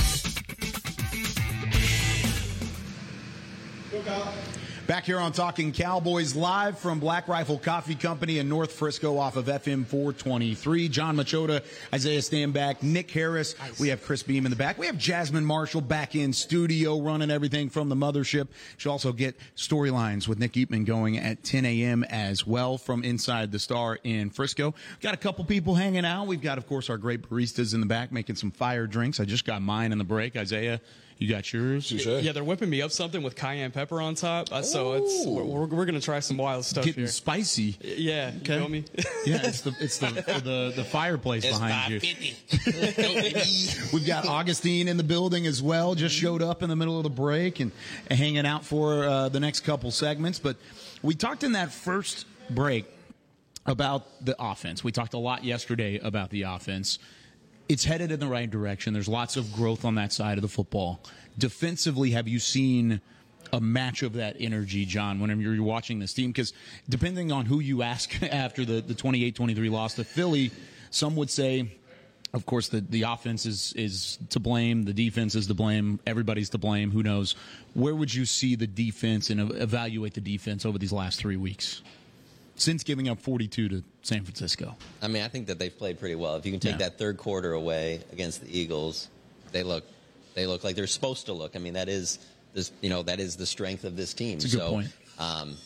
Back 4.87 5.05
here 5.05 5.19
on 5.19 5.31
Talking 5.31 5.71
Cowboys 5.71 6.35
live 6.35 6.77
from 6.77 6.99
Black 6.99 7.27
Rifle 7.27 7.57
Coffee 7.57 7.95
Company 7.95 8.39
in 8.39 8.49
North 8.49 8.73
Frisco 8.73 9.17
off 9.17 9.37
of 9.37 9.45
FM 9.45 9.85
423. 9.85 10.89
John 10.89 11.15
Machota, 11.15 11.63
Isaiah 11.93 12.19
Stanback, 12.19 12.83
Nick 12.83 13.09
Harris. 13.11 13.55
We 13.79 13.87
have 13.89 14.03
Chris 14.03 14.21
Beam 14.23 14.45
in 14.45 14.49
the 14.49 14.57
back. 14.57 14.77
We 14.77 14.87
have 14.87 14.97
Jasmine 14.97 15.45
Marshall 15.45 15.81
back 15.81 16.15
in 16.15 16.33
studio 16.33 16.99
running 16.99 17.31
everything 17.31 17.69
from 17.69 17.87
the 17.87 17.95
mothership. 17.95 18.49
She'll 18.77 18.91
also 18.91 19.13
get 19.13 19.37
storylines 19.55 20.27
with 20.27 20.39
Nick 20.39 20.53
Eatman 20.53 20.85
going 20.85 21.17
at 21.17 21.43
10 21.43 21.63
a.m. 21.63 22.03
as 22.05 22.45
well 22.45 22.77
from 22.77 23.03
inside 23.03 23.51
the 23.51 23.59
star 23.59 23.97
in 24.03 24.29
Frisco. 24.29 24.73
Got 24.99 25.13
a 25.13 25.17
couple 25.17 25.45
people 25.45 25.75
hanging 25.75 26.05
out. 26.05 26.27
We've 26.27 26.41
got, 26.41 26.57
of 26.57 26.67
course, 26.67 26.89
our 26.89 26.97
great 26.97 27.29
baristas 27.29 27.73
in 27.73 27.79
the 27.79 27.85
back 27.85 28.11
making 28.11 28.35
some 28.35 28.51
fire 28.51 28.87
drinks. 28.87 29.19
I 29.19 29.25
just 29.25 29.45
got 29.45 29.61
mine 29.61 29.93
in 29.93 29.99
the 29.99 30.03
break. 30.03 30.35
Isaiah, 30.35 30.81
you 31.21 31.29
got 31.29 31.53
yours? 31.53 31.91
Yeah, 31.91 32.31
they're 32.31 32.43
whipping 32.43 32.69
me 32.69 32.81
up 32.81 32.89
something 32.89 33.21
with 33.21 33.35
cayenne 33.35 33.69
pepper 33.69 34.01
on 34.01 34.15
top. 34.15 34.51
Uh, 34.51 34.63
so 34.63 34.93
it's 34.93 35.23
we're, 35.27 35.43
we're, 35.43 35.65
we're 35.67 35.85
gonna 35.85 36.01
try 36.01 36.19
some 36.19 36.35
wild 36.37 36.65
stuff 36.65 36.83
Getting 36.83 37.01
here. 37.03 37.07
spicy. 37.07 37.77
Yeah, 37.79 38.31
Okay. 38.41 38.55
you 38.55 38.59
feel 38.61 38.69
me? 38.69 38.85
Yeah, 39.27 39.39
it's 39.43 39.61
the 39.61 39.75
it's 39.79 39.99
the 39.99 40.07
the, 40.43 40.73
the 40.75 40.83
fireplace 40.83 41.45
behind 41.45 41.91
you. 41.93 41.99
We've 43.93 44.05
got 44.07 44.27
Augustine 44.27 44.87
in 44.87 44.97
the 44.97 45.03
building 45.03 45.45
as 45.45 45.61
well. 45.61 45.93
Just 45.93 46.15
showed 46.15 46.41
up 46.41 46.63
in 46.63 46.69
the 46.69 46.75
middle 46.75 46.97
of 46.97 47.03
the 47.03 47.09
break 47.11 47.59
and, 47.59 47.71
and 48.07 48.17
hanging 48.17 48.45
out 48.47 48.65
for 48.65 49.03
uh, 49.05 49.29
the 49.29 49.39
next 49.39 49.59
couple 49.59 49.91
segments. 49.91 50.39
But 50.39 50.57
we 51.03 51.13
talked 51.13 51.43
in 51.43 51.51
that 51.51 51.71
first 51.71 52.25
break 52.49 52.85
about 53.67 54.07
the 54.25 54.35
offense. 54.39 54.83
We 54.83 54.91
talked 54.91 55.13
a 55.13 55.19
lot 55.19 55.43
yesterday 55.43 55.99
about 55.99 56.31
the 56.31 56.43
offense. 56.43 56.97
It's 57.71 57.85
headed 57.85 58.11
in 58.11 58.19
the 58.19 58.27
right 58.27 58.51
direction. 58.51 58.91
There's 58.91 59.07
lots 59.07 59.37
of 59.37 59.53
growth 59.53 59.85
on 59.85 59.95
that 59.95 60.11
side 60.11 60.37
of 60.37 60.41
the 60.41 60.49
football. 60.49 61.01
Defensively, 61.37 62.11
have 62.11 62.27
you 62.27 62.37
seen 62.37 62.99
a 63.53 63.61
match 63.61 64.03
of 64.03 64.11
that 64.15 64.35
energy, 64.41 64.85
John, 64.85 65.21
whenever 65.21 65.39
you're 65.39 65.63
watching 65.63 65.97
this 65.97 66.13
team? 66.13 66.31
Because 66.31 66.51
depending 66.89 67.31
on 67.31 67.45
who 67.45 67.61
you 67.61 67.81
ask 67.81 68.21
after 68.23 68.65
the, 68.65 68.81
the 68.81 68.93
28 68.93 69.35
23 69.35 69.69
loss 69.69 69.93
to 69.93 70.03
Philly, 70.03 70.51
some 70.89 71.15
would 71.15 71.29
say, 71.29 71.77
of 72.33 72.45
course, 72.45 72.67
the, 72.67 72.81
the 72.81 73.03
offense 73.03 73.45
is, 73.45 73.71
is 73.77 74.19
to 74.31 74.41
blame, 74.41 74.83
the 74.83 74.91
defense 74.91 75.33
is 75.35 75.47
to 75.47 75.53
blame, 75.53 75.97
everybody's 76.05 76.49
to 76.49 76.57
blame, 76.57 76.91
who 76.91 77.03
knows. 77.03 77.35
Where 77.73 77.95
would 77.95 78.13
you 78.13 78.25
see 78.25 78.55
the 78.55 78.67
defense 78.67 79.29
and 79.29 79.49
evaluate 79.49 80.13
the 80.13 80.19
defense 80.19 80.65
over 80.65 80.77
these 80.77 80.91
last 80.91 81.19
three 81.19 81.37
weeks? 81.37 81.81
Since 82.61 82.83
giving 82.83 83.09
up 83.09 83.19
42 83.19 83.69
to 83.69 83.83
San 84.03 84.23
Francisco. 84.23 84.75
I 85.01 85.07
mean, 85.07 85.23
I 85.23 85.29
think 85.29 85.47
that 85.47 85.57
they've 85.57 85.75
played 85.75 85.99
pretty 85.99 86.13
well. 86.13 86.35
If 86.35 86.45
you 86.45 86.51
can 86.51 86.59
take 86.59 86.73
Yeah. 86.73 86.89
that 86.89 86.99
third 86.99 87.17
quarter 87.17 87.53
away 87.53 88.01
against 88.11 88.41
the 88.41 88.55
Eagles, 88.55 89.07
they 89.51 89.63
look 89.63 89.83
they 90.35 90.45
look 90.45 90.63
like 90.63 90.75
they're 90.75 90.85
supposed 90.85 91.25
to 91.25 91.33
look. 91.33 91.55
I 91.55 91.59
mean, 91.59 91.73
that 91.73 91.89
is 91.89 92.19
this 92.53 92.71
you 92.81 92.91
know 92.91 93.01
that 93.01 93.19
is 93.19 93.35
the 93.35 93.47
strength 93.47 93.83
of 93.83 93.95
this 93.95 94.13
team. 94.13 94.35
It's 94.35 94.45
a 94.45 94.49
good 94.49 94.59
so, 94.59 94.69
point. 94.69 94.89
Um, 95.17 95.57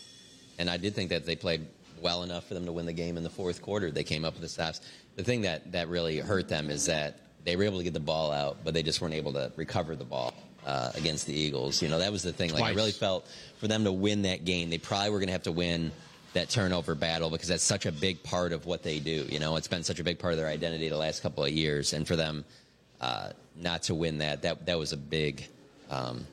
and 0.58 0.70
I 0.70 0.78
did 0.78 0.96
think 0.96 1.10
that 1.10 1.26
they 1.26 1.36
played 1.36 1.68
well 2.02 2.24
enough 2.24 2.48
for 2.48 2.54
them 2.54 2.66
to 2.66 2.72
win 2.72 2.86
the 2.86 2.94
game 2.94 3.18
in 3.18 3.24
the 3.24 3.30
fourth 3.30 3.62
quarter. 3.62 3.92
They 3.92 4.06
came 4.06 4.24
up 4.24 4.32
with 4.32 4.42
the 4.44 4.48
stops. 4.48 4.80
The 5.18 5.24
thing 5.26 5.42
that 5.42 5.74
that 5.74 5.90
really 5.90 6.20
hurt 6.20 6.48
them 6.48 6.70
is 6.70 6.86
that 6.86 7.20
they 7.44 7.58
were 7.58 7.64
able 7.64 7.80
to 7.80 7.84
get 7.84 7.94
the 7.94 8.00
ball 8.00 8.32
out, 8.32 8.60
but 8.64 8.74
they 8.74 8.84
just 8.84 9.02
weren't 9.02 9.16
able 9.16 9.34
to 9.34 9.52
recover 9.58 9.98
the 9.98 10.06
ball. 10.06 10.34
Uh, 10.66 10.92
against 10.96 11.28
the 11.28 11.34
Eagles, 11.34 11.80
you 11.82 11.90
know 11.90 12.00
that 12.00 12.12
was 12.12 12.24
the 12.24 12.34
thing. 12.34 12.52
Like 12.52 12.64
I 12.64 12.72
really 12.72 12.92
felt 12.92 13.28
for 13.60 13.68
them 13.68 13.84
to 13.84 13.92
win 13.92 14.24
that 14.24 14.46
game, 14.46 14.72
they 14.72 14.80
probably 14.80 15.12
were 15.12 15.20
going 15.20 15.28
to 15.28 15.34
have 15.34 15.44
to 15.44 15.52
win 15.52 15.92
that 16.36 16.50
turnover 16.50 16.96
battle 16.96 17.30
because 17.30 17.48
that's 17.48 17.64
such 17.64 17.86
a 17.86 17.92
big 17.92 18.22
part 18.24 18.54
of 18.54 18.66
what 18.66 18.84
they 18.84 19.00
do. 19.00 19.26
You 19.30 19.40
know, 19.40 19.56
it's 19.56 19.68
been 19.68 19.84
such 19.84 20.00
a 20.00 20.04
big 20.04 20.20
part 20.20 20.34
of 20.34 20.38
their 20.38 20.48
identity 20.48 20.88
the 20.88 20.98
last 20.98 21.24
couple 21.24 21.44
of 21.44 21.52
years, 21.52 21.94
and 21.94 22.08
for 22.08 22.16
them 22.16 22.46
uh, 23.02 23.30
not 23.56 23.84
to 23.84 23.96
win 23.96 24.20
that, 24.20 24.44
that 24.44 24.66
that 24.68 24.78
was 24.78 24.94
a 24.94 24.98
big 24.98 25.48
um, 25.90 26.26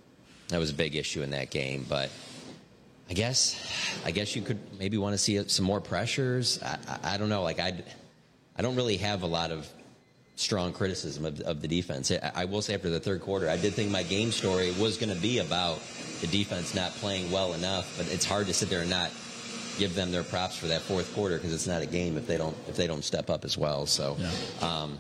that 0.49 0.59
was 0.59 0.71
a 0.71 0.75
big 0.75 0.95
issue 0.95 1.23
in 1.23 1.31
that 1.31 1.51
game. 1.51 1.87
But 1.89 2.11
I 3.09 3.15
guess 3.15 3.59
I 4.05 4.11
guess 4.11 4.37
you 4.37 4.43
could 4.43 4.59
maybe 4.79 4.99
want 4.99 5.15
to 5.15 5.19
see 5.19 5.43
some 5.49 5.65
more 5.65 5.81
pressures. 5.81 6.63
I, 6.63 6.79
I, 6.89 7.15
I 7.15 7.17
don't 7.17 7.29
know. 7.29 7.43
Like 7.43 7.59
I, 7.59 7.83
I 8.57 8.63
don't 8.63 8.77
really 8.77 8.99
have 8.99 9.23
a 9.23 9.27
lot 9.27 9.51
of 9.51 9.69
strong 10.37 10.73
criticism 10.73 11.25
of, 11.25 11.41
of 11.43 11.61
the 11.61 11.69
defense. 11.69 12.11
I, 12.11 12.33
I 12.35 12.45
will 12.47 12.63
say 12.63 12.75
after 12.75 12.91
the 12.91 13.01
third 13.01 13.21
quarter, 13.21 13.49
I 13.49 13.57
did 13.57 13.75
think 13.75 13.91
my 13.91 14.03
game 14.03 14.33
story 14.33 14.73
was 14.73 14.97
going 14.97 15.15
to 15.15 15.21
be 15.21 15.39
about 15.39 15.81
the 16.21 16.27
defense 16.27 16.75
not 16.75 16.91
playing 16.93 17.31
well 17.31 17.55
enough. 17.55 17.97
But 17.97 18.13
it's 18.13 18.25
hard 18.25 18.47
to 18.47 18.55
sit 18.55 18.69
there 18.69 18.81
and 18.81 18.91
not 18.91 19.11
give 19.79 19.95
them 19.95 20.13
their 20.13 20.23
props 20.23 20.57
for 20.57 20.67
that 20.67 20.83
fourth 20.83 21.15
quarter 21.15 21.37
because 21.37 21.53
it's 21.53 21.67
not 21.67 21.83
a 21.83 21.87
game 21.87 22.17
if 22.17 22.27
they 22.27 22.37
don't 22.37 22.57
if 22.69 22.77
they 22.77 22.87
don't 22.87 23.05
step 23.05 23.31
up 23.31 23.45
as 23.45 23.57
well. 23.57 23.87
So. 23.87 24.17
Um, 24.61 24.99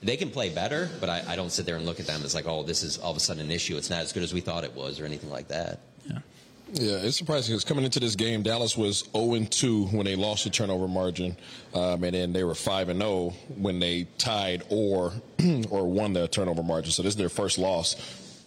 they 0.00 0.16
can 0.16 0.30
play 0.30 0.48
better, 0.48 0.88
but 1.00 1.08
I, 1.08 1.24
I 1.26 1.34
don't 1.34 1.50
sit 1.50 1.66
there 1.66 1.74
and 1.74 1.84
look 1.84 1.98
at 1.98 2.06
them 2.06 2.22
as 2.22 2.32
like, 2.32 2.46
oh, 2.46 2.62
this 2.62 2.84
is 2.84 2.98
all 2.98 3.10
of 3.10 3.16
a 3.16 3.20
sudden 3.20 3.44
an 3.44 3.50
issue. 3.50 3.76
It's 3.76 3.90
not 3.90 3.98
as 3.98 4.12
good 4.12 4.22
as 4.22 4.32
we 4.32 4.40
thought 4.40 4.62
it 4.62 4.72
was, 4.72 5.00
or 5.00 5.04
anything 5.04 5.28
like 5.28 5.48
that. 5.48 5.80
Yeah, 6.72 6.98
it's 6.98 7.16
surprising 7.16 7.54
because 7.54 7.64
coming 7.64 7.84
into 7.84 7.98
this 7.98 8.14
game, 8.14 8.42
Dallas 8.42 8.76
was 8.76 9.08
0 9.16 9.46
2 9.48 9.86
when 9.86 10.04
they 10.04 10.16
lost 10.16 10.44
the 10.44 10.50
turnover 10.50 10.86
margin, 10.86 11.34
um, 11.72 12.04
and 12.04 12.14
then 12.14 12.32
they 12.34 12.44
were 12.44 12.54
5 12.54 12.90
and 12.90 13.00
0 13.00 13.30
when 13.56 13.78
they 13.78 14.06
tied 14.18 14.64
or 14.68 15.14
or 15.70 15.86
won 15.86 16.12
the 16.12 16.28
turnover 16.28 16.62
margin. 16.62 16.92
So 16.92 17.02
this 17.02 17.14
is 17.14 17.16
their 17.16 17.30
first 17.30 17.56
loss, 17.56 17.96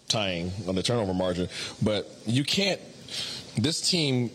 tying 0.08 0.52
on 0.68 0.76
the 0.76 0.84
turnover 0.84 1.16
margin. 1.16 1.50
But 1.82 2.12
you 2.28 2.44
can't. 2.44 2.80
This 3.58 3.82
team 3.82 4.30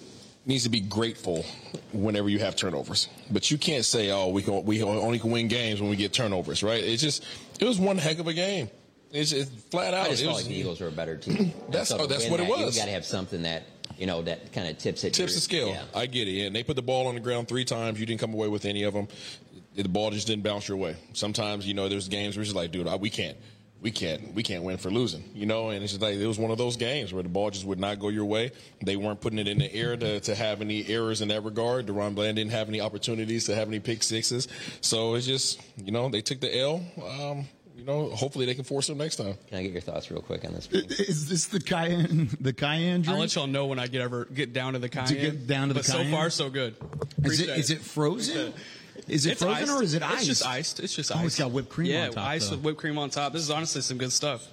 needs 0.47 0.63
to 0.65 0.71
be 0.71 0.81
grateful 0.81 1.45
whenever 1.93 2.29
you 2.29 2.39
have 2.39 2.57
turnovers. 2.57 3.09
But 3.31 3.51
you 3.51 3.59
can't 3.59 3.85
say, 3.85 4.11
"Oh, 4.11 4.29
we 4.29 4.43
can, 4.43 4.65
we 4.65 4.83
only 4.83 5.19
can 5.19 5.31
win 5.31 5.49
games 5.49 5.81
when 5.81 5.91
we 5.91 5.97
get 5.97 6.13
turnovers." 6.13 6.63
Right? 6.63 6.83
It's 6.83 7.03
just 7.03 7.25
it 7.61 7.65
was 7.65 7.79
one 7.79 7.99
heck 7.99 8.19
of 8.19 8.27
a 8.29 8.33
game. 8.33 8.71
It's, 9.13 9.33
it's 9.33 9.51
flat 9.71 9.95
out. 9.95 10.07
I 10.07 10.11
just 10.11 10.23
it 10.23 10.27
felt 10.27 10.37
was, 10.37 10.45
like 10.45 10.53
the 10.53 10.59
Eagles 10.61 10.81
were 10.81 10.89
a 10.89 10.93
better 10.93 11.17
team. 11.17 11.53
That's- 11.69 11.93
oh, 11.93 12.07
that's 12.07 12.29
what 12.29 12.41
it 12.41 12.49
was. 12.49 12.75
You 12.75 12.81
got 12.83 12.87
to 12.87 12.93
have 12.93 13.05
something 13.05 13.43
that 13.43 13.63
you 13.99 14.07
know 14.07 14.23
that 14.23 14.53
kind 14.53 14.69
of 14.69 14.79
tips 14.79 15.05
it. 15.05 15.15
tips 15.15 15.35
the 15.35 15.41
scale. 15.41 15.69
Yeah. 15.69 15.83
I 15.95 16.07
get 16.07 16.29
it. 16.29 16.47
And 16.47 16.55
they 16.57 16.63
put 16.63 16.77
the 16.77 16.83
ball 16.83 17.07
on 17.07 17.15
the 17.15 17.21
ground 17.21 17.49
three 17.49 17.65
times. 17.65 18.01
You 18.01 18.07
didn't 18.07 18.21
come 18.21 18.35
away 18.35 18.49
with 18.49 18.65
any 18.65 18.83
of 18.83 18.95
them. 18.95 19.09
The 19.75 19.89
ball 19.89 20.11
just 20.11 20.27
didn't 20.27 20.43
bounce 20.43 20.69
your 20.69 20.77
way. 20.79 20.97
Sometimes, 21.13 21.67
you 21.67 21.75
know, 21.75 21.89
there's 21.89 22.09
games 22.09 22.37
where 22.37 22.43
it's 22.43 22.55
like, 22.55 22.73
dude, 22.73 22.89
I- 22.89 22.97
we 22.97 23.11
can't, 23.11 23.37
we 23.87 23.93
can't, 23.93 24.35
we 24.35 24.43
can't 24.43 24.65
win 24.65 24.79
for 24.79 24.91
losing. 24.91 25.23
You 25.33 25.47
know, 25.47 25.71
and 25.71 25.81
it's 25.81 25.93
just 25.93 26.03
like 26.03 26.17
it 26.17 26.27
was 26.27 26.41
one 26.41 26.51
of 26.51 26.59
those 26.59 26.77
games 26.77 27.15
where 27.15 27.23
the 27.23 27.29
ball 27.29 27.53
just 27.53 27.65
would 27.65 27.79
not 27.79 28.01
go 28.01 28.09
your 28.09 28.25
way. 28.25 28.51
They 28.83 28.97
weren't 28.97 29.21
putting 29.21 29.39
it 29.39 29.47
in 29.47 29.59
the 29.59 29.73
air 29.73 29.97
to, 29.97 30.19
to 30.19 30.35
have 30.35 30.61
any 30.61 30.85
errors 30.89 31.21
in 31.21 31.29
that 31.29 31.45
regard. 31.45 31.87
DaRon 31.87 32.17
Bland 32.17 32.37
didn't 32.37 32.51
have 32.51 32.69
any 32.69 32.81
opportunities 32.81 33.45
to 33.45 33.55
have 33.55 33.69
any 33.69 33.79
pick 33.79 34.03
sixes. 34.03 34.49
So 34.81 35.15
it's 35.15 35.25
just, 35.25 35.61
you 35.77 35.93
know, 35.93 36.09
they 36.09 36.21
took 36.21 36.41
the 36.41 36.59
L. 36.59 36.83
Um, 37.01 37.47
you 37.77 37.85
know, 37.85 38.09
hopefully 38.09 38.45
they 38.45 38.55
can 38.57 38.65
force 38.65 38.89
them 38.89 38.99
next 38.99 39.17
time. 39.17 39.35
Can 39.47 39.59
I 39.59 39.63
get 39.63 39.71
your 39.71 39.83
thoughts 39.83 40.11
real 40.11 40.21
quick 40.21 40.45
on 40.45 40.53
this? 40.53 40.67
Is 40.73 41.29
this 41.29 41.47
the 41.47 41.61
cayenne? 41.61 42.29
The 42.41 42.53
cayenne 42.53 43.03
drink? 43.03 43.15
I'll 43.15 43.21
let 43.21 43.37
y'all 43.37 43.47
know 43.47 43.67
when 43.67 43.79
I 43.79 43.87
get 43.87 44.01
ever 44.01 44.25
get 44.25 44.53
down 44.53 44.73
to 44.73 44.81
the 44.81 44.89
cayenne. 44.89 45.15
get 45.15 45.47
down 45.47 45.69
to 45.69 45.75
the 45.75 45.83
cayenne? 45.83 46.07
so 46.07 46.11
far 46.11 46.31
so 46.31 46.51
good. 46.51 46.75
Is 46.75 47.39
it 47.39 47.45
Appreciate 47.45 47.59
is 47.59 47.71
it 47.71 47.83
frozen? 47.83 48.53
Is 49.09 49.27
it 49.27 49.33
It's 49.33 49.43
frozen 49.43 49.63
iced. 49.65 49.73
or 49.73 49.83
is 49.83 49.95
it 49.95 50.03
iced? 50.03 50.17
It's 50.19 50.27
just 50.27 50.47
iced. 50.47 50.81
It's 50.81 50.95
just 50.95 51.13
Oh, 51.13 51.17
iced. 51.19 51.27
it's 51.27 51.39
got 51.39 51.51
whipped 51.53 51.69
cream 51.69 51.91
yeah, 51.93 52.07
on 52.07 52.13
top, 52.13 52.27
iced 52.27 52.51
though. 52.51 52.57
with 52.57 52.65
whipped 52.65 52.79
cream 52.79 52.99
on 52.99 53.11
top. 53.11 53.33
This 53.33 53.43
is 53.43 53.51
honestly 53.51 53.81
some 53.83 53.99
good 53.99 54.13
stuff. 54.13 54.47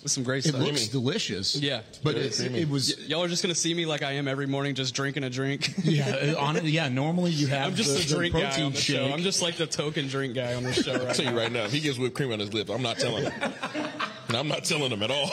With 0.00 0.12
some 0.12 0.22
great 0.22 0.46
It 0.46 0.50
stuff. 0.50 0.60
It 0.60 0.64
looks 0.64 0.86
delicious. 0.86 1.56
Yeah, 1.56 1.80
but 2.04 2.14
Good. 2.14 2.26
it, 2.26 2.40
it 2.54 2.68
was. 2.68 2.94
Y- 2.96 3.06
y'all 3.08 3.24
are 3.24 3.28
just 3.28 3.42
gonna 3.42 3.56
see 3.56 3.74
me 3.74 3.84
like 3.84 4.04
I 4.04 4.12
am 4.12 4.28
every 4.28 4.46
morning, 4.46 4.76
just 4.76 4.94
drinking 4.94 5.24
a 5.24 5.30
drink. 5.30 5.74
Yeah, 5.82 6.34
uh, 6.36 6.40
on 6.40 6.56
it. 6.56 6.62
Yeah, 6.64 6.88
normally 6.88 7.32
you 7.32 7.48
have. 7.48 7.66
I'm 7.70 7.74
just 7.74 7.90
the, 7.92 7.96
a 7.96 8.06
the 8.06 8.14
drink 8.14 8.34
guy 8.34 8.42
protein 8.42 8.64
on 8.66 8.72
the 8.72 8.78
shake. 8.78 8.96
show. 8.96 9.12
I'm 9.12 9.22
just 9.22 9.42
like 9.42 9.56
the 9.56 9.66
token 9.66 10.06
drink 10.06 10.34
guy 10.36 10.54
on 10.54 10.62
the 10.62 10.72
show 10.72 10.92
I'll 10.92 11.06
right 11.06 11.14
tell 11.16 11.24
you 11.24 11.32
now. 11.32 11.36
right 11.36 11.50
now, 11.50 11.64
if 11.64 11.72
he 11.72 11.80
gets 11.80 11.98
whipped 11.98 12.14
cream 12.14 12.30
on 12.32 12.38
his 12.38 12.54
lip, 12.54 12.70
I'm 12.70 12.80
not 12.82 12.98
telling 13.00 13.24
him. 13.24 13.52
and 14.28 14.36
I'm 14.36 14.48
not 14.48 14.64
telling 14.64 14.90
him 14.90 15.02
at 15.02 15.10
all. 15.10 15.26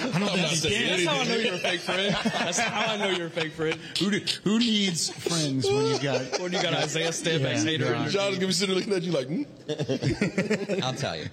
don't 0.00 0.14
I'm 0.14 0.20
not 0.22 0.50
think 0.50 0.56
saying 0.56 0.82
Yeah, 0.82 0.96
that's 0.96 1.06
how 1.06 1.20
I 1.20 1.24
know 1.26 1.36
you're 1.36 1.54
a 1.54 1.58
fake 1.58 1.80
friend. 1.80 2.16
That's 2.24 2.58
how 2.58 2.92
I 2.92 2.96
know 2.96 3.10
you're 3.10 3.26
a 3.26 3.30
fake 3.30 3.52
friend. 3.52 3.78
Who, 3.98 4.10
do, 4.10 4.20
who 4.42 4.58
needs 4.58 5.10
friends 5.10 5.66
when 5.66 5.86
you 5.86 5.98
got 5.98 6.40
When 6.40 6.52
you 6.52 6.62
got 6.62 6.72
Isaiah 6.74 7.10
Stanback's 7.10 7.64
Yeah, 7.64 7.70
hater 7.70 7.86
in 7.86 7.92
yeah. 7.92 8.02
your 8.02 8.10
John's 8.10 8.36
gonna 8.36 8.46
be 8.48 8.52
sitting 8.52 8.74
looking 8.74 8.92
at 8.92 9.02
you 9.02 9.12
like, 9.12 9.28
hmm? 9.28 9.42
I'll 10.84 10.94
tell 10.94 11.16
you. 11.16 11.26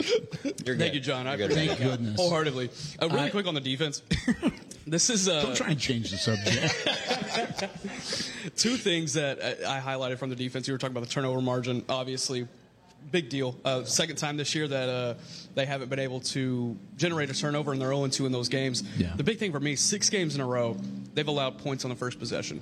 You're 0.44 0.76
good. 0.76 0.80
Thank 0.80 0.94
you, 0.94 1.00
John. 1.00 1.28
I 1.28 1.34
appreciate 1.36 1.68
buddy. 1.70 1.82
it 1.84 1.86
goodness. 1.86 2.16
wholeheartedly. 2.20 2.70
Uh, 3.02 3.08
really 3.10 3.22
I- 3.22 3.30
quick 3.30 3.48
on 3.48 3.54
the 3.54 3.62
defense. 3.62 4.02
this 4.88 5.10
is 5.10 5.28
uh, 5.30 5.42
Don't 5.44 5.56
try 5.56 5.70
and 5.70 5.80
change 5.80 6.12
the 6.12 6.18
subject. 6.18 7.68
two 8.58 8.76
things 8.78 9.14
that 9.14 9.42
I 9.66 9.78
I 9.78 9.80
highlighted 9.80 10.18
from 10.18 10.30
the 10.30 10.36
defense. 10.36 10.68
You 10.68 10.74
were 10.74 10.78
talking 10.78 10.96
about 10.96 11.08
the 11.08 11.14
turnover 11.14 11.42
margin, 11.42 11.84
obviously. 11.90 12.48
Big 13.10 13.30
deal. 13.30 13.58
Uh, 13.66 13.84
second 13.84 14.16
time 14.18 14.38
this 14.38 14.56
year 14.56 14.68
that 14.68 14.90
uh, 14.90 15.16
they 15.56 15.66
haven't 15.66 15.90
been 15.90 16.00
able 16.00 16.20
to 16.22 16.78
generate 16.98 17.30
a 17.30 17.34
turnover, 17.34 17.72
and 17.72 17.82
they're 17.82 17.90
0 17.90 18.08
2 18.08 18.26
in 18.26 18.32
those 18.32 18.50
games. 18.50 18.84
Yeah. 18.98 19.14
The 19.16 19.24
big 19.24 19.38
thing 19.38 19.52
for 19.52 19.60
me, 19.60 19.76
six 19.76 20.10
games 20.10 20.36
in 20.36 20.42
a 20.42 20.46
row, 20.46 20.78
they've 21.14 21.28
allowed 21.28 21.58
points 21.58 21.84
on 21.84 21.90
the 21.90 21.98
first 21.98 22.20
possession. 22.20 22.62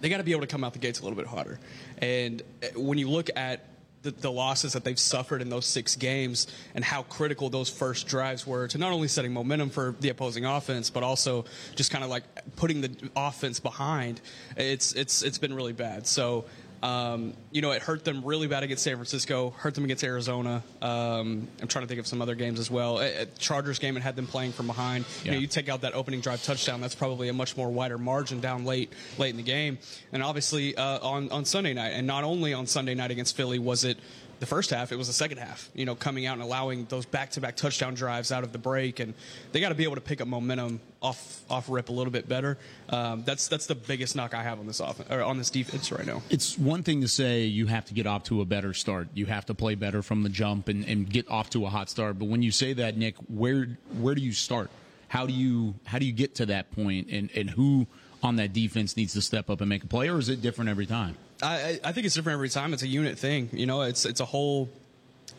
They 0.00 0.08
got 0.08 0.16
to 0.16 0.24
be 0.24 0.32
able 0.32 0.40
to 0.40 0.48
come 0.48 0.64
out 0.64 0.72
the 0.72 0.80
gates 0.80 0.98
a 0.98 1.04
little 1.04 1.16
bit 1.16 1.26
hotter. 1.26 1.60
And 1.98 2.42
uh, 2.62 2.80
when 2.80 2.98
you 2.98 3.08
look 3.08 3.30
at 3.36 3.66
the, 4.02 4.10
the 4.10 4.30
losses 4.30 4.72
that 4.72 4.84
they've 4.84 4.98
suffered 4.98 5.40
in 5.40 5.48
those 5.48 5.64
six 5.64 5.96
games 5.96 6.46
and 6.74 6.84
how 6.84 7.02
critical 7.04 7.48
those 7.48 7.68
first 7.68 8.06
drives 8.06 8.46
were 8.46 8.68
to 8.68 8.78
not 8.78 8.92
only 8.92 9.08
setting 9.08 9.32
momentum 9.32 9.70
for 9.70 9.94
the 10.00 10.08
opposing 10.08 10.44
offense, 10.44 10.90
but 10.90 11.02
also 11.02 11.44
just 11.74 11.90
kind 11.90 12.04
of 12.04 12.10
like 12.10 12.24
putting 12.56 12.80
the 12.80 13.10
offense 13.16 13.60
behind, 13.60 14.20
it's 14.56 14.92
it's 14.92 15.22
it's 15.22 15.38
been 15.38 15.54
really 15.54 15.72
bad. 15.72 16.06
So. 16.06 16.44
Um, 16.82 17.34
you 17.52 17.62
know, 17.62 17.70
it 17.70 17.82
hurt 17.82 18.04
them 18.04 18.24
really 18.24 18.48
bad 18.48 18.62
against 18.64 18.82
San 18.82 18.96
Francisco, 18.96 19.50
hurt 19.50 19.74
them 19.74 19.84
against 19.84 20.02
Arizona. 20.02 20.62
Um, 20.80 21.46
I'm 21.60 21.68
trying 21.68 21.84
to 21.84 21.88
think 21.88 22.00
of 22.00 22.06
some 22.06 22.20
other 22.20 22.34
games 22.34 22.58
as 22.58 22.70
well. 22.70 22.98
At, 23.00 23.38
Chargers 23.38 23.78
game, 23.78 23.96
it 23.96 24.02
had 24.02 24.16
them 24.16 24.26
playing 24.26 24.52
from 24.52 24.66
behind. 24.66 25.04
You 25.24 25.30
know, 25.30 25.38
you 25.38 25.46
take 25.46 25.68
out 25.68 25.82
that 25.82 25.94
opening 25.94 26.20
drive 26.20 26.42
touchdown, 26.42 26.80
that's 26.80 26.94
probably 26.94 27.28
a 27.28 27.32
much 27.32 27.56
more 27.56 27.70
wider 27.70 27.98
margin 27.98 28.40
down 28.40 28.64
late, 28.64 28.92
late 29.18 29.30
in 29.30 29.36
the 29.36 29.42
game. 29.42 29.78
And 30.12 30.22
obviously 30.22 30.76
uh, 30.76 30.98
on 31.00 31.30
on 31.30 31.44
Sunday 31.44 31.74
night, 31.74 31.90
and 31.90 32.06
not 32.06 32.24
only 32.24 32.52
on 32.52 32.66
Sunday 32.66 32.94
night 32.94 33.10
against 33.10 33.36
Philly 33.36 33.58
was 33.58 33.84
it 33.84 33.98
the 34.42 34.46
first 34.46 34.70
half, 34.70 34.90
it 34.90 34.96
was 34.96 35.06
the 35.06 35.12
second 35.12 35.38
half. 35.38 35.70
You 35.72 35.86
know, 35.86 35.94
coming 35.94 36.26
out 36.26 36.32
and 36.32 36.42
allowing 36.42 36.86
those 36.86 37.06
back-to-back 37.06 37.54
touchdown 37.54 37.94
drives 37.94 38.32
out 38.32 38.42
of 38.42 38.50
the 38.50 38.58
break, 38.58 38.98
and 38.98 39.14
they 39.52 39.60
got 39.60 39.68
to 39.68 39.76
be 39.76 39.84
able 39.84 39.94
to 39.94 40.00
pick 40.00 40.20
up 40.20 40.26
momentum 40.26 40.80
off 41.00 41.42
off 41.48 41.70
rip 41.70 41.90
a 41.90 41.92
little 41.92 42.10
bit 42.10 42.28
better. 42.28 42.58
Um, 42.88 43.22
that's 43.24 43.46
that's 43.46 43.66
the 43.66 43.76
biggest 43.76 44.16
knock 44.16 44.34
I 44.34 44.42
have 44.42 44.58
on 44.58 44.66
this 44.66 44.80
offense 44.80 45.08
or 45.12 45.22
on 45.22 45.38
this 45.38 45.48
defense 45.48 45.92
right 45.92 46.04
now. 46.04 46.22
It's 46.28 46.58
one 46.58 46.82
thing 46.82 47.02
to 47.02 47.08
say 47.08 47.44
you 47.44 47.68
have 47.68 47.84
to 47.84 47.94
get 47.94 48.08
off 48.08 48.24
to 48.24 48.40
a 48.40 48.44
better 48.44 48.74
start. 48.74 49.06
You 49.14 49.26
have 49.26 49.46
to 49.46 49.54
play 49.54 49.76
better 49.76 50.02
from 50.02 50.24
the 50.24 50.28
jump 50.28 50.66
and, 50.66 50.84
and 50.86 51.08
get 51.08 51.30
off 51.30 51.50
to 51.50 51.64
a 51.64 51.68
hot 51.68 51.88
start. 51.88 52.18
But 52.18 52.24
when 52.24 52.42
you 52.42 52.50
say 52.50 52.72
that, 52.72 52.96
Nick, 52.96 53.14
where 53.28 53.78
where 54.00 54.16
do 54.16 54.22
you 54.22 54.32
start? 54.32 54.70
How 55.06 55.24
do 55.24 55.32
you 55.32 55.74
how 55.84 56.00
do 56.00 56.04
you 56.04 56.12
get 56.12 56.34
to 56.36 56.46
that 56.46 56.72
point? 56.72 57.10
And 57.12 57.30
and 57.36 57.48
who 57.48 57.86
on 58.24 58.36
that 58.36 58.52
defense 58.52 58.96
needs 58.96 59.12
to 59.12 59.22
step 59.22 59.50
up 59.50 59.60
and 59.60 59.68
make 59.68 59.84
a 59.84 59.86
play, 59.86 60.08
or 60.08 60.18
is 60.18 60.28
it 60.28 60.42
different 60.42 60.68
every 60.68 60.86
time? 60.86 61.16
I, 61.42 61.80
I 61.82 61.92
think 61.92 62.06
it's 62.06 62.14
different 62.14 62.34
every 62.34 62.48
time. 62.48 62.72
It's 62.72 62.82
a 62.82 62.88
unit 62.88 63.18
thing. 63.18 63.50
You 63.52 63.66
know, 63.66 63.82
it's 63.82 64.04
it's 64.04 64.20
a 64.20 64.24
whole. 64.24 64.68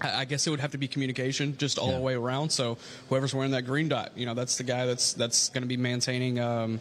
I 0.02 0.26
guess 0.26 0.46
it 0.48 0.50
would 0.50 0.60
have 0.60 0.72
to 0.72 0.78
be 0.78 0.88
communication 0.88 1.56
just 1.58 1.78
all 1.78 1.92
the 1.92 2.00
way 2.00 2.16
around. 2.16 2.50
So 2.50 2.78
whoever's 3.10 3.34
wearing 3.34 3.52
that 3.52 3.62
green 3.62 3.88
dot, 3.88 4.12
you 4.16 4.26
know, 4.26 4.34
that's 4.34 4.58
the 4.58 4.64
guy 4.64 4.86
that's 4.86 5.14
that's 5.14 5.50
going 5.50 5.62
to 5.62 5.68
be 5.68 5.78
maintaining 5.78 6.40
um, 6.40 6.80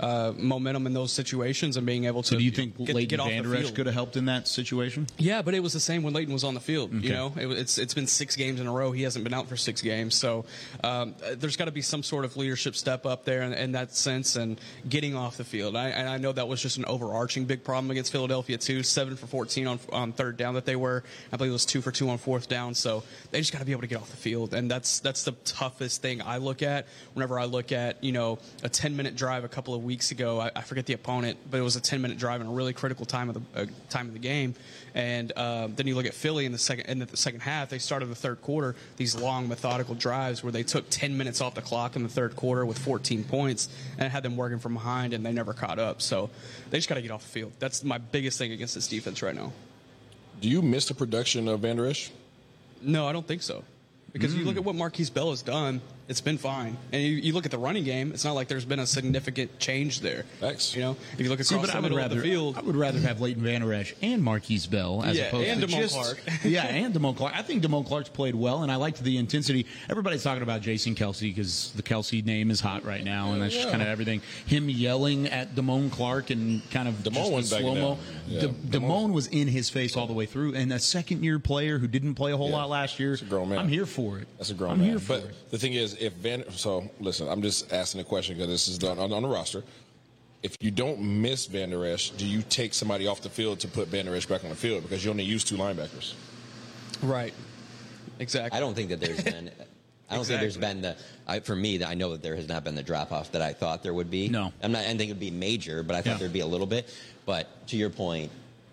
uh, 0.00 0.32
momentum 0.36 0.86
in 0.86 0.94
those 0.94 1.12
situations 1.12 1.76
and 1.76 1.86
being 1.86 2.06
able 2.06 2.22
to. 2.22 2.28
So 2.30 2.38
do 2.38 2.42
you 2.42 2.50
think 2.50 2.76
get, 2.78 2.94
Leighton 2.94 3.08
get 3.08 3.20
off 3.20 3.28
Vander 3.28 3.50
the 3.50 3.58
Esch 3.58 3.70
could 3.70 3.84
have 3.84 3.94
helped 3.94 4.16
in 4.16 4.24
that 4.24 4.48
situation? 4.48 5.06
Yeah, 5.18 5.42
but 5.42 5.54
it 5.54 5.60
was 5.60 5.74
the 5.74 5.80
same 5.80 6.02
when 6.02 6.14
Leighton 6.14 6.32
was 6.32 6.42
on 6.42 6.54
the 6.54 6.60
field. 6.60 6.94
Okay. 6.94 7.08
You 7.08 7.12
know, 7.12 7.34
it, 7.36 7.46
it's 7.50 7.76
it's 7.76 7.92
been 7.92 8.06
six 8.06 8.34
games 8.34 8.60
in 8.60 8.66
a 8.66 8.72
row. 8.72 8.92
He 8.92 9.02
hasn't 9.02 9.24
been 9.24 9.34
out 9.34 9.48
for 9.48 9.56
six 9.56 9.82
games, 9.82 10.14
so 10.14 10.46
um, 10.82 11.14
there's 11.36 11.56
got 11.56 11.66
to 11.66 11.70
be 11.70 11.82
some 11.82 12.02
sort 12.02 12.24
of 12.24 12.36
leadership 12.38 12.76
step 12.76 13.04
up 13.04 13.24
there 13.26 13.42
in, 13.42 13.52
in 13.52 13.72
that 13.72 13.94
sense 13.94 14.36
and 14.36 14.58
getting 14.88 15.14
off 15.14 15.36
the 15.36 15.44
field. 15.44 15.76
I, 15.76 15.90
and 15.90 16.08
I 16.08 16.16
know 16.16 16.32
that 16.32 16.48
was 16.48 16.62
just 16.62 16.78
an 16.78 16.86
overarching 16.86 17.44
big 17.44 17.62
problem 17.62 17.90
against 17.90 18.10
Philadelphia 18.10 18.56
too. 18.56 18.82
Seven 18.82 19.16
for 19.16 19.26
14 19.26 19.66
on 19.66 19.80
on 19.92 20.12
third 20.12 20.38
down 20.38 20.54
that 20.54 20.64
they 20.64 20.76
were. 20.76 21.04
I 21.30 21.36
believe 21.36 21.50
it 21.50 21.52
was 21.52 21.66
two 21.66 21.82
for 21.82 21.92
two 21.92 22.08
on 22.08 22.16
fourth 22.16 22.48
down. 22.48 22.74
So 22.74 23.02
they 23.32 23.38
just 23.38 23.52
got 23.52 23.58
to 23.58 23.66
be 23.66 23.72
able 23.72 23.82
to 23.82 23.86
get 23.86 24.00
off 24.00 24.10
the 24.10 24.16
field, 24.16 24.54
and 24.54 24.70
that's 24.70 25.00
that's 25.00 25.24
the 25.24 25.32
toughest 25.44 26.00
thing 26.00 26.22
I 26.22 26.38
look 26.38 26.62
at 26.62 26.86
whenever 27.12 27.38
I 27.38 27.44
look 27.44 27.70
at 27.70 28.02
you 28.02 28.12
know 28.12 28.38
a 28.62 28.70
10 28.70 28.96
minute 28.96 29.14
drive 29.14 29.44
a 29.44 29.48
couple 29.48 29.74
of 29.74 29.84
weeks 29.84 29.89
ago. 30.10 30.40
I, 30.40 30.50
I 30.54 30.62
forget 30.62 30.86
the 30.86 30.92
opponent, 30.92 31.38
but 31.50 31.58
it 31.58 31.62
was 31.62 31.76
a 31.76 31.80
10 31.80 32.00
minute 32.00 32.18
drive 32.18 32.40
in 32.40 32.46
a 32.46 32.50
really 32.50 32.72
critical 32.72 33.04
time 33.04 33.28
of 33.28 33.34
the 33.34 33.62
uh, 33.62 33.66
time 33.88 34.06
of 34.06 34.12
the 34.12 34.20
game. 34.20 34.54
And 34.94 35.32
uh, 35.32 35.68
then 35.74 35.86
you 35.86 35.94
look 35.94 36.06
at 36.06 36.14
Philly 36.14 36.46
in 36.46 36.52
the 36.52 36.58
second 36.58 36.86
in 36.86 36.98
the 36.98 37.16
second 37.16 37.40
half. 37.40 37.68
They 37.68 37.78
started 37.78 38.06
the 38.06 38.14
third 38.14 38.40
quarter 38.42 38.76
these 38.96 39.14
long 39.14 39.48
methodical 39.48 39.94
drives 39.94 40.42
where 40.42 40.52
they 40.52 40.62
took 40.62 40.88
10 40.90 41.16
minutes 41.16 41.40
off 41.40 41.54
the 41.54 41.62
clock 41.62 41.96
in 41.96 42.02
the 42.02 42.08
third 42.08 42.36
quarter 42.36 42.64
with 42.64 42.78
14 42.78 43.24
points, 43.24 43.68
and 43.98 44.06
it 44.06 44.10
had 44.10 44.22
them 44.22 44.36
working 44.36 44.58
from 44.58 44.74
behind, 44.74 45.12
and 45.12 45.24
they 45.24 45.32
never 45.32 45.52
caught 45.52 45.78
up. 45.78 46.00
So 46.00 46.30
they 46.70 46.78
just 46.78 46.88
got 46.88 46.96
to 46.96 47.02
get 47.02 47.10
off 47.10 47.22
the 47.22 47.28
field. 47.28 47.52
That's 47.58 47.82
my 47.84 47.98
biggest 47.98 48.38
thing 48.38 48.52
against 48.52 48.74
this 48.74 48.88
defense 48.88 49.22
right 49.22 49.34
now. 49.34 49.52
Do 50.40 50.48
you 50.48 50.62
miss 50.62 50.86
the 50.86 50.94
production 50.94 51.48
of 51.48 51.60
Vander 51.60 51.86
Esch? 51.86 52.10
No, 52.80 53.06
I 53.06 53.12
don't 53.12 53.26
think 53.26 53.42
so. 53.42 53.64
Because 54.12 54.34
you 54.34 54.44
look 54.44 54.56
at 54.56 54.64
what 54.64 54.74
Markquese 54.74 55.12
Bell 55.12 55.30
has 55.30 55.42
done, 55.42 55.80
it's 56.10 56.20
been 56.20 56.36
fine. 56.38 56.76
And 56.92 57.02
you, 57.02 57.08
you 57.12 57.32
look 57.32 57.44
at 57.46 57.52
the 57.52 57.58
running 57.58 57.84
game, 57.84 58.10
it's 58.12 58.24
not 58.24 58.32
like 58.32 58.48
there's 58.48 58.64
been 58.66 58.80
a 58.80 58.86
significant 58.86 59.58
change 59.58 60.00
there. 60.00 60.24
Thanks. 60.40 60.74
You 60.74 60.82
know, 60.82 60.96
if 61.14 61.20
you 61.20 61.28
look 61.30 61.40
See, 61.42 61.54
across 61.54 61.68
but 61.68 61.72
the 61.72 61.78
I 61.78 61.80
would 61.80 61.82
middle 61.84 61.98
rather 61.98 62.16
of 62.16 62.22
the 62.22 62.28
field, 62.28 62.58
I 62.58 62.60
would 62.62 62.76
rather 62.76 62.98
have 62.98 63.20
Leighton 63.20 63.42
Vander 63.42 63.72
Esch 63.72 63.94
and 64.02 64.22
Markquese 64.22 64.68
Bell 64.68 65.02
as 65.04 65.16
Yeah, 65.16 65.28
opposed 65.28 65.48
and 65.48 65.60
to 65.62 65.66
Damone 65.68 65.78
just 65.80 65.94
Clark. 65.94 66.20
yeah, 66.44 66.64
and 66.66 66.92
Damone 66.92 67.16
Clark. 67.16 67.34
I 67.36 67.42
think 67.42 67.62
Damone 67.62 67.86
Clark's 67.86 68.08
played 68.10 68.34
well, 68.34 68.62
and 68.64 68.70
I 68.72 68.76
liked 68.76 69.02
the 69.02 69.16
intensity. 69.18 69.66
Everybody's 69.88 70.22
talking 70.24 70.42
about 70.42 70.60
Jason 70.62 70.94
Kelce 70.96 71.20
because 71.22 71.70
the 71.76 71.82
Kelce 71.82 72.24
name 72.24 72.50
is 72.50 72.60
hot 72.60 72.84
right 72.84 73.04
now, 73.04 73.32
and 73.32 73.40
that's 73.40 73.54
just 73.54 73.70
kind 73.70 73.80
of 73.80 73.88
everything. 73.88 74.20
Him 74.46 74.68
yelling 74.68 75.28
at 75.28 75.54
Damone 75.54 75.92
Clark 75.92 76.30
and 76.30 76.68
kind 76.72 76.88
of 76.88 76.94
Damone 76.96 77.30
wasn't 77.30 77.60
slow 77.62 77.74
mo. 77.74 77.80
down. 77.94 77.98
Yeah, 78.26 78.40
Damone 78.66 79.12
was 79.12 79.28
in 79.28 79.46
his 79.48 79.70
face 79.70 79.96
all 79.96 80.06
the 80.08 80.12
way 80.12 80.26
through, 80.26 80.54
and 80.56 80.72
a 80.72 80.78
second 80.80 81.22
year 81.24 81.38
player 81.38 81.78
who 81.78 81.86
didn't 81.86 82.14
play 82.16 82.32
a 82.32 82.36
whole 82.36 82.50
Yeah. 82.50 82.56
lot 82.56 82.68
last 82.70 82.98
year. 82.98 83.10
That's 83.10 83.22
a 83.22 83.26
grown 83.26 83.48
man. 83.50 83.58
I'm 83.58 83.68
here 83.68 83.86
for 83.86 84.18
it. 84.18 84.26
That's 84.38 84.50
a 84.50 84.54
grown 84.54 84.72
I'm 84.72 84.78
man. 84.80 84.88
here 84.90 84.98
for 84.98 85.14
but 85.20 85.24
it. 85.24 85.50
the 85.50 85.58
thing 85.58 85.74
is, 85.74 85.94
if 86.00 86.12
Van, 86.14 86.44
so 86.50 86.88
listen, 87.00 87.28
I'm 87.28 87.42
just 87.42 87.72
asking 87.72 88.00
a 88.00 88.04
question 88.04 88.34
because 88.36 88.48
this 88.50 88.68
is 88.68 88.78
done 88.78 88.98
on, 88.98 89.12
on 89.12 89.22
the 89.22 89.28
roster. 89.28 89.62
If 90.42 90.56
you 90.60 90.70
don't 90.70 91.00
miss 91.00 91.46
Vander 91.46 91.84
Esch, 91.84 92.10
do 92.10 92.26
you 92.26 92.42
take 92.42 92.72
somebody 92.72 93.06
off 93.06 93.20
the 93.20 93.28
field 93.28 93.60
to 93.60 93.68
put 93.68 93.88
Vander 93.88 94.14
Esch 94.16 94.24
back 94.26 94.42
on 94.42 94.50
the 94.50 94.56
field 94.56 94.82
because 94.82 95.04
you 95.04 95.10
only 95.10 95.24
use 95.24 95.44
two 95.44 95.56
linebackers? 95.56 96.14
right? 97.02 97.34
Exactly. 98.18 98.56
I 98.56 98.60
don't 98.60 98.74
think 98.74 98.90
that 98.90 99.00
there's 99.00 99.22
been. 99.22 99.50
I 100.10 100.16
don't 100.16 100.24
think 100.26 100.40
there's 100.40 100.56
been 100.56 100.82
the. 100.82 100.96
I, 101.26 101.40
for 101.40 101.54
me, 101.54 101.82
I 101.84 101.94
know 101.94 102.10
that 102.12 102.22
there 102.22 102.34
has 102.36 102.48
not 102.48 102.64
been 102.64 102.74
the 102.74 102.82
drop 102.82 103.12
off 103.12 103.32
that 103.32 103.42
I 103.42 103.52
thought 103.52 103.82
there 103.82 103.94
would 103.94 104.10
be. 104.10 104.28
No. 104.28 104.52
I'm 104.62 104.72
not. 104.72 104.82
I 104.82 104.88
think 104.88 105.02
it 105.02 105.08
would 105.08 105.20
be 105.20 105.30
major, 105.30 105.82
but 105.82 105.94
I 105.94 106.02
thought 106.02 106.12
Yeah. 106.12 106.16
there'd 106.18 106.32
be 106.32 106.40
a 106.40 106.46
little 106.46 106.66
bit. 106.66 106.92
But 107.26 107.66
to 107.68 107.76
your 107.76 107.90
point, 107.90 108.30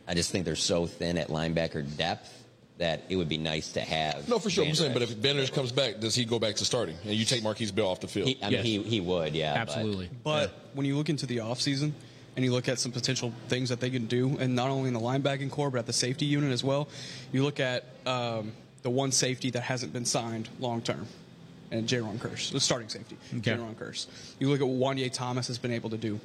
I 0.08 0.14
just 0.16 0.32
think 0.32 0.46
they're 0.46 0.56
so 0.56 0.86
thin 0.88 1.18
at 1.18 1.28
linebacker 1.28 1.86
depth 1.98 2.37
that 2.78 3.04
it 3.10 3.16
would 3.16 3.30
be 3.30 3.38
nice 3.38 3.72
to 3.74 3.82
have. 3.82 4.28
No, 4.30 4.38
for 4.40 4.50
sure. 4.50 4.66
I'm 4.66 4.76
saying, 4.76 4.94
but 4.94 5.02
if 5.02 5.10
Vander 5.10 5.42
Esch 5.42 5.50
comes 5.52 5.72
back, 5.72 6.00
does 6.00 6.14
he 6.16 6.26
go 6.26 6.38
back 6.40 6.56
to 6.58 6.66
starting 6.66 6.96
and 7.06 7.14
you 7.14 7.26
take 7.26 7.42
Markquese 7.44 7.74
Bell 7.74 7.88
off 7.88 8.00
the 8.02 8.08
field? 8.08 8.28
He, 8.28 8.38
I 8.42 8.46
mean, 8.50 8.54
Yes. 8.54 8.66
he, 8.66 8.84
he 8.84 9.00
would, 9.02 9.34
yeah. 9.36 9.54
but- 9.54 9.62
Absolutely. 9.62 10.10
But 10.24 10.54
when 10.74 10.86
you 10.86 10.96
look 10.98 11.10
into 11.10 11.26
the 11.26 11.38
offseason, 11.38 11.92
and 12.36 12.46
you 12.46 12.52
look 12.52 12.70
at 12.70 12.78
some 12.78 12.92
potential 12.92 13.34
things 13.48 13.70
that 13.70 13.80
they 13.80 13.90
can 13.90 14.06
do, 14.06 14.38
and 14.40 14.56
not 14.56 14.70
only 14.70 14.90
in 14.90 14.94
the 14.94 15.00
linebacking 15.00 15.50
core, 15.50 15.72
but 15.72 15.80
at 15.80 15.86
the 15.88 15.94
safety 15.94 16.26
unit 16.26 16.52
as 16.52 16.64
well. 16.64 16.88
You 17.32 17.42
look 17.42 17.60
at 17.60 17.84
um, 18.06 18.52
the 18.84 18.92
one 18.92 19.12
safety 19.12 19.50
that 19.50 19.62
hasn't 19.62 19.92
been 19.92 20.06
signed 20.06 20.48
long 20.60 20.84
term, 20.84 21.08
and 21.72 21.88
Jayron 21.88 22.20
Kearse, 22.20 22.52
the 22.52 22.60
starting 22.60 22.90
safety, 22.90 23.18
Okay. 23.40 23.54
Jayron 23.54 23.74
Kearse. 23.74 24.06
You 24.38 24.50
look 24.50 24.62
at 24.62 24.68
what 24.68 24.96
Juanyeh 24.98 25.12
Thomas 25.12 25.48
has 25.48 25.58
been 25.58 25.72
able 25.72 25.90
to 25.90 25.98
do. 25.98 26.20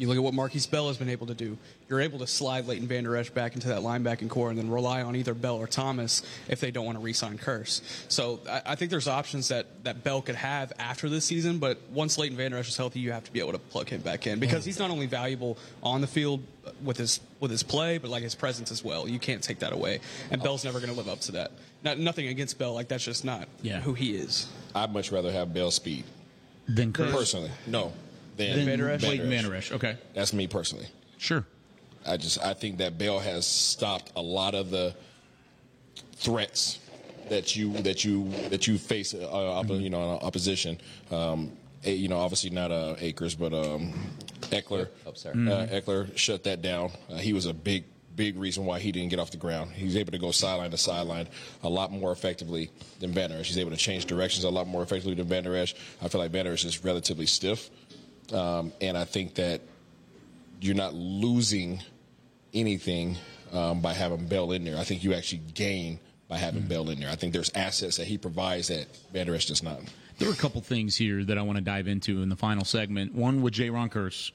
You 0.00 0.08
look 0.08 0.16
at 0.16 0.22
what 0.22 0.32
Markquese 0.32 0.70
Bell 0.70 0.88
has 0.88 0.96
been 0.96 1.10
able 1.10 1.26
to 1.26 1.34
do. 1.34 1.58
You're 1.90 2.00
able 2.00 2.20
to 2.20 2.26
slide 2.26 2.66
Leighton 2.66 2.88
Vander 2.88 3.14
Esch 3.18 3.28
back 3.28 3.52
into 3.54 3.68
that 3.68 3.80
linebacking 3.82 4.30
core 4.30 4.48
and 4.48 4.58
then 4.58 4.70
rely 4.70 5.02
on 5.02 5.14
either 5.14 5.34
Bell 5.34 5.56
or 5.56 5.66
Thomas 5.66 6.22
if 6.48 6.58
they 6.58 6.70
don't 6.70 6.86
want 6.86 6.96
to 6.96 7.04
re-sign 7.04 7.36
Kearse. 7.36 7.82
So 8.08 8.40
I, 8.48 8.62
I 8.64 8.74
think 8.76 8.90
there's 8.90 9.06
options 9.08 9.48
that, 9.48 9.84
that 9.84 10.02
Bell 10.02 10.22
could 10.22 10.36
have 10.36 10.72
after 10.78 11.10
this 11.10 11.26
season, 11.26 11.58
but 11.58 11.78
once 11.92 12.16
Leighton 12.16 12.38
Vander 12.38 12.56
Esch 12.56 12.68
is 12.70 12.78
healthy, 12.78 13.00
you 13.00 13.12
have 13.12 13.24
to 13.24 13.30
be 13.32 13.40
able 13.40 13.52
to 13.52 13.58
plug 13.58 13.90
him 13.90 14.00
back 14.00 14.26
in 14.26 14.38
because 14.40 14.64
he's 14.64 14.78
not 14.78 14.90
only 14.90 15.04
valuable 15.04 15.58
on 15.82 16.00
the 16.00 16.06
field 16.06 16.42
with 16.82 16.96
his 16.96 17.20
with 17.38 17.50
his 17.50 17.62
play, 17.62 17.98
but 17.98 18.08
like 18.10 18.22
his 18.22 18.34
presence 18.34 18.70
as 18.72 18.82
well. 18.82 19.06
You 19.06 19.18
can't 19.18 19.42
take 19.42 19.58
that 19.58 19.74
away, 19.74 20.00
and 20.30 20.42
Bell's 20.42 20.64
never 20.64 20.80
going 20.80 20.92
to 20.92 20.96
live 20.96 21.08
up 21.08 21.20
to 21.20 21.32
that. 21.32 21.50
Not, 21.84 21.98
nothing 21.98 22.26
against 22.28 22.58
Bell, 22.58 22.72
like 22.72 22.88
that's 22.88 23.04
just 23.04 23.22
not 23.22 23.48
Yeah. 23.60 23.80
who 23.82 23.92
he 23.92 24.14
is. 24.16 24.46
I'd 24.74 24.94
much 24.94 25.12
rather 25.12 25.30
have 25.30 25.52
Bell 25.52 25.70
speed. 25.70 26.04
than 26.68 26.92
Kearse. 26.94 27.12
Personally, 27.12 27.50
no. 27.66 27.92
Than 28.36 28.56
Then 28.56 28.66
Vander 28.66 28.90
Esch? 28.90 29.02
Leighton 29.02 29.72
Okay. 29.72 29.96
That's 30.14 30.32
me 30.32 30.46
personally. 30.46 30.86
Sure. 31.18 31.44
I 32.06 32.16
just 32.16 32.40
I 32.42 32.54
think 32.54 32.78
that 32.78 32.96
Bell 32.98 33.18
has 33.18 33.46
stopped 33.46 34.12
a 34.16 34.22
lot 34.22 34.54
of 34.54 34.70
the 34.70 34.94
threats 36.16 36.78
that 37.28 37.54
you 37.56 37.72
that 37.82 38.04
you 38.04 38.30
that 38.48 38.66
you 38.66 38.78
face, 38.78 39.14
uh, 39.14 39.18
oppo- 39.18 39.64
Mm-hmm. 39.66 39.80
you 39.82 39.90
know, 39.90 40.14
in 40.16 40.22
opposition. 40.26 40.78
Um, 41.10 41.52
eh, 41.84 41.92
you 41.92 42.08
know, 42.08 42.18
obviously 42.18 42.50
not 42.50 42.70
uh, 42.72 42.96
Akers, 42.98 43.34
but 43.34 43.52
um, 43.52 43.92
Ekeler. 44.50 44.88
Oh, 45.06 45.12
sorry. 45.14 45.34
Uh, 45.48 45.66
Ekeler 45.66 46.16
shut 46.16 46.44
that 46.44 46.62
down. 46.62 46.90
Uh, 47.10 47.16
he 47.16 47.32
was 47.32 47.46
a 47.46 47.54
big 47.54 47.84
big 48.16 48.36
reason 48.36 48.66
why 48.66 48.78
he 48.80 48.92
didn't 48.92 49.08
get 49.08 49.18
off 49.18 49.30
the 49.30 49.36
ground. 49.36 49.70
He's 49.72 49.96
able 49.96 50.12
to 50.12 50.18
go 50.18 50.30
sideline 50.30 50.70
to 50.72 50.76
sideline 50.76 51.28
a 51.62 51.68
lot 51.68 51.92
more 51.92 52.12
effectively 52.12 52.70
than 52.98 53.12
Vander 53.12 53.36
Esch. 53.36 53.46
He's 53.48 53.58
able 53.58 53.70
to 53.70 53.76
change 53.76 54.04
directions 54.06 54.44
a 54.44 54.50
lot 54.50 54.66
more 54.66 54.82
effectively 54.82 55.14
than 55.14 55.26
Vander 55.26 55.54
Esch. 55.56 55.74
I 56.02 56.08
feel 56.08 56.20
like 56.20 56.30
Vander 56.32 56.52
Esch 56.52 56.64
is 56.64 56.84
relatively 56.84 57.24
stiff, 57.26 57.70
um, 58.32 58.72
and 58.80 58.96
I 58.96 59.04
think 59.04 59.34
that 59.34 59.60
you're 60.60 60.74
not 60.74 60.94
losing 60.94 61.82
anything 62.52 63.16
um, 63.52 63.80
by 63.80 63.92
having 63.92 64.26
Bell 64.26 64.52
in 64.52 64.64
there. 64.64 64.76
I 64.76 64.84
think 64.84 65.02
you 65.04 65.14
actually 65.14 65.42
gain 65.54 65.98
by 66.28 66.38
having 66.38 66.62
Bell 66.62 66.90
in 66.90 67.00
there. 67.00 67.10
I 67.10 67.16
think 67.16 67.32
there's 67.32 67.50
assets 67.54 67.96
that 67.96 68.06
he 68.06 68.16
provides 68.16 68.68
that 68.68 68.86
Vander 69.12 69.34
Esch 69.34 69.46
does 69.46 69.62
not. 69.62 69.80
There 70.18 70.28
are 70.28 70.32
a 70.32 70.36
couple 70.36 70.60
things 70.60 70.96
here 70.96 71.24
that 71.24 71.38
I 71.38 71.42
want 71.42 71.56
to 71.56 71.64
dive 71.64 71.88
into 71.88 72.22
in 72.22 72.28
the 72.28 72.36
final 72.36 72.64
segment. 72.64 73.14
One 73.14 73.42
with 73.42 73.54
Jayron 73.54 73.90
Kearse. 73.90 74.32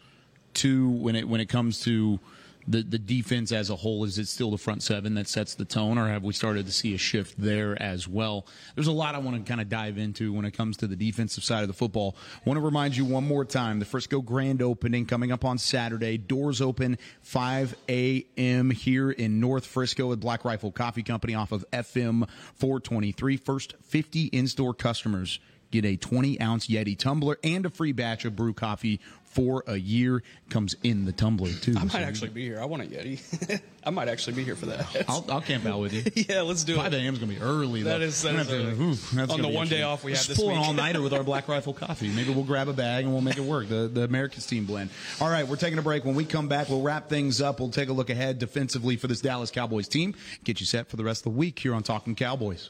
Two, 0.54 0.90
when 0.90 1.16
it 1.16 1.28
when 1.28 1.42
it 1.42 1.48
comes 1.48 1.82
to 1.82 2.20
the 2.68 2.82
the 2.82 2.98
defense 2.98 3.52
as 3.52 3.70
a 3.70 3.76
whole, 3.76 4.04
is 4.04 4.18
it 4.18 4.28
still 4.28 4.52
the 4.52 4.58
front 4.58 4.84
seven 4.84 5.16
that 5.16 5.28
sets 5.28 5.56
the 5.56 5.66
tone, 5.66 5.98
or 5.98 6.08
have 6.08 6.24
we 6.24 6.34
started 6.34 6.66
to 6.66 6.72
see 6.72 6.94
a 6.96 6.98
shift 6.98 7.36
there 7.38 7.82
as 7.82 8.08
well? 8.08 8.48
There's 8.76 8.88
a 8.88 8.92
lot 8.92 9.16
I 9.16 9.20
want 9.20 9.38
to 9.38 9.50
kind 9.50 9.62
of 9.62 9.70
dive 9.70 9.98
into 9.98 10.34
when 10.34 10.46
it 10.46 10.52
comes 10.52 10.78
to 10.78 10.88
the 10.88 10.96
defensive 10.96 11.44
side 11.44 11.62
of 11.62 11.68
the 11.68 11.74
football. 11.74 12.16
want 12.46 12.58
to 12.58 12.62
remind 12.62 12.98
you 12.98 13.06
one 13.06 13.28
more 13.28 13.46
time: 13.46 13.80
the 13.80 13.86
Frisco 13.86 14.22
Grand 14.22 14.62
Opening 14.62 15.06
coming 15.06 15.32
up 15.32 15.46
on 15.46 15.58
Saturday. 15.58 16.18
Doors 16.18 16.62
open 16.62 16.98
5 17.22 17.76
a.m. 17.90 18.72
here 18.72 19.12
in 19.12 19.40
North 19.40 19.66
Frisco 19.66 20.12
at 20.12 20.20
Black 20.20 20.44
Rifle 20.44 20.72
Coffee 20.72 21.04
Company 21.04 21.36
off 21.36 21.52
of 21.52 21.66
FM 21.72 22.28
423. 22.56 23.38
First 23.38 23.76
50 23.84 24.26
in-store 24.26 24.74
customers 24.74 25.40
get 25.72 25.86
a 25.86 25.98
20 25.98 26.40
ounce 26.42 26.68
Yeti 26.68 26.98
tumbler 26.98 27.38
and 27.44 27.66
a 27.66 27.70
free 27.70 27.92
batch 27.92 28.26
of 28.26 28.36
brew 28.36 28.54
coffee 28.54 29.00
for 29.36 29.64
a 29.68 29.76
year. 29.76 30.24
Comes 30.50 30.76
in 30.82 31.06
the 31.06 31.12
tumbler 31.12 31.52
too. 31.52 31.76
I 31.78 31.84
might 31.84 31.92
So 31.92 31.98
actually 32.00 32.30
be 32.30 32.46
here. 32.46 32.60
I 32.62 32.66
want 32.66 32.84
a 32.84 32.86
Yeti. 32.86 33.62
I 33.84 33.90
might 33.92 34.08
actually 34.08 34.34
be 34.34 34.44
here 34.44 34.56
for 34.56 34.66
that. 34.68 35.06
I'll, 35.08 35.24
I'll 35.30 35.42
camp 35.42 35.66
out 35.66 35.80
with 35.80 35.94
you. 35.94 36.04
yeah, 36.30 36.42
let's 36.42 36.64
do 36.64 36.76
5 36.76 36.92
it. 36.92 36.98
a.m. 36.98 37.14
is 37.14 37.20
going 37.20 37.32
to 37.32 37.36
be 37.38 37.42
early. 37.42 37.84
That 37.84 38.00
though. 38.00 38.06
is- 38.06 38.22
that 38.24 38.34
We're 38.34 38.42
is 38.42 38.48
gonna 38.48 38.64
have 38.70 38.82
oof, 38.82 39.12
that's 39.12 39.32
On 39.32 39.42
the 39.42 39.48
one 39.50 39.68
day 39.68 39.84
off 39.84 40.04
we 40.04 40.12
have 40.14 40.18
Just 40.18 40.30
this 40.30 40.38
pull 40.40 40.50
an 40.52 40.58
all 40.58 40.74
nighter 40.74 41.02
with 41.02 41.14
our 41.14 41.24
Black 41.32 41.48
Rifle 41.48 41.74
coffee. 41.74 42.08
Maybe 42.08 42.34
we'll 42.34 42.44
grab 42.46 42.68
a 42.70 42.74
bag 42.74 43.04
and 43.04 43.14
we'll 43.14 43.22
make 43.22 43.38
it 43.38 43.44
work. 43.44 43.68
The 43.68 43.88
the 43.94 44.04
America's 44.04 44.46
team 44.48 44.66
blend. 44.66 44.90
All 45.20 45.30
right, 45.30 45.46
we're 45.48 45.56
taking 45.58 45.78
a 45.78 45.82
break. 45.84 46.06
When 46.06 46.16
we 46.16 46.24
come 46.26 46.48
back, 46.48 46.70
we'll 46.70 46.82
wrap 46.82 47.10
things 47.10 47.42
up. 47.42 47.60
We'll 47.60 47.70
take 47.70 47.90
a 47.90 47.94
look 47.94 48.10
ahead 48.10 48.40
defensively 48.40 48.96
for 48.96 49.08
this 49.08 49.22
Dallas 49.22 49.52
Cowboys 49.52 49.88
team. 49.88 50.16
Get 50.46 50.60
you 50.62 50.66
set 50.66 50.88
for 50.90 50.96
the 50.96 51.04
rest 51.04 51.26
of 51.26 51.34
the 51.34 51.38
week 51.38 51.60
here 51.60 51.74
on 51.76 51.84
Talking 51.84 52.16
Cowboys. 52.16 52.70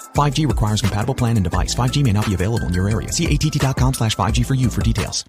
5G 0.15 0.47
requires 0.47 0.81
compatible 0.81 1.15
plan 1.15 1.37
and 1.37 1.43
device. 1.43 1.75
5G 1.75 2.03
may 2.03 2.11
not 2.11 2.27
be 2.27 2.33
available 2.33 2.67
in 2.67 2.73
your 2.73 2.89
area. 2.89 3.11
See 3.11 3.25
att.com 3.25 3.93
slash 3.95 4.15
5G 4.15 4.45
for 4.45 4.53
you 4.53 4.69
for 4.69 4.81
details. 4.81 5.25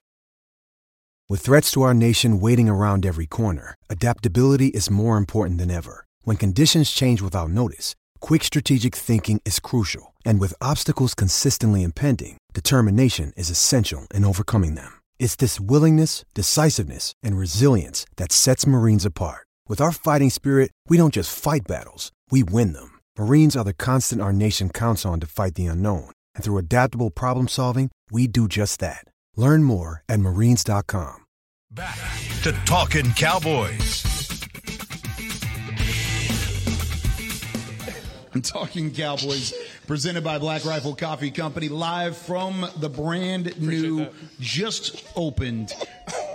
With 1.28 1.40
threats 1.40 1.70
to 1.72 1.82
our 1.82 1.94
nation 1.94 2.40
waiting 2.40 2.68
around 2.68 3.06
every 3.06 3.26
corner, 3.26 3.76
adaptability 3.88 4.66
is 4.68 4.90
more 4.90 5.16
important 5.16 5.58
than 5.58 5.70
ever. 5.70 6.04
When 6.24 6.36
conditions 6.36 6.90
change 6.90 7.22
without 7.22 7.48
notice, 7.50 7.94
quick 8.20 8.44
strategic 8.44 8.94
thinking 8.94 9.40
is 9.44 9.58
crucial. 9.58 10.14
And 10.26 10.38
with 10.38 10.52
obstacles 10.60 11.14
consistently 11.14 11.84
impending, 11.84 12.36
determination 12.52 13.32
is 13.36 13.48
essential 13.48 14.06
in 14.12 14.26
overcoming 14.26 14.74
them. 14.74 15.00
It's 15.18 15.36
this 15.36 15.58
willingness, 15.58 16.26
decisiveness, 16.34 17.14
and 17.22 17.38
resilience 17.38 18.04
that 18.16 18.32
sets 18.32 18.66
Marines 18.66 19.06
apart. 19.06 19.46
With 19.68 19.80
our 19.80 19.92
fighting 19.92 20.28
spirit, 20.28 20.70
we 20.88 20.98
don't 20.98 21.14
just 21.14 21.34
fight 21.34 21.62
battles, 21.66 22.12
we 22.30 22.42
win 22.42 22.74
them. 22.74 22.91
Marines 23.18 23.54
are 23.56 23.64
the 23.64 23.74
constant 23.74 24.22
our 24.22 24.32
nation 24.32 24.70
counts 24.70 25.04
on 25.04 25.20
to 25.20 25.26
fight 25.26 25.54
the 25.54 25.66
unknown. 25.66 26.10
And 26.34 26.42
through 26.42 26.56
adaptable 26.58 27.10
problem 27.10 27.46
solving, 27.46 27.90
we 28.10 28.26
do 28.26 28.48
just 28.48 28.80
that. 28.80 29.04
Learn 29.36 29.64
more 29.64 30.02
at 30.08 30.20
marines.com. 30.20 31.26
Back 31.70 31.98
to 32.42 32.52
Talking 32.64 33.12
Cowboys. 33.12 34.02
I'm 38.34 38.40
Talking 38.42 38.90
Cowboys, 38.90 39.52
presented 39.86 40.24
by 40.24 40.38
Black 40.38 40.64
Rifle 40.64 40.94
Coffee 40.94 41.30
Company, 41.30 41.68
live 41.68 42.16
from 42.16 42.66
the 42.78 42.88
brand 42.88 43.60
new, 43.60 44.08
just 44.40 45.04
opened 45.16 45.74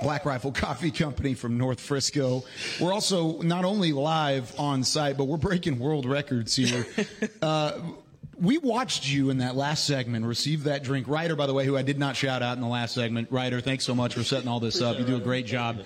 Black 0.02 0.26
Rifle 0.26 0.52
Coffee 0.52 0.92
Company 0.92 1.34
from 1.34 1.58
North 1.58 1.80
Frisco. 1.80 2.44
We're 2.80 2.94
also 2.94 3.42
not 3.42 3.66
only 3.66 3.94
live 3.94 4.54
on 4.60 4.84
site, 4.84 5.18
but 5.18 5.26
we're 5.26 5.38
breaking 5.38 5.80
world 5.80 6.06
records 6.06 6.56
here. 6.56 6.86
Uh, 7.42 7.80
we 8.40 8.58
watched 8.58 9.08
you 9.08 9.30
in 9.30 9.40
that 9.40 9.56
last 9.56 9.86
segment 9.86 10.26
receive 10.26 10.66
that 10.66 10.84
drink. 10.84 11.08
Ryder, 11.08 11.36
by 11.36 11.48
the 11.48 11.54
way, 11.54 11.66
who 11.66 11.78
I 11.78 11.82
did 11.82 11.98
not 11.98 12.16
shout 12.16 12.42
out 12.42 12.56
in 12.56 12.62
the 12.62 12.68
last 12.68 12.94
segment. 12.94 13.30
Ryder, 13.32 13.62
thanks 13.62 13.84
so 13.86 13.96
much 13.96 14.14
for 14.14 14.24
setting 14.24 14.48
all 14.48 14.60
this 14.60 14.82
up. 14.82 15.00
You 15.00 15.06
do 15.06 15.16
a 15.16 15.20
great 15.20 15.46
job. 15.46 15.84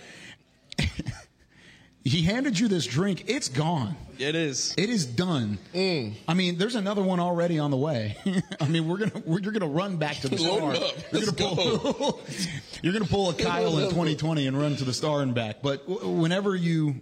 He 2.03 2.23
handed 2.23 2.57
you 2.59 2.67
this 2.67 2.85
drink. 2.85 3.25
It's 3.27 3.47
gone. 3.49 3.95
It 4.17 4.35
is. 4.35 4.73
It 4.77 4.89
is 4.89 5.05
done. 5.05 5.57
Mm. 5.73 6.13
I 6.27 6.33
mean, 6.35 6.57
there's 6.57 6.75
another 6.75 7.01
one 7.01 7.19
already 7.19 7.57
on 7.57 7.71
the 7.71 7.77
way. 7.77 8.17
I 8.59 8.67
mean, 8.67 8.87
we're 8.87 8.97
gonna 8.97 9.23
we're, 9.25 9.39
you're 9.39 9.51
gonna 9.51 9.71
run 9.71 9.97
back 9.97 10.17
to 10.17 10.29
the 10.29 10.35
Load 10.41 10.75
star. 10.75 10.87
up. 10.87 10.95
You're 11.11 11.21
Let's 11.21 11.31
gonna 11.31 11.55
pull. 11.77 12.21
you're 12.83 12.93
gonna 12.93 13.05
pull 13.05 13.29
a 13.29 13.33
Kyle 13.33 13.77
in 13.79 13.85
2020 13.89 14.47
and 14.47 14.59
run 14.59 14.75
to 14.75 14.83
the 14.83 14.93
star 14.93 15.21
and 15.21 15.33
back. 15.33 15.61
But 15.61 15.87
w- 15.87 16.21
whenever 16.21 16.55
you. 16.55 17.01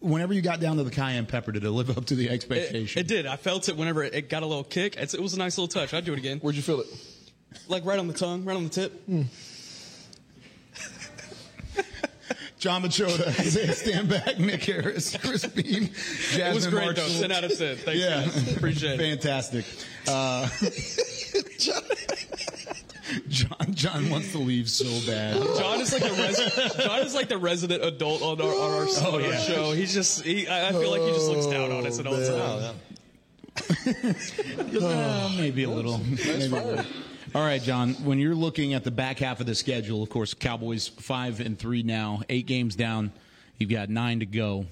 Whenever 0.00 0.34
you 0.34 0.42
got 0.42 0.58
down 0.58 0.78
to 0.78 0.82
the 0.82 0.90
cayenne 0.90 1.26
pepper, 1.26 1.52
did 1.52 1.62
it 1.62 1.70
live 1.70 1.96
up 1.96 2.06
to 2.06 2.16
the 2.16 2.28
expectation? 2.28 2.98
It, 2.98 3.02
it 3.02 3.06
did. 3.06 3.24
I 3.24 3.36
felt 3.36 3.68
it 3.68 3.76
whenever 3.76 4.02
it 4.02 4.28
got 4.28 4.42
a 4.42 4.46
little 4.46 4.64
kick. 4.64 4.96
It's, 4.96 5.14
it 5.14 5.22
was 5.22 5.34
a 5.34 5.38
nice 5.38 5.56
little 5.56 5.68
touch. 5.68 5.94
I'd 5.94 6.04
do 6.04 6.12
it 6.12 6.18
again. 6.18 6.40
Where'd 6.40 6.56
you 6.56 6.62
feel 6.62 6.80
it? 6.80 6.88
Like 7.68 7.84
right 7.84 8.00
on 8.00 8.08
the 8.08 8.12
tongue, 8.12 8.44
right 8.44 8.56
on 8.56 8.64
the 8.64 8.68
tip. 8.70 9.06
Mm. 9.06 9.26
Jon 12.62 12.80
Machota, 12.84 13.26
Isaiah 13.40 13.66
Stanback, 13.72 14.38
Nick 14.38 14.62
Harris, 14.64 15.16
Chris 15.16 15.44
Beam, 15.46 15.88
Jasmine 16.30 16.46
it 16.46 16.54
was 16.54 16.66
great 16.68 16.84
Marshall. 16.96 17.08
though. 17.08 17.20
Ten 17.22 17.32
out 17.32 17.42
of 17.42 17.58
ten. 17.58 17.76
Thanks, 17.76 18.00
yeah, 18.00 18.22
guys. 18.22 18.56
Appreciate 18.56 19.00
it. 19.00 19.20
Fantastic. 19.20 19.64
Uh, 20.06 20.48
John 23.28 23.74
John 23.74 24.10
wants 24.10 24.30
to 24.32 24.38
leave 24.38 24.70
so 24.70 24.84
bad. 25.10 25.42
John 25.58 25.80
is 25.80 25.92
like 25.92 26.02
the 26.02 26.12
res- 26.12 26.76
John 26.86 27.00
is 27.00 27.14
like 27.16 27.28
the 27.28 27.36
resident 27.38 27.84
adult 27.84 28.22
on 28.22 28.40
our 28.40 28.46
on 28.46 28.82
our, 28.82 28.86
Oh, 29.00 29.14
our 29.14 29.20
yeah. 29.20 29.38
show. 29.40 29.72
He's 29.72 29.92
just 29.92 30.22
he, 30.24 30.46
I 30.46 30.68
I 30.68 30.72
feel 30.72 30.88
like 30.90 31.02
he 31.02 31.10
just 31.10 31.28
looks 31.28 31.46
down 31.46 31.72
on 31.72 31.84
us 31.84 31.98
at 31.98 32.06
all 32.06 32.14
Oh, 32.14 32.74
times. 33.56 33.84
Maybe 35.36 35.64
a 35.64 35.68
little. 35.70 35.98
Maybe 35.98 36.44
a 36.44 36.48
little. 36.48 36.84
All 37.34 37.42
right, 37.42 37.62
John. 37.62 37.94
When 38.04 38.18
you're 38.18 38.34
looking 38.34 38.74
at 38.74 38.84
the 38.84 38.90
back 38.90 39.18
half 39.18 39.40
of 39.40 39.46
the 39.46 39.54
schedule, 39.54 40.02
of 40.02 40.10
course, 40.10 40.34
Cowboys 40.34 40.88
five 40.88 41.40
and 41.40 41.58
three 41.58 41.82
now, 41.82 42.20
eight 42.28 42.44
games 42.44 42.76
down. 42.76 43.10
You've 43.56 43.70
got 43.70 43.88
nine 43.88 44.20
to 44.20 44.26
go. 44.26 44.66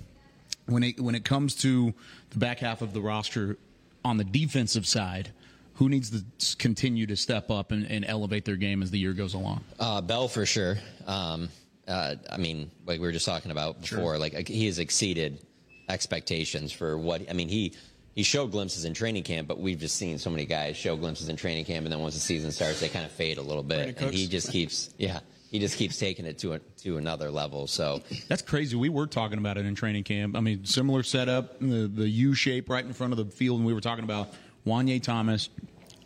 When 0.66 0.82
it 0.82 1.00
when 1.00 1.14
it 1.14 1.24
comes 1.24 1.54
to 1.56 1.94
the 2.28 2.38
back 2.38 2.58
half 2.58 2.82
of 2.82 2.92
the 2.92 3.00
roster 3.00 3.56
on 4.04 4.18
the 4.18 4.24
defensive 4.24 4.86
side, 4.86 5.30
who 5.76 5.88
needs 5.88 6.10
to 6.10 6.56
continue 6.58 7.06
to 7.06 7.16
step 7.16 7.50
up 7.50 7.72
and, 7.72 7.90
and 7.90 8.04
elevate 8.04 8.44
their 8.44 8.56
game 8.56 8.82
as 8.82 8.90
the 8.90 8.98
year 8.98 9.14
goes 9.14 9.32
along? 9.32 9.64
Uh, 9.78 10.02
Bell 10.02 10.28
for 10.28 10.44
sure. 10.44 10.76
Um, 11.06 11.48
uh, 11.88 12.16
I 12.30 12.36
mean, 12.36 12.70
like 12.84 13.00
we 13.00 13.06
were 13.06 13.12
just 13.12 13.24
talking 13.24 13.52
about 13.52 13.80
before, 13.80 14.18
like 14.18 14.48
he 14.48 14.66
has 14.66 14.78
exceeded 14.78 15.40
expectations 15.88 16.72
for 16.72 16.98
what. 16.98 17.22
I 17.30 17.32
mean, 17.32 17.48
he 17.48 17.72
he 18.14 18.22
showed 18.22 18.50
glimpses 18.50 18.84
in 18.84 18.94
training 18.94 19.22
camp, 19.22 19.48
but 19.48 19.58
we've 19.58 19.78
just 19.78 19.96
seen 19.96 20.18
so 20.18 20.30
many 20.30 20.44
guys 20.44 20.76
show 20.76 20.96
glimpses 20.96 21.28
in 21.28 21.36
training 21.36 21.64
camp, 21.64 21.86
and 21.86 21.92
then 21.92 22.00
once 22.00 22.14
the 22.14 22.20
season 22.20 22.50
starts, 22.50 22.80
they 22.80 22.88
kind 22.88 23.04
of 23.04 23.12
fade 23.12 23.38
a 23.38 23.42
little 23.42 23.62
bit, 23.62 23.96
Brandon 23.96 24.04
and 24.04 24.14
he 24.14 24.26
just 24.26 24.50
keeps, 24.50 24.92
yeah, 24.98 25.20
he 25.50 25.58
just 25.58 25.76
keeps 25.76 25.98
taking 25.98 26.26
it 26.26 26.38
to 26.38 26.54
a, 26.54 26.58
to 26.82 26.96
another 26.96 27.30
level. 27.30 27.66
So 27.66 28.02
That's 28.28 28.42
crazy. 28.42 28.76
We 28.76 28.88
were 28.88 29.06
talking 29.06 29.38
about 29.38 29.58
it 29.58 29.66
in 29.66 29.74
training 29.74 30.04
camp. 30.04 30.36
I 30.36 30.40
mean, 30.40 30.64
similar 30.64 31.02
setup, 31.02 31.58
the, 31.60 31.90
the 31.92 32.08
U 32.08 32.34
shape 32.34 32.68
right 32.68 32.84
in 32.84 32.92
front 32.92 33.12
of 33.12 33.16
the 33.16 33.24
field, 33.26 33.58
and 33.58 33.66
we 33.66 33.74
were 33.74 33.80
talking 33.80 34.04
about 34.04 34.28
Juanyeh 34.66 35.02
Thomas, 35.02 35.48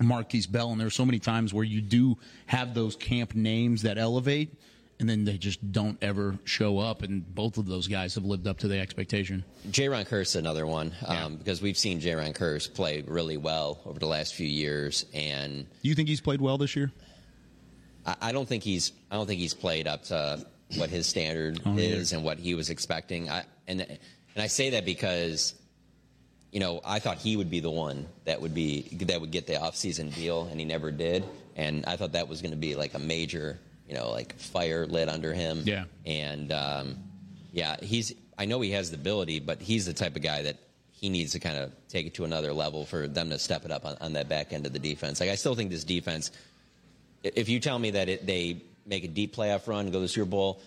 Markquese 0.01 0.51
Bell, 0.51 0.71
and 0.71 0.81
there 0.81 0.87
are 0.87 0.91
so 0.91 1.05
many 1.05 1.19
times 1.19 1.53
where 1.53 1.65
you 1.65 1.81
do 1.81 2.17
have 2.47 2.75
those 2.75 2.97
camp 2.97 3.35
names 3.35 3.83
that 3.83 3.99
elevate, 3.99 4.53
and 5.01 5.09
then 5.09 5.25
they 5.25 5.37
just 5.39 5.73
don't 5.73 5.99
ever 6.03 6.39
show 6.45 6.79
up, 6.79 7.03
and 7.03 7.35
both 7.35 7.59
of 7.59 7.67
those 7.67 7.89
guys 7.89 8.15
have 8.15 8.25
lived 8.25 8.47
up 8.47 8.59
to 8.59 8.69
the 8.69 8.79
expectation. 8.79 9.45
Jayron 9.69 10.07
Kearse 10.09 10.37
another 10.37 10.67
one 10.67 10.93
um, 11.07 11.37
because 11.37 11.61
we've 11.61 11.77
seen 11.79 12.01
Jayron 12.01 12.35
Kearse 12.37 12.73
play 12.73 13.03
really 13.07 13.37
well 13.37 13.81
over 13.87 13.99
the 13.99 14.07
last 14.07 14.35
few 14.35 14.47
years, 14.47 15.07
and 15.13 15.67
Do 15.83 15.89
You 15.89 15.95
think 15.95 16.09
he's 16.09 16.21
played 16.21 16.41
well 16.41 16.59
this 16.59 16.77
year? 16.77 16.93
I, 18.07 18.17
I 18.21 18.33
don't 18.33 18.49
think 18.49 18.63
he's 18.63 18.93
I 19.11 19.17
don't 19.17 19.27
think 19.27 19.41
he's 19.41 19.55
played 19.55 19.87
up 19.89 20.05
to 20.05 20.45
what 20.77 20.91
his 20.91 21.07
standard 21.07 21.61
Oh, 21.67 21.75
yeah. 21.77 21.83
is 21.97 22.13
and 22.13 22.25
what 22.25 22.39
he 22.39 22.55
was 22.55 22.71
expecting. 22.71 23.29
I 23.31 23.45
and 23.67 23.81
and 23.83 24.43
I 24.43 24.47
say 24.49 24.71
that 24.71 24.85
because 24.85 25.55
you 26.53 26.61
know 26.61 26.81
I 26.85 26.99
thought 27.01 27.19
he 27.19 27.37
would 27.37 27.51
be 27.51 27.61
the 27.61 27.71
one 27.71 28.07
that 28.27 28.41
would 28.41 28.55
be 28.55 28.83
that 29.07 29.21
would 29.21 29.31
get 29.31 29.47
the 29.47 29.55
offseason 29.55 30.15
deal, 30.15 30.47
and 30.51 30.59
he 30.61 30.65
never 30.67 30.91
did. 30.91 31.25
And 31.57 31.85
I 31.87 31.97
thought 31.97 32.13
that 32.13 32.29
was 32.29 32.43
going 32.43 32.51
to 32.51 32.57
be 32.57 32.75
like 32.75 32.95
a 32.95 32.99
major 32.99 33.59
you 33.89 33.95
know 33.95 34.11
like 34.11 34.39
fire 34.39 34.87
lit 34.87 35.09
under 35.09 35.33
him. 35.33 35.63
Yeah. 35.65 35.85
And 36.07 36.53
um, 36.53 36.97
yeah, 37.53 37.77
he's 37.81 38.15
I 38.39 38.47
know 38.47 38.61
he 38.61 38.73
has 38.73 38.91
the 38.91 38.97
ability, 38.97 39.41
but 39.41 39.61
he's 39.61 39.87
the 39.87 39.95
type 39.95 40.17
of 40.17 40.23
guy 40.23 40.43
that. 40.43 40.59
He 40.97 41.11
needs 41.11 41.33
to 41.33 41.39
kind 41.39 41.59
of 41.59 41.71
take 41.89 42.07
it 42.07 42.15
to 42.15 42.25
another 42.25 42.55
level 42.55 42.87
for 42.87 43.07
them 43.07 43.29
to 43.29 43.39
step 43.39 43.67
it 43.67 43.71
up 43.71 43.85
on, 43.85 43.99
on 44.01 44.15
that 44.15 44.27
back 44.27 44.55
end 44.55 44.65
of 44.65 44.73
the 44.73 44.79
defense. 44.79 45.21
Like 45.21 45.29
I 45.29 45.35
still 45.35 45.55
think 45.55 45.71
this 45.71 45.85
defense 45.85 46.31
if 47.25 47.49
you 47.49 47.59
tell 47.59 47.79
me 47.79 47.91
that 47.91 48.09
it, 48.09 48.27
they 48.27 48.63
make 48.87 49.05
a 49.05 49.09
deep 49.09 49.35
playoff 49.35 49.67
run, 49.67 49.87
go 49.87 49.93
to 49.93 50.01
the 50.01 50.09
Super 50.09 50.31
Bowl, 50.31 50.61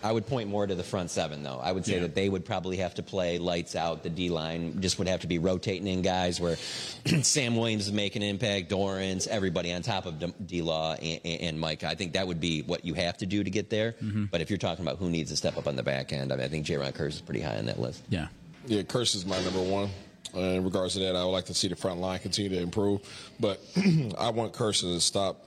I 0.00 0.12
would 0.12 0.26
point 0.28 0.48
more 0.48 0.64
to 0.64 0.76
the 0.76 0.84
front 0.84 1.10
seven, 1.10 1.42
though. 1.42 1.58
I 1.60 1.72
would 1.72 1.84
say 1.84 1.94
Yeah. 1.94 2.00
that 2.02 2.14
they 2.14 2.28
would 2.28 2.44
probably 2.44 2.76
have 2.76 2.94
to 2.94 3.02
play 3.02 3.38
lights 3.38 3.74
out. 3.74 4.04
The 4.04 4.10
D 4.10 4.28
line 4.28 4.80
just 4.80 4.96
would 4.98 5.08
have 5.08 5.22
to 5.22 5.26
be 5.26 5.38
rotating 5.38 5.88
in 5.88 6.02
guys 6.02 6.40
where 6.40 6.56
Sam 7.22 7.56
Williams 7.56 7.88
is 7.88 7.92
making 7.92 8.22
an 8.22 8.28
impact, 8.28 8.70
Dorans, 8.70 9.26
everybody 9.26 9.72
on 9.72 9.82
top 9.82 10.06
of 10.06 10.46
D 10.46 10.62
Law 10.62 10.94
and, 10.94 11.20
and 11.24 11.58
Mike. 11.60 11.82
I 11.82 11.96
think 11.96 12.12
that 12.12 12.28
would 12.28 12.38
be 12.40 12.62
what 12.62 12.84
you 12.84 12.94
have 12.94 13.16
to 13.18 13.26
do 13.26 13.42
to 13.42 13.50
get 13.50 13.70
there. 13.70 13.96
Mhm. 14.00 14.30
But 14.30 14.40
if 14.40 14.50
you're 14.50 14.58
talking 14.58 14.84
about 14.84 14.98
who 14.98 15.10
needs 15.10 15.30
to 15.30 15.36
step 15.36 15.56
up 15.58 15.66
on 15.66 15.74
the 15.74 15.82
back 15.82 16.12
end, 16.12 16.32
I, 16.32 16.36
mean, 16.36 16.44
I 16.44 16.48
think 16.48 16.64
Jayron 16.66 16.92
Kearse 16.92 17.08
is 17.14 17.20
pretty 17.20 17.40
high 17.40 17.56
on 17.58 17.66
that 17.66 17.80
list. 17.80 18.02
Yeah. 18.08 18.28
Yeah, 18.68 18.82
Kearse 18.82 19.16
is 19.16 19.26
my 19.26 19.42
number 19.42 19.62
one. 19.62 19.90
Uh, 20.32 20.40
in 20.40 20.62
regards 20.64 20.92
to 20.92 21.00
that, 21.00 21.16
I 21.16 21.24
would 21.24 21.30
like 21.32 21.46
to 21.46 21.54
see 21.54 21.68
the 21.68 21.74
front 21.76 22.00
line 22.00 22.20
continue 22.20 22.50
to 22.50 22.60
improve. 22.60 23.00
But 23.40 23.60
I 24.18 24.30
want 24.30 24.52
Kearse 24.52 24.82
to 24.82 25.00
stop, 25.00 25.44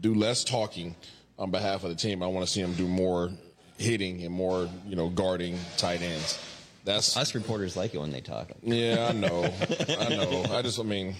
do 0.00 0.12
less 0.14 0.44
talking 0.44 0.94
on 1.38 1.50
behalf 1.50 1.84
of 1.84 1.90
the 1.90 1.96
team. 1.96 2.22
I 2.22 2.26
want 2.26 2.46
to 2.46 2.52
see 2.52 2.60
him 2.60 2.72
do 2.74 2.86
more 2.88 3.30
hitting 3.78 4.22
and 4.22 4.32
more, 4.32 4.68
you 4.86 4.96
know, 4.96 5.08
guarding 5.08 5.58
tight 5.76 6.02
ends. 6.02 6.38
That's 6.84 7.16
us 7.16 7.34
reporters 7.34 7.76
like 7.76 7.94
it 7.94 8.00
when 8.00 8.10
they 8.10 8.20
talk. 8.20 8.50
Yeah, 8.62 9.08
I 9.10 9.12
know. 9.12 9.44
I 9.44 10.08
know. 10.08 10.46
I 10.50 10.62
just, 10.62 10.78
I 10.78 10.84
mean, 10.84 11.16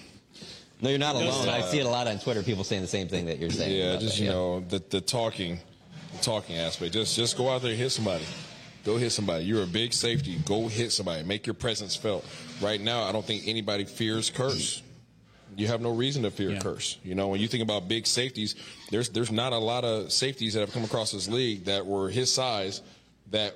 No, 0.80 0.90
you're 0.90 0.98
not 0.98 1.14
alone. 1.14 1.48
I 1.48 1.60
uh, 1.60 1.62
see 1.62 1.78
it 1.78 1.86
a 1.86 1.88
lot 1.88 2.06
on 2.06 2.18
Twitter. 2.18 2.42
People 2.42 2.64
saying 2.64 2.82
the 2.82 2.88
same 2.88 3.08
thing 3.08 3.26
that 3.26 3.38
you're 3.38 3.50
saying. 3.50 3.76
Yeah, 3.76 3.96
just 3.96 4.16
that, 4.16 4.22
you 4.22 4.26
yeah. 4.26 4.32
know 4.32 4.60
the 4.60 4.82
the 4.90 5.00
talking, 5.00 5.58
the 6.12 6.18
talking 6.18 6.56
aspect. 6.56 6.92
Just 6.92 7.16
just 7.16 7.36
go 7.36 7.50
out 7.50 7.62
there 7.62 7.70
and 7.70 7.80
hit 7.80 7.90
somebody. 7.90 8.24
Go 8.84 8.96
hit 8.96 9.10
somebody. 9.10 9.44
You're 9.44 9.64
a 9.64 9.66
big 9.66 9.92
safety. 9.92 10.36
Go 10.44 10.68
hit 10.68 10.92
somebody. 10.92 11.24
Make 11.24 11.46
your 11.46 11.54
presence 11.54 11.96
felt. 11.96 12.24
Right 12.60 12.80
now, 12.80 13.02
I 13.04 13.12
don't 13.12 13.24
think 13.24 13.44
anybody 13.46 13.84
fears 13.84 14.30
Kearse. 14.30 14.82
You 15.56 15.68
have 15.68 15.80
no 15.80 15.92
reason 15.92 16.22
to 16.24 16.30
fear 16.30 16.50
a 16.50 16.54
Kearse. 16.56 16.98
You 17.02 17.14
know, 17.14 17.28
when 17.28 17.40
you 17.40 17.48
think 17.48 17.62
about 17.62 17.88
big 17.88 18.06
safeties, 18.06 18.54
there's 18.90 19.08
there's 19.08 19.32
not 19.32 19.52
a 19.52 19.58
lot 19.58 19.84
of 19.84 20.12
safeties 20.12 20.54
that 20.54 20.60
have 20.60 20.72
come 20.72 20.84
across 20.84 21.12
this 21.12 21.28
league 21.28 21.64
that 21.64 21.86
were 21.86 22.10
his 22.10 22.32
size 22.32 22.82
that 23.30 23.54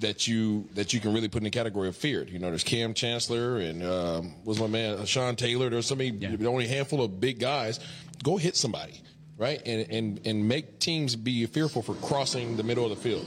that 0.00 0.26
you 0.26 0.68
that 0.74 0.92
you 0.92 1.00
can 1.00 1.12
really 1.12 1.28
put 1.28 1.38
in 1.38 1.44
the 1.44 1.50
category 1.50 1.88
of 1.88 1.96
feared. 1.96 2.30
You 2.30 2.38
know, 2.38 2.48
there's 2.48 2.64
Kam 2.64 2.94
Chancellor 2.94 3.58
and 3.58 3.82
um, 3.84 4.34
was 4.44 4.58
my 4.58 4.66
man 4.66 5.04
Sean 5.06 5.36
Taylor. 5.36 5.70
There's 5.70 5.86
so 5.86 5.94
many, 5.94 6.12
only 6.46 6.64
a 6.64 6.68
handful 6.68 7.02
of 7.02 7.20
big 7.20 7.38
guys. 7.38 7.80
Go 8.22 8.36
hit 8.36 8.56
somebody, 8.56 9.00
right? 9.38 9.62
And 9.64 9.90
and 9.90 10.26
and 10.26 10.48
make 10.48 10.78
teams 10.78 11.16
be 11.16 11.46
fearful 11.46 11.82
for 11.82 11.94
crossing 11.94 12.56
the 12.56 12.64
middle 12.64 12.84
of 12.84 12.90
the 12.90 12.96
field. 12.96 13.26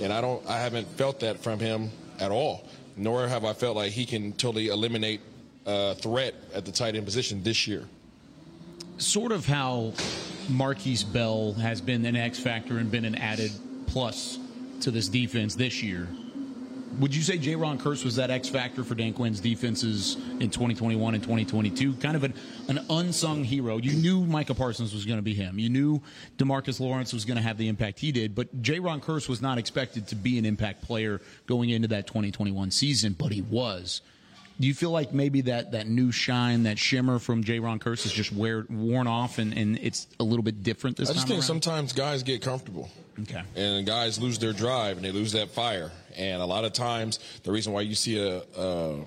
And 0.00 0.12
I 0.12 0.20
don't, 0.20 0.44
I 0.46 0.58
haven't 0.58 0.88
felt 0.88 1.20
that 1.20 1.42
from 1.42 1.58
him 1.58 1.90
at 2.18 2.30
all. 2.30 2.66
Nor 2.96 3.28
have 3.28 3.44
I 3.44 3.52
felt 3.52 3.76
like 3.76 3.92
he 3.92 4.06
can 4.06 4.32
totally 4.32 4.68
eliminate 4.68 5.20
threat 5.94 6.34
at 6.54 6.64
the 6.64 6.72
tight 6.72 6.94
end 6.96 7.04
position 7.04 7.42
this 7.42 7.66
year. 7.66 7.84
sort 8.98 9.32
of 9.32 9.46
how 9.46 9.92
Markquese 10.48 11.10
Bell 11.10 11.54
has 11.54 11.80
been 11.80 12.04
an 12.04 12.16
X 12.16 12.38
factor 12.38 12.78
and 12.78 12.90
been 12.90 13.04
an 13.04 13.14
added 13.14 13.52
plus 13.86 14.38
to 14.80 14.90
this 14.90 15.08
defense 15.08 15.54
this 15.54 15.82
year. 15.82 16.06
Would 16.98 17.14
you 17.14 17.22
say 17.22 17.38
Jayron 17.38 17.78
Kearse 17.78 18.04
was 18.04 18.16
that 18.16 18.30
X 18.30 18.48
factor 18.48 18.82
for 18.82 18.94
Dan 18.96 19.12
Quinn's 19.12 19.38
defenses 19.40 20.16
in 20.40 20.50
2021 20.50 21.14
and 21.14 21.22
2022? 21.22 21.94
Kind 21.94 22.16
of 22.16 22.24
an, 22.24 22.34
an 22.68 22.80
unsung 22.90 23.44
hero. 23.44 23.76
You 23.78 23.92
knew 23.92 24.24
Micah 24.26 24.54
Parsons 24.54 24.92
was 24.92 25.06
going 25.06 25.18
to 25.18 25.22
be 25.22 25.32
him. 25.32 25.58
You 25.58 25.68
knew 25.70 26.02
Demarcus 26.36 26.80
Lawrence 26.80 27.12
was 27.12 27.24
going 27.24 27.36
to 27.36 27.42
have 27.42 27.58
the 27.58 27.68
impact 27.68 28.00
he 28.00 28.10
did, 28.10 28.34
but 28.34 28.60
Jayron 28.60 29.00
Kearse 29.02 29.28
was 29.28 29.40
not 29.40 29.56
expected 29.56 30.08
to 30.08 30.16
be 30.16 30.36
an 30.38 30.44
impact 30.44 30.82
player 30.82 31.20
going 31.46 31.70
into 31.70 31.88
that 31.88 32.06
2021 32.08 32.72
season, 32.72 33.14
but 33.16 33.30
he 33.30 33.40
was. 33.40 34.02
Do 34.60 34.68
you 34.68 34.74
feel 34.74 34.90
like 34.90 35.14
maybe 35.14 35.40
that, 35.42 35.72
that 35.72 35.88
new 35.88 36.12
shine, 36.12 36.64
that 36.64 36.78
shimmer 36.78 37.18
from 37.18 37.42
Jayron 37.42 37.80
Kearse 37.80 38.04
is 38.04 38.12
just 38.12 38.30
wear, 38.30 38.66
worn 38.68 39.06
off 39.06 39.38
and, 39.38 39.56
and 39.56 39.78
it's 39.78 40.06
a 40.20 40.22
little 40.22 40.42
bit 40.42 40.62
different 40.62 40.98
this 40.98 41.08
time? 41.08 41.12
I 41.12 41.14
just 41.14 41.26
time 41.26 41.28
think 41.28 41.38
around? 41.38 41.62
sometimes 41.62 41.92
guys 41.94 42.22
get 42.22 42.42
comfortable. 42.42 42.90
Okay. 43.22 43.42
And 43.56 43.86
guys 43.86 44.18
lose 44.18 44.38
their 44.38 44.52
drive 44.52 44.96
and 44.98 45.04
they 45.04 45.12
lose 45.12 45.32
that 45.32 45.50
fire. 45.50 45.90
And 46.16 46.42
a 46.42 46.44
lot 46.44 46.64
of 46.64 46.74
times, 46.74 47.18
the 47.42 47.52
reason 47.52 47.72
why 47.72 47.80
you 47.80 47.94
see 47.94 48.18
a, 48.18 48.42
a 48.56 49.00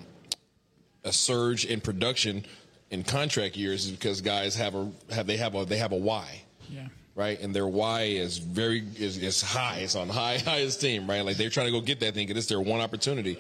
a 1.04 1.12
surge 1.12 1.66
in 1.66 1.82
production 1.82 2.46
in 2.90 3.04
contract 3.04 3.56
years 3.56 3.86
is 3.86 3.92
because 3.92 4.22
guys 4.22 4.56
have 4.56 4.76
a 4.76 4.92
have 5.12 5.28
they 5.28 5.38
have 5.38 5.56
a 5.56 5.66
they 5.66 5.78
have 5.78 5.92
a 5.92 5.98
why 5.98 6.44
Yeah. 6.70 6.88
Right? 7.16 7.40
And 7.40 7.54
their 7.56 7.68
why 7.68 8.04
is 8.06 8.40
very 8.40 8.84
is, 8.98 9.20
is 9.20 9.40
high. 9.40 9.80
It's 9.82 9.96
on 9.96 10.10
high 10.10 10.38
highest 10.46 10.82
team, 10.82 11.08
right? 11.08 11.24
Like 11.24 11.38
they're 11.38 11.52
trying 11.52 11.68
to 11.68 11.72
go 11.72 11.80
get 11.80 12.00
that 12.00 12.16
thing 12.16 12.28
it's 12.28 12.48
their 12.48 12.60
one 12.60 12.82
opportunity. 12.82 13.38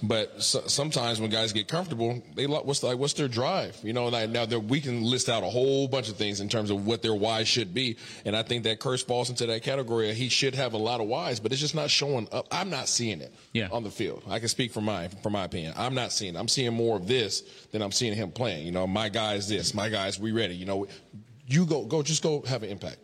But 0.00 0.40
so, 0.44 0.62
sometimes 0.66 1.20
when 1.20 1.30
guys 1.30 1.52
get 1.52 1.66
comfortable, 1.66 2.22
they 2.36 2.46
what's 2.46 2.84
like 2.84 2.98
what's 2.98 3.14
their 3.14 3.26
drive? 3.26 3.76
You 3.82 3.92
know, 3.94 4.06
like, 4.06 4.30
now 4.30 4.44
we 4.58 4.80
can 4.80 5.02
list 5.02 5.28
out 5.28 5.42
a 5.42 5.46
whole 5.46 5.88
bunch 5.88 6.08
of 6.08 6.16
things 6.16 6.40
in 6.40 6.48
terms 6.48 6.70
of 6.70 6.86
what 6.86 7.02
their 7.02 7.14
why 7.16 7.42
should 7.42 7.74
be, 7.74 7.96
and 8.24 8.36
I 8.36 8.44
think 8.44 8.62
that 8.62 8.78
Kearse 8.78 9.02
falls 9.02 9.28
into 9.28 9.44
that 9.46 9.64
category. 9.64 10.14
He 10.14 10.28
should 10.28 10.54
have 10.54 10.74
a 10.74 10.78
lot 10.78 11.00
of 11.00 11.08
whys, 11.08 11.40
but 11.40 11.50
it's 11.50 11.60
just 11.60 11.74
not 11.74 11.90
showing 11.90 12.28
up. 12.30 12.46
I'm 12.52 12.70
not 12.70 12.88
seeing 12.88 13.20
it 13.20 13.34
Yeah. 13.52 13.68
on 13.72 13.82
the 13.82 13.90
field. 13.90 14.22
I 14.28 14.38
can 14.38 14.48
speak 14.48 14.72
from 14.72 14.84
my 14.84 15.08
from 15.24 15.32
my 15.32 15.44
opinion. 15.44 15.74
I'm 15.76 15.94
not 15.94 16.12
seeing. 16.12 16.36
it. 16.36 16.38
I'm 16.38 16.48
seeing 16.48 16.72
more 16.74 16.96
of 16.96 17.08
this 17.08 17.42
than 17.72 17.82
I'm 17.82 17.92
seeing 17.92 18.14
him 18.14 18.30
playing. 18.30 18.66
You 18.66 18.72
know, 18.72 18.86
my 18.86 19.08
guy 19.08 19.34
is 19.34 19.48
this. 19.48 19.74
My 19.74 19.88
guys, 19.88 20.20
we 20.20 20.30
ready. 20.30 20.54
You 20.54 20.66
know, 20.66 20.86
you 21.48 21.66
go 21.66 21.84
go 21.84 22.02
just 22.02 22.22
go 22.22 22.42
have 22.42 22.62
an 22.62 22.70
impact. 22.70 22.98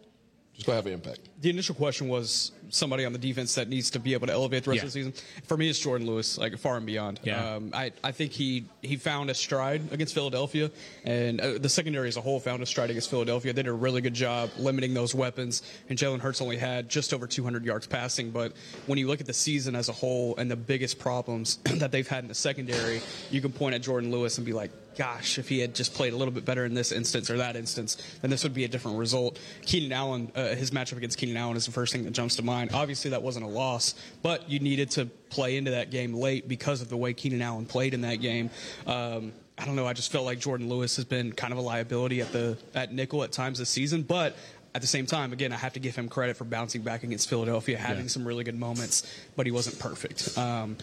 Just 0.62 0.68
go 0.68 0.74
have 0.74 0.86
an 0.86 0.92
impact. 0.92 1.28
The 1.40 1.50
initial 1.50 1.74
question 1.74 2.06
was 2.06 2.52
somebody 2.72 3.04
on 3.04 3.12
the 3.12 3.18
defense 3.18 3.54
that 3.54 3.68
needs 3.68 3.90
to 3.90 4.00
be 4.00 4.14
able 4.14 4.26
to 4.26 4.32
elevate 4.32 4.64
the 4.64 4.70
rest 4.70 4.78
Yeah. 4.82 4.86
of 4.86 4.92
the 4.92 5.10
season. 5.12 5.12
For 5.46 5.56
me, 5.56 5.68
it's 5.68 5.78
Jourdan 5.84 6.06
Lewis, 6.06 6.38
like 6.38 6.56
far 6.58 6.76
and 6.78 6.86
beyond. 6.86 7.20
Yeah. 7.22 7.54
Um, 7.56 7.70
I, 7.74 7.92
I 8.02 8.12
think 8.12 8.32
he, 8.32 8.64
he 8.80 8.96
found 8.96 9.28
a 9.30 9.34
stride 9.34 9.92
against 9.92 10.14
Philadelphia, 10.14 10.70
and 11.04 11.40
uh, 11.40 11.58
the 11.58 11.68
secondary 11.68 12.08
as 12.08 12.16
a 12.16 12.20
whole 12.22 12.40
found 12.40 12.62
a 12.62 12.66
stride 12.66 12.88
against 12.90 13.10
Philadelphia. 13.10 13.52
They 13.52 13.62
did 13.62 13.68
a 13.68 13.72
really 13.74 14.00
good 14.00 14.14
job 14.14 14.50
limiting 14.58 14.94
those 14.94 15.14
weapons, 15.14 15.62
and 15.88 15.98
Jalen 15.98 16.20
Hurts 16.20 16.40
only 16.40 16.56
had 16.56 16.88
just 16.88 17.12
over 17.12 17.26
200 17.26 17.64
yards 17.64 17.86
passing. 17.86 18.30
But 18.30 18.54
when 18.86 18.98
you 18.98 19.06
look 19.06 19.20
at 19.20 19.26
the 19.26 19.34
season 19.34 19.76
as 19.76 19.90
a 19.90 19.92
whole 19.92 20.34
and 20.36 20.50
the 20.50 20.56
biggest 20.56 20.98
problems 20.98 21.56
that 21.74 21.92
they've 21.92 22.08
had 22.08 22.24
in 22.24 22.28
the 22.28 22.34
secondary, 22.34 23.02
you 23.30 23.40
can 23.42 23.52
point 23.52 23.74
at 23.74 23.82
Jourdan 23.82 24.10
Lewis 24.10 24.38
and 24.38 24.46
be 24.46 24.54
like, 24.54 24.70
gosh, 24.96 25.38
if 25.38 25.48
he 25.48 25.58
had 25.58 25.74
just 25.74 25.94
played 25.94 26.12
a 26.12 26.16
little 26.16 26.34
bit 26.34 26.44
better 26.44 26.66
in 26.66 26.74
this 26.74 26.92
instance 26.92 27.30
or 27.30 27.38
that 27.38 27.56
instance, 27.56 27.96
then 28.20 28.30
this 28.30 28.42
would 28.42 28.52
be 28.52 28.64
a 28.64 28.68
different 28.68 28.98
result. 28.98 29.38
Keenan 29.62 29.90
Allen, 29.90 30.30
uh, 30.34 30.48
his 30.54 30.70
matchup 30.70 30.98
against 30.98 31.16
Keenan 31.16 31.38
Allen 31.38 31.56
is 31.56 31.64
the 31.64 31.72
first 31.72 31.94
thing 31.94 32.04
that 32.04 32.10
jumps 32.12 32.36
to 32.36 32.42
mind. 32.42 32.61
Obviously, 32.72 33.10
that 33.10 33.22
wasn't 33.22 33.44
a 33.44 33.48
loss, 33.48 33.94
but 34.22 34.48
you 34.50 34.58
needed 34.60 34.90
to 34.92 35.06
play 35.30 35.56
into 35.56 35.70
that 35.72 35.90
game 35.90 36.14
late 36.14 36.46
because 36.48 36.80
of 36.82 36.88
the 36.88 36.96
way 36.96 37.12
Keenan 37.14 37.42
Allen 37.42 37.66
played 37.66 37.94
in 37.94 38.02
that 38.02 38.16
game. 38.16 38.50
Um, 38.86 39.32
I 39.58 39.64
don't 39.64 39.76
know. 39.76 39.86
I 39.86 39.92
just 39.92 40.10
felt 40.10 40.24
like 40.24 40.38
Jourdan 40.40 40.68
Lewis 40.68 40.96
has 40.96 41.04
been 41.04 41.32
kind 41.32 41.52
of 41.52 41.58
a 41.58 41.62
liability 41.62 42.20
at 42.20 42.32
the 42.32 42.56
at 42.74 42.92
nickel 42.92 43.22
at 43.24 43.32
times 43.32 43.58
this 43.58 43.68
season, 43.70 44.02
but. 44.02 44.36
At 44.74 44.80
the 44.80 44.86
same 44.88 45.04
time, 45.04 45.34
again, 45.34 45.52
I 45.52 45.56
have 45.56 45.74
to 45.74 45.80
give 45.80 45.94
him 45.94 46.08
credit 46.08 46.34
for 46.38 46.44
bouncing 46.44 46.80
back 46.80 47.02
against 47.02 47.28
Philadelphia, 47.28 47.76
having 47.76 48.04
Yeah. 48.04 48.08
some 48.08 48.26
really 48.26 48.42
good 48.42 48.58
moments, 48.58 49.02
but 49.36 49.44
he 49.44 49.52
wasn't 49.52 49.78
perfect. 49.78 50.38
Um, 50.38 50.78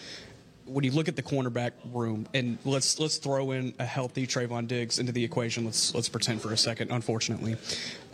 when 0.70 0.86
you 0.86 0.92
look 0.92 1.08
at 1.08 1.16
the 1.16 1.24
cornerback 1.24 1.72
room, 1.92 2.28
and 2.34 2.58
let's 2.64 3.00
let's 3.00 3.18
throw 3.18 3.52
in 3.52 3.74
a 3.80 3.86
healthy 3.86 4.28
Trevon 4.28 4.68
Diggs 4.68 5.00
into 5.00 5.12
the 5.12 5.24
equation. 5.24 5.66
Let's 5.66 5.94
let's 5.94 6.10
pretend 6.10 6.42
for 6.42 6.54
a 6.54 6.58
second. 6.58 6.92
Unfortunately, 6.92 7.58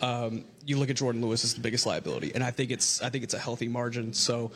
um, 0.01 0.45
you 0.65 0.77
look 0.77 0.89
at 0.89 0.95
Jourdan 0.95 1.21
Lewis 1.21 1.43
as 1.43 1.53
the 1.53 1.61
biggest 1.61 1.85
liability, 1.85 2.31
and 2.33 2.43
I 2.43 2.51
think 2.51 2.71
it's 2.71 3.01
I 3.01 3.09
think 3.09 3.23
it's 3.23 3.33
a 3.33 3.39
healthy 3.39 3.67
margin. 3.67 4.13
So. 4.13 4.51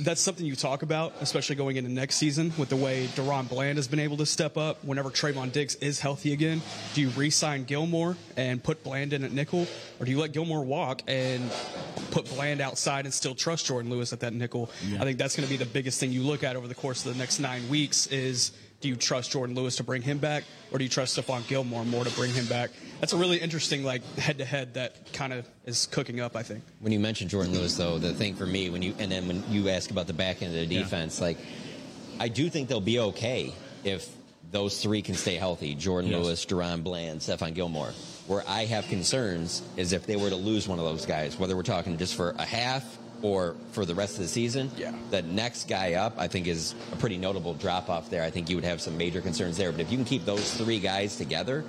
That's 0.00 0.20
something 0.20 0.44
you 0.44 0.56
talk 0.56 0.82
about, 0.82 1.14
especially 1.20 1.54
going 1.54 1.76
into 1.76 1.90
next 1.90 2.16
season 2.16 2.52
with 2.58 2.68
the 2.68 2.76
way 2.76 3.06
DaRon 3.14 3.48
Bland 3.48 3.78
has 3.78 3.86
been 3.86 4.00
able 4.00 4.16
to 4.16 4.26
step 4.26 4.56
up. 4.56 4.82
Whenever 4.84 5.08
Trevon 5.08 5.52
Diggs 5.52 5.76
is 5.76 6.00
healthy 6.00 6.32
again, 6.32 6.60
do 6.94 7.00
you 7.00 7.10
re-sign 7.10 7.62
Gilmore 7.62 8.16
and 8.36 8.62
put 8.62 8.82
Bland 8.82 9.12
in 9.12 9.22
at 9.22 9.30
nickel, 9.30 9.68
or 10.00 10.06
do 10.06 10.10
you 10.10 10.18
let 10.18 10.32
Gilmore 10.32 10.64
walk 10.64 11.02
and 11.06 11.48
put 12.10 12.28
Bland 12.28 12.60
outside 12.60 13.04
and 13.04 13.14
still 13.14 13.36
trust 13.36 13.66
Jourdan 13.68 13.88
Lewis 13.88 14.12
at 14.12 14.20
that 14.20 14.32
nickel? 14.32 14.68
I 14.98 15.04
think 15.04 15.16
that's 15.16 15.36
going 15.36 15.46
to 15.46 15.52
be 15.52 15.58
the 15.58 15.70
biggest 15.70 16.00
thing 16.00 16.10
you 16.10 16.22
look 16.22 16.42
at 16.42 16.56
over 16.56 16.66
the 16.66 16.74
course 16.74 17.06
of 17.06 17.12
the 17.12 17.18
next 17.18 17.38
nine 17.38 17.68
weeks 17.68 18.08
is 18.08 18.50
do 18.80 18.88
you 18.88 18.96
trust 18.96 19.32
Jourdan 19.32 19.56
Lewis 19.56 19.76
to 19.76 19.84
bring 19.84 20.02
him 20.02 20.18
back, 20.18 20.44
or 20.70 20.78
do 20.78 20.84
you 20.84 20.90
trust 20.90 21.16
Stephon 21.18 21.46
Gilmore 21.48 21.84
more 21.84 22.04
to 22.04 22.10
bring 22.12 22.32
him 22.32 22.46
back? 22.46 22.70
That's 23.00 23.12
a 23.12 23.16
really 23.16 23.38
interesting 23.38 23.82
like 23.84 24.02
head-to-head 24.18 24.74
that 24.74 25.12
kind 25.12 25.32
of 25.32 25.48
is 25.66 25.86
cooking 25.86 26.20
up. 26.20 26.36
I 26.36 26.42
think. 26.42 26.62
When 26.80 26.92
you 26.92 27.00
mentioned 27.00 27.30
Jourdan 27.30 27.52
Lewis, 27.52 27.76
though, 27.76 27.98
the 27.98 28.14
thing 28.14 28.34
for 28.34 28.46
me, 28.46 28.70
when 28.70 28.82
you 28.82 28.94
and 28.98 29.10
then 29.10 29.26
when 29.26 29.42
you 29.50 29.68
ask 29.68 29.90
about 29.90 30.06
the 30.06 30.12
back 30.12 30.42
end 30.42 30.54
of 30.56 30.68
the 30.68 30.74
Yeah. 30.74 30.82
defense, 30.82 31.20
like 31.20 31.38
I 32.20 32.28
do 32.28 32.48
think 32.50 32.68
they'll 32.68 32.80
be 32.80 32.98
okay 33.00 33.52
if 33.84 34.08
those 34.50 34.80
three 34.80 35.02
can 35.02 35.14
stay 35.14 35.34
healthy: 35.34 35.74
Jordan 35.74 36.10
Yes. 36.10 36.24
Lewis, 36.24 36.46
DaRon 36.46 36.82
Bland, 36.82 37.20
Stephon 37.20 37.54
Gilmore. 37.54 37.92
Where 38.28 38.44
I 38.46 38.66
have 38.66 38.86
concerns 38.88 39.62
is 39.76 39.92
if 39.92 40.06
they 40.06 40.16
were 40.16 40.28
to 40.28 40.36
lose 40.36 40.68
one 40.68 40.78
of 40.78 40.84
those 40.84 41.06
guys, 41.06 41.38
whether 41.38 41.56
we're 41.56 41.62
talking 41.62 41.96
just 41.96 42.14
for 42.14 42.34
a 42.38 42.44
half 42.44 42.84
or 43.22 43.56
for 43.72 43.84
the 43.84 43.94
rest 43.94 44.14
of 44.14 44.22
the 44.22 44.28
season. 44.28 44.70
Yeah. 44.76 44.94
The 45.10 45.22
next 45.22 45.68
guy 45.68 45.94
up, 45.94 46.14
I 46.18 46.28
think, 46.28 46.46
is 46.46 46.74
a 46.92 46.96
pretty 46.96 47.18
notable 47.18 47.54
drop 47.54 47.88
off 47.88 48.10
there. 48.10 48.22
I 48.22 48.30
think 48.30 48.48
you 48.48 48.56
would 48.56 48.64
have 48.64 48.80
some 48.80 48.96
major 48.96 49.20
concerns 49.20 49.56
there. 49.56 49.72
But 49.72 49.80
if 49.80 49.90
you 49.90 49.98
can 49.98 50.04
keep 50.04 50.24
those 50.24 50.54
three 50.54 50.78
guys 50.80 51.16
together, 51.16 51.64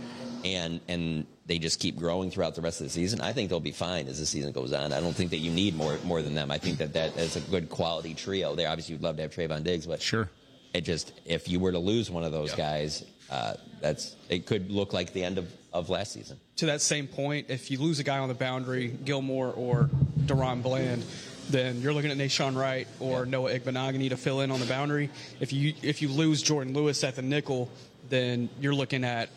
and 0.45 0.79
and 0.87 1.25
they 1.45 1.59
just 1.59 1.79
keep 1.79 1.97
growing 1.97 2.31
throughout 2.31 2.55
the 2.55 2.61
rest 2.61 2.79
of 2.79 2.87
the 2.87 2.91
season, 2.91 3.21
I 3.21 3.33
think 3.33 3.49
they'll 3.49 3.59
be 3.59 3.71
fine 3.71 4.07
as 4.07 4.19
the 4.19 4.25
season 4.25 4.51
goes 4.51 4.71
on. 4.71 4.93
I 4.93 5.01
don't 5.01 5.15
think 5.15 5.31
that 5.31 5.37
you 5.37 5.51
need 5.51 5.75
more 5.75 5.97
more 6.03 6.21
than 6.21 6.35
them. 6.35 6.51
I 6.51 6.57
think 6.57 6.77
that 6.77 6.93
that 6.93 7.17
is 7.17 7.35
a 7.35 7.41
good 7.41 7.69
quality 7.69 8.13
trio 8.13 8.55
there. 8.55 8.69
Obviously, 8.69 8.93
you'd 8.95 9.03
love 9.03 9.15
to 9.17 9.23
have 9.23 9.31
Trevon 9.31 9.63
Diggs, 9.63 9.85
but 9.85 10.01
sure, 10.01 10.29
it 10.73 10.81
just 10.81 11.11
if 11.25 11.47
you 11.47 11.59
were 11.59 11.71
to 11.71 11.79
lose 11.79 12.09
one 12.09 12.23
of 12.23 12.31
those 12.31 12.53
guys, 12.53 13.03
uh, 13.29 13.55
that's 13.81 14.15
it 14.29 14.45
could 14.45 14.71
look 14.71 14.93
like 14.93 15.13
the 15.13 15.23
end 15.23 15.37
of, 15.37 15.51
of 15.73 15.89
last 15.89 16.13
season. 16.13 16.39
to 16.57 16.67
that 16.67 16.81
same 16.81 17.07
point, 17.07 17.47
if 17.49 17.71
you 17.71 17.79
lose 17.79 17.99
a 17.99 18.03
guy 18.03 18.19
on 18.19 18.27
the 18.27 18.35
boundary, 18.35 18.87
Gilmore 18.87 19.51
or 19.51 19.89
DaRon 20.25 20.61
Bland, 20.61 21.03
then 21.49 21.81
you're 21.81 21.93
looking 21.93 22.11
at 22.11 22.17
Nahshon 22.17 22.55
Wright 22.55 22.87
or 22.99 23.25
Noah 23.25 23.51
Igbinoghene 23.57 24.09
to 24.09 24.17
fill 24.17 24.41
in 24.41 24.51
on 24.51 24.59
the 24.59 24.65
boundary. 24.65 25.09
If 25.39 25.51
you 25.53 25.73
if 25.81 26.01
you 26.01 26.07
lose 26.09 26.43
Jourdan 26.43 26.73
Lewis 26.75 27.03
at 27.03 27.15
the 27.15 27.21
nickel, 27.21 27.69
then 28.09 28.49
you're 28.61 28.75
looking 28.75 29.03
at 29.03 29.29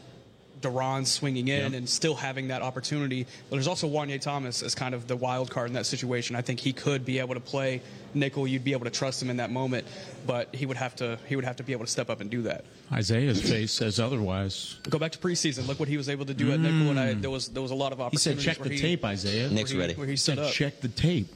DaRon 0.60 1.04
swinging 1.06 1.48
in 1.48 1.72
Yeah. 1.72 1.78
and 1.78 1.88
still 1.88 2.14
having 2.14 2.48
that 2.48 2.62
opportunity. 2.62 3.24
But 3.50 3.56
there's 3.56 3.66
also 3.66 3.88
Juanyeh 3.88 4.20
Thomas 4.20 4.62
as 4.62 4.76
kind 4.76 4.94
of 4.94 5.08
the 5.08 5.16
wild 5.16 5.50
card 5.50 5.66
in 5.68 5.74
that 5.74 5.86
situation. 5.86 6.36
I 6.36 6.42
think 6.42 6.60
he 6.60 6.72
could 6.72 7.04
be 7.04 7.18
able 7.18 7.34
to 7.34 7.40
play 7.40 7.80
nickel. 8.14 8.46
You'd 8.46 8.62
be 8.62 8.70
able 8.72 8.84
to 8.84 8.90
trust 8.90 9.20
him 9.20 9.28
in 9.28 9.38
that 9.38 9.50
moment, 9.50 9.86
but 10.24 10.54
he 10.54 10.64
would 10.66 10.76
have 10.76 10.94
to 10.96 11.18
he 11.28 11.34
would 11.34 11.44
have 11.44 11.56
to 11.56 11.64
be 11.64 11.72
able 11.72 11.84
to 11.84 11.90
step 11.90 12.10
up 12.10 12.20
and 12.20 12.30
do 12.30 12.42
that. 12.42 12.64
Isaiah's 12.92 13.40
face 13.42 13.72
says 13.72 13.98
otherwise. 13.98 14.76
Go 14.88 14.98
back 15.00 15.10
to 15.12 15.18
preseason. 15.18 15.66
Look 15.66 15.80
what 15.80 15.88
he 15.88 15.96
was 15.96 16.08
able 16.08 16.26
to 16.26 16.34
do 16.34 16.52
at 16.52 16.60
nickel, 16.60 16.90
and 16.90 17.00
I, 17.00 17.14
there 17.14 17.30
was 17.30 17.48
there 17.48 17.62
was 17.62 17.72
a 17.72 17.74
lot 17.74 17.92
of 17.92 18.00
opportunity. 18.00 18.38
He 18.40 18.44
said, 18.44 18.54
"Check 18.56 18.62
the 18.62 18.74
he- 18.74 18.78
tape, 18.80 19.04
Isaiah." 19.04 19.48
where 19.48 19.66
he- 19.66 19.94
Where 19.94 20.06
he 20.06 20.12
He 20.12 20.16
said, 20.16 20.38
up. 20.38 20.52
"Check 20.52 20.80
the 20.80 20.88
tape." 20.88 21.26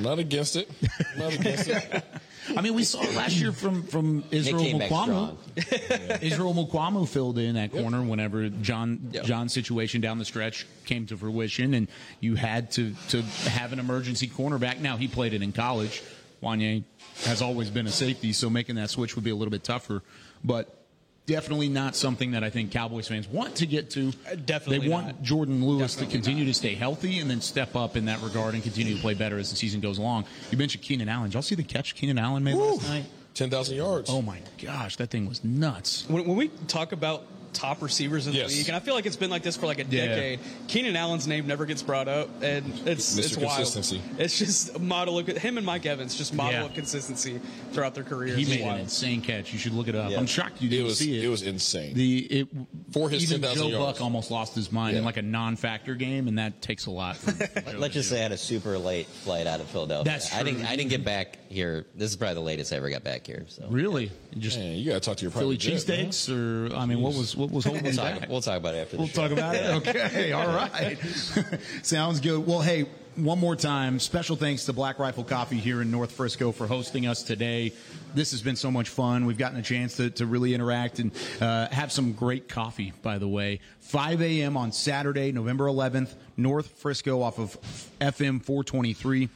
Not 0.00 0.18
against 0.18 0.56
it. 0.56 0.70
Not 1.16 1.34
against 1.34 1.68
it. 1.68 2.04
I 2.56 2.60
mean, 2.60 2.74
we 2.74 2.84
saw 2.84 3.02
it 3.02 3.14
last 3.14 3.36
year 3.36 3.52
from 3.52 3.84
from 3.84 4.24
Israel 4.30 4.62
came 4.62 4.78
back 4.78 4.90
Mukuamu. 4.90 6.22
Israel 6.22 6.54
Mukuamu 6.54 7.08
filled 7.08 7.38
in 7.38 7.54
that 7.54 7.70
corner 7.72 8.02
whenever 8.02 8.48
John 8.48 9.12
John's 9.24 9.52
situation 9.52 10.00
down 10.00 10.18
the 10.18 10.24
stretch 10.24 10.66
came 10.84 11.06
to 11.06 11.16
fruition, 11.16 11.74
and 11.74 11.88
you 12.20 12.34
had 12.34 12.70
to 12.72 12.94
to 13.10 13.22
have 13.22 13.72
an 13.72 13.78
emergency 13.78 14.28
cornerback. 14.28 14.80
Now 14.80 14.96
he 14.96 15.06
played 15.08 15.34
it 15.34 15.42
in 15.42 15.52
college. 15.52 16.02
Juanyeh 16.42 16.82
has 17.24 17.40
always 17.40 17.70
been 17.70 17.86
a 17.86 17.92
safety, 17.92 18.32
so 18.32 18.50
making 18.50 18.74
that 18.76 18.90
switch 18.90 19.14
would 19.14 19.24
be 19.24 19.30
a 19.30 19.36
little 19.36 19.52
bit 19.52 19.64
tougher, 19.64 20.02
but. 20.44 20.78
Definitely 21.26 21.68
not 21.68 21.94
something 21.94 22.32
that 22.32 22.42
I 22.42 22.50
think 22.50 22.72
Cowboys 22.72 23.06
fans 23.06 23.28
want 23.28 23.56
to 23.56 23.66
get 23.66 23.90
to. 23.90 24.08
Uh, 24.30 24.34
definitely 24.44 24.86
they 24.86 24.92
want 24.92 25.06
not. 25.06 25.22
Jourdan 25.22 25.62
Lewis 25.62 25.94
to 25.96 26.06
continue 26.06 26.44
to 26.46 26.54
stay 26.54 26.74
healthy 26.74 27.20
and 27.20 27.30
then 27.30 27.40
step 27.40 27.76
up 27.76 27.96
in 27.96 28.06
that 28.06 28.20
regard 28.22 28.54
and 28.54 28.62
continue 28.62 28.96
to 28.96 29.00
play 29.00 29.14
better 29.14 29.38
as 29.38 29.50
the 29.50 29.56
season 29.56 29.80
goes 29.80 29.98
along. 29.98 30.24
You 30.50 30.58
mentioned 30.58 30.82
Keenan 30.82 31.08
Allen. 31.08 31.30
Did 31.30 31.34
y'all 31.34 31.42
see 31.42 31.54
the 31.54 31.62
catch 31.62 31.94
Keenan 31.94 32.18
Allen 32.18 32.42
made 32.42 32.56
last 32.56 32.88
night? 32.88 33.04
10,000 33.34 33.76
yards. 33.76 34.10
Oh 34.10 34.20
my 34.20 34.40
gosh, 34.62 34.96
that 34.96 35.10
thing 35.10 35.28
was 35.28 35.42
nuts. 35.44 36.04
When, 36.08 36.26
when 36.26 36.36
we 36.36 36.48
talk 36.66 36.92
about 36.92 37.24
top 37.52 37.82
receivers 37.82 38.26
in 38.26 38.32
Yes. 38.34 38.50
the 38.50 38.58
league, 38.58 38.68
and 38.68 38.76
I 38.76 38.80
feel 38.80 38.94
like 38.94 39.06
it's 39.06 39.16
been 39.16 39.30
like 39.30 39.42
this 39.42 39.56
for 39.56 39.66
like 39.66 39.78
a 39.78 39.84
Yeah. 39.84 40.06
decade. 40.06 40.40
Keenan 40.68 40.96
Allen's 40.96 41.26
name 41.26 41.46
never 41.46 41.66
gets 41.66 41.82
brought 41.82 42.08
up, 42.08 42.28
and 42.42 42.64
it's 42.86 43.14
Mr. 43.16 43.18
it's 43.18 43.36
wild. 43.36 44.20
It's 44.20 44.38
just 44.38 44.74
a 44.74 44.78
model 44.78 45.18
of 45.18 45.26
him 45.26 45.56
and 45.58 45.66
Mike 45.66 45.86
Evans, 45.86 46.16
just 46.16 46.32
model 46.34 46.52
Yeah. 46.60 46.64
of 46.66 46.74
consistency 46.74 47.40
throughout 47.72 47.94
their 47.94 48.04
careers. 48.04 48.36
He 48.36 48.42
It's 48.42 48.50
made 48.50 48.60
an 48.62 48.80
insane 48.80 49.20
catch. 49.20 49.52
You 49.52 49.58
should 49.58 49.72
look 49.74 49.88
it 49.88 49.94
up. 49.94 50.10
Yeah. 50.10 50.18
I'm 50.18 50.26
shocked 50.26 50.60
you 50.62 50.68
didn't 50.68 50.86
was- 50.86 50.98
see 50.98 51.18
it. 51.18 51.24
it 51.24 51.28
was 51.28 51.42
insane. 51.42 51.94
The 51.94 52.18
it 52.40 52.48
For 52.92 53.08
his 53.10 53.22
even 53.24 53.40
10,000 53.42 53.62
Joe 53.64 53.68
yards. 53.78 53.98
Buck 53.98 54.00
almost 54.02 54.30
lost 54.30 54.54
his 54.54 54.70
mind 54.72 54.96
in 54.96 55.04
like 55.04 55.16
a 55.16 55.22
non-factor 55.22 55.94
game, 55.94 56.28
and 56.28 56.38
that 56.38 56.60
takes 56.62 56.86
a 56.86 56.90
lot. 56.90 57.16
From 57.16 57.38
Let's 57.78 57.94
just 57.94 58.08
say 58.08 58.18
I 58.20 58.22
had 58.22 58.32
a 58.32 58.36
super 58.36 58.78
late 58.78 59.06
flight 59.06 59.46
out 59.46 59.60
of 59.60 59.68
Philadelphia. 59.68 60.10
That's 60.12 60.32
I 60.34 60.42
didn't. 60.42 60.60
true. 60.60 60.68
I 60.68 60.76
didn't 60.76 60.90
get 60.90 61.04
back 61.04 61.38
here. 61.48 61.86
This 61.94 62.10
is 62.10 62.16
probably 62.16 62.34
the 62.34 62.40
latest 62.40 62.72
I 62.72 62.76
ever 62.76 62.90
got 62.90 63.04
back 63.04 63.26
here. 63.26 63.44
So 63.48 63.66
really, 63.68 64.10
You 64.34 64.40
just 64.40 64.58
Man, 64.58 64.76
you 64.76 64.86
got 64.90 64.94
to 64.94 65.00
talk 65.00 65.16
to 65.18 65.22
your 65.22 65.30
Philly 65.30 65.56
private 65.58 65.84
jet, 65.84 65.88
man. 65.88 66.06
cheesesteaks, 66.08 66.28
or 66.72 66.74
I 66.74 66.86
mean, 66.86 67.00
what 67.00 67.14
was 67.14 67.36
what 67.42 67.50
was 67.50 67.64
holding 67.64 67.84
we'll 67.84 67.92
talk. 67.92 68.20
back? 68.20 68.28
We'll 68.28 68.40
talk 68.40 68.56
about 68.58 68.74
it 68.74 68.78
after. 68.78 68.96
The 68.96 69.02
We'll 69.02 69.08
show. 69.08 69.22
talk 69.22 69.30
about 69.32 69.54
it. 69.54 69.62
Okay, 69.88 70.32
all 70.32 70.46
right. 70.48 70.98
Sounds 71.82 72.20
good. 72.20 72.46
Well, 72.46 72.60
hey, 72.60 72.86
one 73.16 73.38
more 73.38 73.56
time, 73.56 73.98
special 73.98 74.36
thanks 74.36 74.64
to 74.66 74.72
Black 74.72 74.98
Rifle 74.98 75.24
Coffee 75.24 75.58
here 75.58 75.82
in 75.82 75.90
North 75.90 76.12
Frisco 76.12 76.50
for 76.52 76.66
hosting 76.66 77.06
us 77.06 77.22
today. 77.22 77.72
This 78.14 78.30
has 78.30 78.40
been 78.42 78.56
so 78.56 78.70
much 78.70 78.88
fun. 78.88 79.26
We've 79.26 79.36
gotten 79.38 79.58
a 79.58 79.62
chance 79.62 79.96
to, 79.96 80.10
to 80.10 80.24
really 80.26 80.54
interact 80.54 80.98
and 80.98 81.12
uh, 81.40 81.68
have 81.68 81.92
some 81.92 82.12
great 82.12 82.48
coffee, 82.48 82.92
by 83.02 83.18
the 83.18 83.28
way. 83.28 83.60
5 83.80 84.22
a.m. 84.22 84.56
on 84.56 84.72
Saturday, 84.72 85.30
November 85.32 85.64
11th, 85.66 86.14
North 86.36 86.68
Frisco 86.78 87.20
off 87.22 87.38
of 87.38 87.58
FM 88.00 88.42
423. 88.42 89.28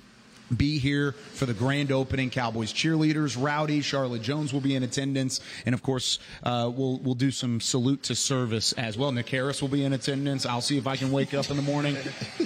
Be 0.55 0.79
here 0.79 1.13
for 1.13 1.47
the 1.47 1.55
grand 1.55 1.93
opening. 1.93 2.31
Cowboys 2.31 2.73
cheerleaders, 2.73 3.37
Rowdy, 3.41 3.81
Charlotte 3.81 4.23
Jones 4.23 4.53
will 4.53 4.61
be 4.61 4.75
in 4.75 4.83
attendance, 4.83 5.41
and 5.65 5.75
of 5.75 5.83
course, 5.83 6.19
uh, 6.43 6.71
we'll 6.75 6.99
we'll 6.99 7.15
do 7.15 7.31
some 7.31 7.61
salute 7.61 8.03
to 8.05 8.15
service 8.15 8.73
as 8.73 8.97
well. 8.97 9.13
Nick 9.13 9.29
Harris 9.29 9.61
will 9.61 9.69
be 9.69 9.85
in 9.85 9.93
attendance. 9.93 10.47
I'll 10.47 10.61
see 10.61 10.79
if 10.79 10.87
I 10.87 10.97
can 10.97 11.11
wake 11.11 11.35
up 11.35 11.51
in 11.51 11.57
the 11.57 11.63
morning. 11.63 11.97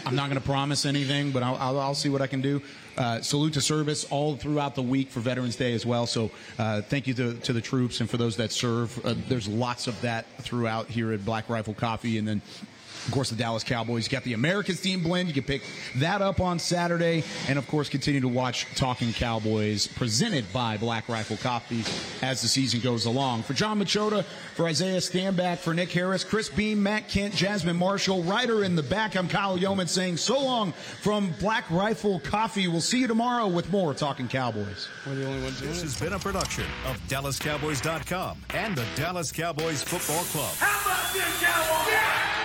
I'm 0.06 0.14
not 0.14 0.28
going 0.28 0.40
to 0.40 0.46
promise 0.46 0.86
anything, 0.86 1.30
but 1.30 1.42
I'll, 1.42 1.56
I'll, 1.56 1.78
I'll 1.80 1.94
see 1.94 2.08
what 2.08 2.22
I 2.22 2.26
can 2.26 2.40
do. 2.40 2.62
Uh, 2.96 3.20
salute 3.22 3.54
to 3.54 3.60
service 3.60 4.04
all 4.10 4.36
throughout 4.36 4.74
the 4.74 4.82
week 4.82 5.10
for 5.10 5.20
Veterans 5.20 5.56
Day 5.56 5.72
as 5.72 5.86
well. 5.86 6.06
So 6.06 6.30
uh, 6.58 6.82
thank 6.82 7.06
you 7.06 7.14
to, 7.14 7.34
to 7.34 7.52
the 7.52 7.60
troops 7.60 8.00
and 8.00 8.10
for 8.10 8.16
those 8.16 8.36
that 8.36 8.52
serve. 8.52 9.04
Uh, 9.04 9.14
there's 9.28 9.48
lots 9.48 9.86
of 9.86 9.98
that 10.02 10.26
throughout 10.42 10.88
here 10.88 11.12
at 11.12 11.24
Black 11.24 11.48
Rifle 11.48 11.74
Coffee, 11.74 12.18
and 12.18 12.28
then 12.28 12.42
of 13.06 13.12
course, 13.12 13.30
the 13.30 13.36
Dallas 13.36 13.64
Cowboys 13.64 14.08
got 14.08 14.22
the 14.24 14.34
America's 14.34 14.80
Team 14.80 15.02
blend. 15.02 15.28
You 15.28 15.34
can 15.34 15.44
pick 15.44 15.62
that 15.96 16.22
up 16.22 16.40
on 16.40 16.58
Saturday. 16.58 17.24
And 17.48 17.58
of 17.58 17.66
course, 17.68 17.88
continue 17.88 18.20
to 18.20 18.28
watch 18.28 18.66
Talking 18.76 19.12
Cowboys 19.12 19.86
presented 19.86 20.50
by 20.52 20.76
Black 20.76 21.08
Rifle 21.08 21.36
Coffee 21.38 21.82
as 22.24 22.42
the 22.42 22.48
season 22.48 22.80
goes 22.80 23.06
along. 23.06 23.42
For 23.44 23.54
Jon 23.54 23.78
Machota, 23.80 24.24
for 24.54 24.66
Isaiah 24.66 24.98
Stanback, 24.98 25.58
for 25.58 25.72
Nick 25.74 25.90
Harris, 25.92 26.24
Chris 26.24 26.48
Beam, 26.48 26.82
Matt 26.82 27.08
Kent, 27.08 27.34
Jasmine 27.34 27.76
Marshall, 27.76 28.22
Ryder 28.22 28.64
in 28.64 28.76
the 28.76 28.82
back. 28.82 29.16
I'm 29.16 29.28
Kyle 29.28 29.58
Youmans 29.58 29.88
saying 29.88 30.18
so 30.18 30.38
long 30.40 30.72
from 31.02 31.32
Black 31.40 31.64
Rifle 31.70 32.20
Coffee. 32.20 32.68
We'll 32.68 32.80
see 32.80 33.00
you 33.00 33.06
tomorrow 33.06 33.48
with 33.48 33.70
more 33.70 33.94
Talking 33.94 34.28
Cowboys. 34.28 34.88
We're 35.06 35.14
the 35.16 35.26
only 35.26 35.42
ones 35.42 35.58
doing 35.58 35.70
This 35.72 35.80
it. 35.80 35.84
has 35.84 36.00
been 36.00 36.12
a 36.12 36.18
production 36.18 36.64
of 36.86 36.96
DallasCowboys.com 37.08 38.38
and 38.54 38.76
the 38.76 38.84
Dallas 38.96 39.32
Cowboys 39.32 39.82
Football 39.82 40.24
Club. 40.24 40.54
How 40.58 40.80
about 40.90 41.12
this, 41.12 41.42
Cowboys? 41.42 42.39